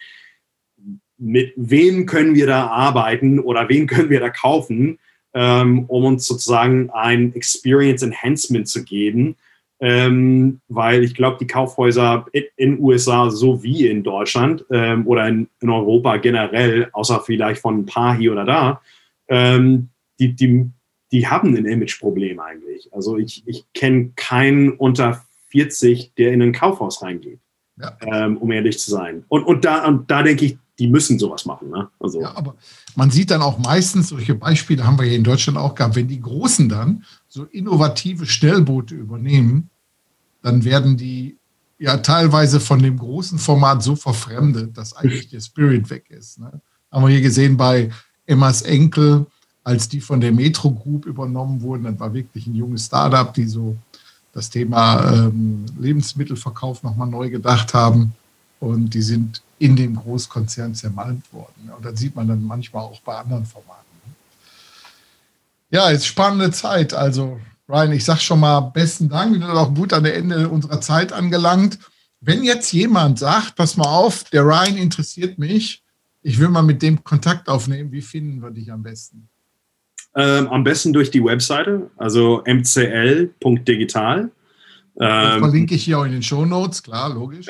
mit 1.18 1.54
wem 1.56 2.06
können 2.06 2.36
wir 2.36 2.48
da 2.48 2.68
arbeiten 2.68 3.40
oder 3.40 3.70
wen 3.70 3.88
können 3.88 4.10
wir 4.10 4.20
da 4.20 4.30
kaufen, 4.30 5.00
ähm, 5.34 5.86
um 5.86 6.06
uns 6.06 6.26
sozusagen 6.26 6.90
ein 6.92 7.34
Experience 7.36 8.02
Enhancement 8.02 8.68
zu 8.68 8.84
geben. 8.84 9.36
Ähm, 9.80 10.60
weil 10.70 11.04
ich 11.04 11.14
glaube, 11.14 11.38
die 11.40 11.46
Kaufhäuser 11.46 12.26
in 12.32 12.46
den 12.58 12.80
USA 12.80 13.30
so 13.30 13.62
wie 13.62 13.88
in 13.88 14.02
Deutschland 14.02 14.66
ähm, 14.72 15.06
oder 15.06 15.28
in, 15.28 15.50
in, 15.62 15.70
Europa 15.70 16.18
generell, 16.18 16.90
außer 16.94 17.22
vielleicht 17.24 17.62
von 17.62 17.82
ein 17.82 17.86
paar 17.86 18.18
hier 18.18 18.32
oder 18.32 18.44
da, 18.44 18.82
ähm, 19.28 19.90
die, 20.20 20.34
die, 20.34 20.66
die 21.12 21.28
haben 21.28 21.56
ein 21.56 21.66
Imageproblem 21.66 22.40
eigentlich. 22.40 22.92
Also 22.92 23.18
ich, 23.18 23.44
ich 23.46 23.66
kenne 23.76 24.14
keinen 24.16 24.72
unter 24.72 25.24
40, 25.52 26.14
der 26.16 26.34
in 26.34 26.42
ein 26.42 26.54
Kaufhaus 26.54 27.04
reingeht, 27.04 27.40
ja. 27.80 27.96
Ähm, 28.02 28.38
um 28.38 28.52
ehrlich 28.52 28.80
zu 28.80 28.90
sein. 28.90 29.26
Und, 29.28 29.44
und 29.44 29.64
da, 29.64 29.86
und 29.86 30.10
da 30.10 30.24
denke 30.24 30.46
ich, 30.46 30.58
die 30.80 30.88
müssen 30.88 31.18
sowas 31.18 31.46
machen. 31.46 31.70
Ne? 31.70 31.90
Also. 32.00 32.22
Ja, 32.22 32.36
aber 32.36 32.56
man 32.96 33.10
sieht 33.10 33.32
dann 33.32 33.42
auch 33.42 33.58
meistens, 33.58 34.10
solche 34.10 34.36
Beispiele 34.36 34.86
haben 34.86 35.00
wir 35.00 35.06
hier 35.06 35.18
in 35.18 35.24
Deutschland 35.24 35.58
auch 35.58 35.76
gehabt, 35.76 35.96
wenn 35.96 36.08
die 36.08 36.22
Großen 36.22 36.70
dann 36.70 37.04
so 37.28 37.44
innovative 37.46 38.26
Schnellboote 38.26 38.96
übernehmen, 38.96 39.70
dann 40.42 40.64
werden 40.64 40.98
die 40.98 41.38
ja 41.80 41.98
teilweise 41.98 42.60
von 42.60 42.82
dem 42.82 42.98
großen 42.98 43.40
Format 43.40 43.84
so 43.84 43.96
verfremdet, 43.96 44.78
dass 44.78 44.96
eigentlich 44.96 45.30
der 45.30 45.42
Spirit 45.42 45.90
weg 45.90 46.10
ist. 46.10 46.40
Ne? 46.40 46.62
Haben 46.92 47.04
wir 47.04 47.10
hier 47.10 47.22
gesehen 47.22 47.58
bei 47.58 47.90
Emmas 48.26 48.62
Enkel, 48.62 49.26
als 49.64 49.90
die 49.90 50.02
von 50.02 50.22
der 50.22 50.32
Metro 50.32 50.72
Group 50.72 51.06
übernommen 51.06 51.62
wurden. 51.62 51.84
Das 51.84 52.00
war 52.00 52.14
wirklich 52.14 52.48
ein 52.48 52.56
junges 52.56 52.86
Startup, 52.86 53.34
die 53.34 53.46
so 53.46 53.76
das 54.32 54.50
Thema 54.50 55.12
ähm, 55.12 55.66
Lebensmittelverkauf 55.78 56.84
nochmal 56.84 57.08
neu 57.08 57.30
gedacht 57.30 57.74
haben. 57.74 58.14
Und 58.60 58.94
die 58.94 59.02
sind 59.02 59.42
in 59.60 59.76
dem 59.76 59.96
Großkonzern 59.96 60.76
zermalmt 60.76 61.32
worden. 61.34 61.72
Und 61.76 61.84
das 61.84 62.00
sieht 62.00 62.16
man 62.16 62.28
dann 62.28 62.44
manchmal 62.44 62.84
auch 62.84 63.02
bei 63.02 63.16
anderen 63.16 63.46
Formaten. 63.46 63.86
Ja, 65.70 65.90
ist 65.90 66.06
spannende 66.06 66.52
Zeit. 66.52 66.94
Also, 66.94 67.40
Ryan, 67.68 67.92
ich 67.92 68.06
sage 68.06 68.20
schon 68.20 68.40
mal 68.40 68.62
besten 68.62 69.10
Dank. 69.10 69.34
Wir 69.34 69.40
sind 69.40 69.50
auch 69.50 69.74
gut 69.74 69.92
an 69.94 70.04
der 70.04 70.16
Ende 70.16 70.48
unserer 70.48 70.80
Zeit 70.80 71.12
angelangt. 71.12 71.80
Wenn 72.22 72.44
jetzt 72.44 72.72
jemand 72.72 73.20
sagt, 73.20 73.56
pass 73.56 73.78
mal 73.78 73.88
auf, 73.88 74.24
der 74.26 74.44
Ryan 74.44 74.78
interessiert 74.78 75.38
mich, 75.38 75.84
ich 76.22 76.40
will 76.40 76.50
mal 76.50 76.64
mit 76.64 76.82
dem 76.82 77.04
Kontakt 77.04 77.48
aufnehmen, 77.48 77.92
wie 77.92 78.02
finden 78.02 78.42
wir 78.42 78.52
dich 78.52 78.72
am 78.72 78.84
besten? 78.84 79.30
Ähm, 80.16 80.48
am 80.48 80.64
besten 80.64 80.94
durch 80.94 81.12
die 81.12 81.24
Webseite, 81.24 81.92
also 81.98 82.42
mcl.digital. 82.46 84.32
Ähm, 85.00 85.40
verlinke 85.40 85.76
ich 85.76 85.84
hier 85.84 86.00
auch 86.00 86.06
in 86.06 86.14
den 86.14 86.24
Show 86.24 86.44
Notes, 86.46 86.82
klar, 86.82 87.14
logisch. 87.14 87.48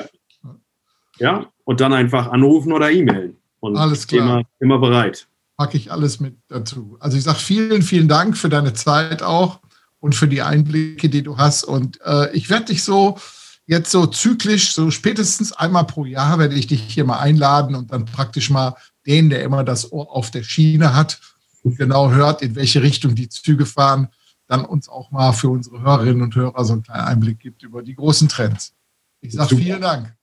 Ja, 1.18 1.46
und 1.68 1.82
dann 1.82 1.92
einfach 1.92 2.28
anrufen 2.28 2.72
oder 2.72 2.90
e-mailen. 2.90 3.36
Alles 3.60 4.06
klar. 4.06 4.38
Immer, 4.38 4.42
immer 4.58 4.78
bereit. 4.78 5.28
Packe 5.58 5.76
ich 5.76 5.92
alles 5.92 6.18
mit 6.18 6.34
dazu. 6.48 6.96
Also 6.98 7.18
ich 7.18 7.24
sage 7.24 7.40
vielen, 7.40 7.82
vielen 7.82 8.08
Dank 8.08 8.38
für 8.38 8.48
deine 8.48 8.72
Zeit 8.72 9.22
auch 9.22 9.60
und 10.00 10.14
für 10.14 10.28
die 10.28 10.40
Einblicke, 10.40 11.10
die 11.10 11.22
du 11.22 11.36
hast. 11.36 11.64
Und 11.64 12.00
äh, 12.06 12.32
ich 12.32 12.48
werde 12.48 12.66
dich 12.66 12.82
so 12.82 13.18
jetzt 13.66 13.90
so 13.90 14.06
zyklisch, 14.06 14.72
so 14.72 14.90
spätestens 14.90 15.52
einmal 15.52 15.84
pro 15.84 16.06
Jahr 16.06 16.38
werde 16.38 16.54
ich 16.54 16.68
dich 16.68 16.80
hier 16.80 17.04
mal 17.04 17.18
einladen 17.18 17.74
und 17.74 17.92
dann 17.92 18.06
praktisch 18.06 18.48
mal 18.48 18.74
den, 19.04 19.28
der 19.28 19.42
immer 19.42 19.62
das 19.62 19.92
Ohr 19.92 20.10
auf 20.10 20.30
der 20.30 20.44
Schiene 20.44 20.96
hat 20.96 21.20
und 21.64 21.76
genau 21.76 22.10
hört, 22.12 22.40
in 22.40 22.54
welche 22.56 22.82
Richtung 22.82 23.14
die 23.14 23.28
Züge 23.28 23.66
fahren, 23.66 24.08
dann 24.46 24.64
uns 24.64 24.88
auch 24.88 25.10
mal 25.10 25.32
für 25.32 25.50
unsere 25.50 25.82
Hörerinnen 25.82 26.22
und 26.22 26.34
Hörer 26.34 26.64
so 26.64 26.72
einen 26.72 26.82
kleinen 26.82 27.04
Einblick 27.04 27.40
gibt 27.40 27.62
über 27.62 27.82
die 27.82 27.94
großen 27.94 28.30
Trends. 28.30 28.74
Ich 29.20 29.34
sage 29.34 29.54
vielen 29.54 29.82
Dank. 29.82 30.14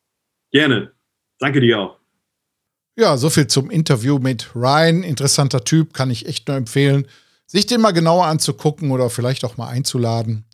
Gerne. 0.49 0.94
Danke 1.39 1.61
dir 1.61 1.79
auch. 1.79 1.97
Ja, 2.97 3.17
soviel 3.17 3.47
zum 3.47 3.69
Interview 3.69 4.19
mit 4.19 4.55
Ryan. 4.55 5.03
Interessanter 5.03 5.63
Typ, 5.63 5.93
kann 5.93 6.09
ich 6.09 6.27
echt 6.27 6.47
nur 6.47 6.55
empfehlen, 6.55 7.07
sich 7.45 7.65
den 7.65 7.81
mal 7.81 7.91
genauer 7.91 8.25
anzugucken 8.25 8.91
oder 8.91 9.09
vielleicht 9.09 9.43
auch 9.43 9.57
mal 9.57 9.67
einzuladen. 9.67 10.45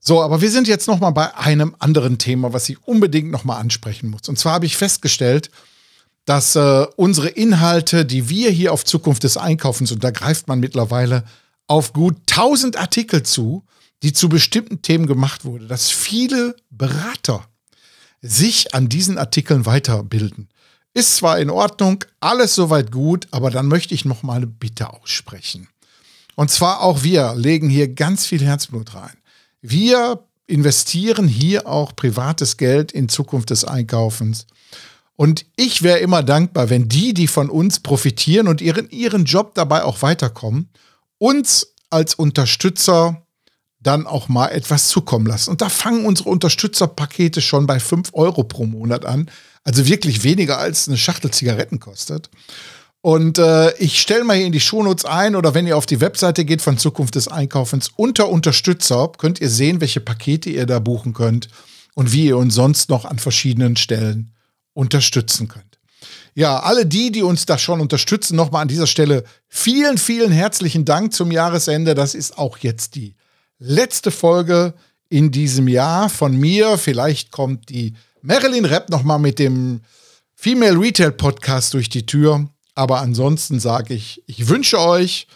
So, 0.00 0.22
aber 0.22 0.40
wir 0.40 0.50
sind 0.50 0.68
jetzt 0.68 0.86
noch 0.86 1.00
mal 1.00 1.10
bei 1.10 1.34
einem 1.36 1.74
anderen 1.78 2.18
Thema, 2.18 2.52
was 2.52 2.68
ich 2.68 2.82
unbedingt 2.86 3.30
noch 3.30 3.44
mal 3.44 3.58
ansprechen 3.58 4.08
muss. 4.08 4.28
Und 4.28 4.38
zwar 4.38 4.54
habe 4.54 4.66
ich 4.66 4.76
festgestellt, 4.76 5.50
dass 6.24 6.56
äh, 6.56 6.86
unsere 6.96 7.28
Inhalte, 7.28 8.04
die 8.04 8.28
wir 8.28 8.50
hier 8.50 8.72
auf 8.72 8.84
Zukunft 8.84 9.24
des 9.24 9.36
Einkaufens, 9.36 9.92
und 9.92 10.02
da 10.02 10.10
greift 10.10 10.48
man 10.48 10.60
mittlerweile 10.60 11.24
auf 11.66 11.92
gut 11.92 12.16
1000 12.30 12.76
Artikel 12.76 13.22
zu, 13.22 13.64
die 14.02 14.12
zu 14.12 14.28
bestimmten 14.28 14.82
Themen 14.82 15.06
gemacht 15.06 15.44
wurde, 15.44 15.66
dass 15.66 15.90
viele 15.90 16.56
Berater 16.70 17.46
sich 18.22 18.74
an 18.74 18.88
diesen 18.88 19.18
Artikeln 19.18 19.66
weiterbilden. 19.66 20.48
Ist 20.94 21.16
zwar 21.16 21.38
in 21.38 21.50
Ordnung, 21.50 22.04
alles 22.20 22.54
soweit 22.54 22.90
gut, 22.90 23.28
aber 23.30 23.50
dann 23.50 23.66
möchte 23.66 23.94
ich 23.94 24.04
noch 24.04 24.22
mal 24.22 24.36
eine 24.36 24.46
Bitte 24.46 24.90
aussprechen. 24.90 25.68
Und 26.36 26.50
zwar 26.50 26.80
auch 26.80 27.02
wir 27.02 27.34
legen 27.34 27.68
hier 27.68 27.88
ganz 27.88 28.26
viel 28.26 28.42
Herzblut 28.42 28.94
rein. 28.94 29.16
Wir 29.60 30.22
investieren 30.46 31.26
hier 31.28 31.66
auch 31.66 31.96
privates 31.96 32.56
Geld 32.56 32.92
in 32.92 33.08
Zukunft 33.08 33.50
des 33.50 33.64
Einkaufens. 33.64 34.46
Und 35.16 35.46
ich 35.56 35.82
wäre 35.82 35.98
immer 35.98 36.22
dankbar, 36.22 36.70
wenn 36.70 36.88
die, 36.88 37.14
die 37.14 37.26
von 37.26 37.50
uns 37.50 37.80
profitieren 37.80 38.48
und 38.48 38.60
ihren, 38.60 38.88
ihren 38.90 39.24
Job 39.24 39.54
dabei 39.54 39.82
auch 39.82 40.02
weiterkommen, 40.02 40.68
uns 41.18 41.72
als 41.90 42.14
Unterstützer 42.14 43.25
dann 43.86 44.06
auch 44.06 44.28
mal 44.28 44.48
etwas 44.48 44.88
zukommen 44.88 45.26
lassen. 45.26 45.50
Und 45.50 45.60
da 45.60 45.68
fangen 45.68 46.04
unsere 46.04 46.30
Unterstützerpakete 46.30 47.40
schon 47.40 47.66
bei 47.66 47.80
5 47.80 48.10
Euro 48.12 48.44
pro 48.44 48.66
Monat 48.66 49.04
an. 49.04 49.30
Also 49.64 49.86
wirklich 49.86 50.22
weniger 50.22 50.58
als 50.58 50.88
eine 50.88 50.96
Schachtel 50.96 51.30
Zigaretten 51.30 51.80
kostet. 51.80 52.30
Und 53.00 53.38
äh, 53.38 53.76
ich 53.78 54.00
stelle 54.00 54.24
mal 54.24 54.36
hier 54.36 54.46
in 54.46 54.52
die 54.52 54.60
Shownotes 54.60 55.04
ein 55.04 55.36
oder 55.36 55.54
wenn 55.54 55.66
ihr 55.66 55.76
auf 55.76 55.86
die 55.86 56.00
Webseite 56.00 56.44
geht 56.44 56.62
von 56.62 56.78
Zukunft 56.78 57.14
des 57.14 57.28
Einkaufens 57.28 57.90
unter 57.94 58.28
Unterstützer 58.28 59.12
könnt 59.16 59.40
ihr 59.40 59.50
sehen, 59.50 59.80
welche 59.80 60.00
Pakete 60.00 60.50
ihr 60.50 60.66
da 60.66 60.80
buchen 60.80 61.12
könnt 61.12 61.48
und 61.94 62.12
wie 62.12 62.26
ihr 62.26 62.36
uns 62.36 62.54
sonst 62.54 62.88
noch 62.90 63.04
an 63.04 63.18
verschiedenen 63.18 63.76
Stellen 63.76 64.32
unterstützen 64.72 65.48
könnt. 65.48 65.78
Ja, 66.34 66.60
alle 66.60 66.84
die, 66.84 67.10
die 67.10 67.22
uns 67.22 67.46
da 67.46 67.56
schon 67.56 67.80
unterstützen, 67.80 68.36
nochmal 68.36 68.62
an 68.62 68.68
dieser 68.68 68.86
Stelle 68.86 69.24
vielen, 69.48 69.96
vielen 69.96 70.32
herzlichen 70.32 70.84
Dank 70.84 71.14
zum 71.14 71.32
Jahresende. 71.32 71.94
Das 71.94 72.14
ist 72.14 72.36
auch 72.36 72.58
jetzt 72.58 72.94
die 72.94 73.15
letzte 73.58 74.10
Folge 74.10 74.74
in 75.08 75.30
diesem 75.30 75.68
Jahr 75.68 76.08
von 76.08 76.36
mir. 76.36 76.78
Vielleicht 76.78 77.30
kommt 77.30 77.68
die 77.68 77.94
Marilyn 78.22 78.64
Rapp 78.64 78.90
nochmal 78.90 79.18
mit 79.18 79.38
dem 79.38 79.80
Female 80.34 80.78
Retail 80.78 81.12
Podcast 81.12 81.74
durch 81.74 81.88
die 81.88 82.06
Tür. 82.06 82.48
Aber 82.74 83.00
ansonsten 83.00 83.58
sage 83.60 83.94
ich, 83.94 84.22
ich 84.26 84.48
wünsche 84.48 84.78
euch 84.78 85.26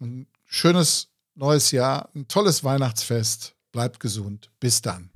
ein 0.00 0.26
schönes 0.44 1.08
neues 1.34 1.70
Jahr, 1.70 2.10
ein 2.14 2.28
tolles 2.28 2.62
Weihnachtsfest. 2.64 3.54
Bleibt 3.72 4.00
gesund. 4.00 4.50
Bis 4.60 4.82
dann. 4.82 5.11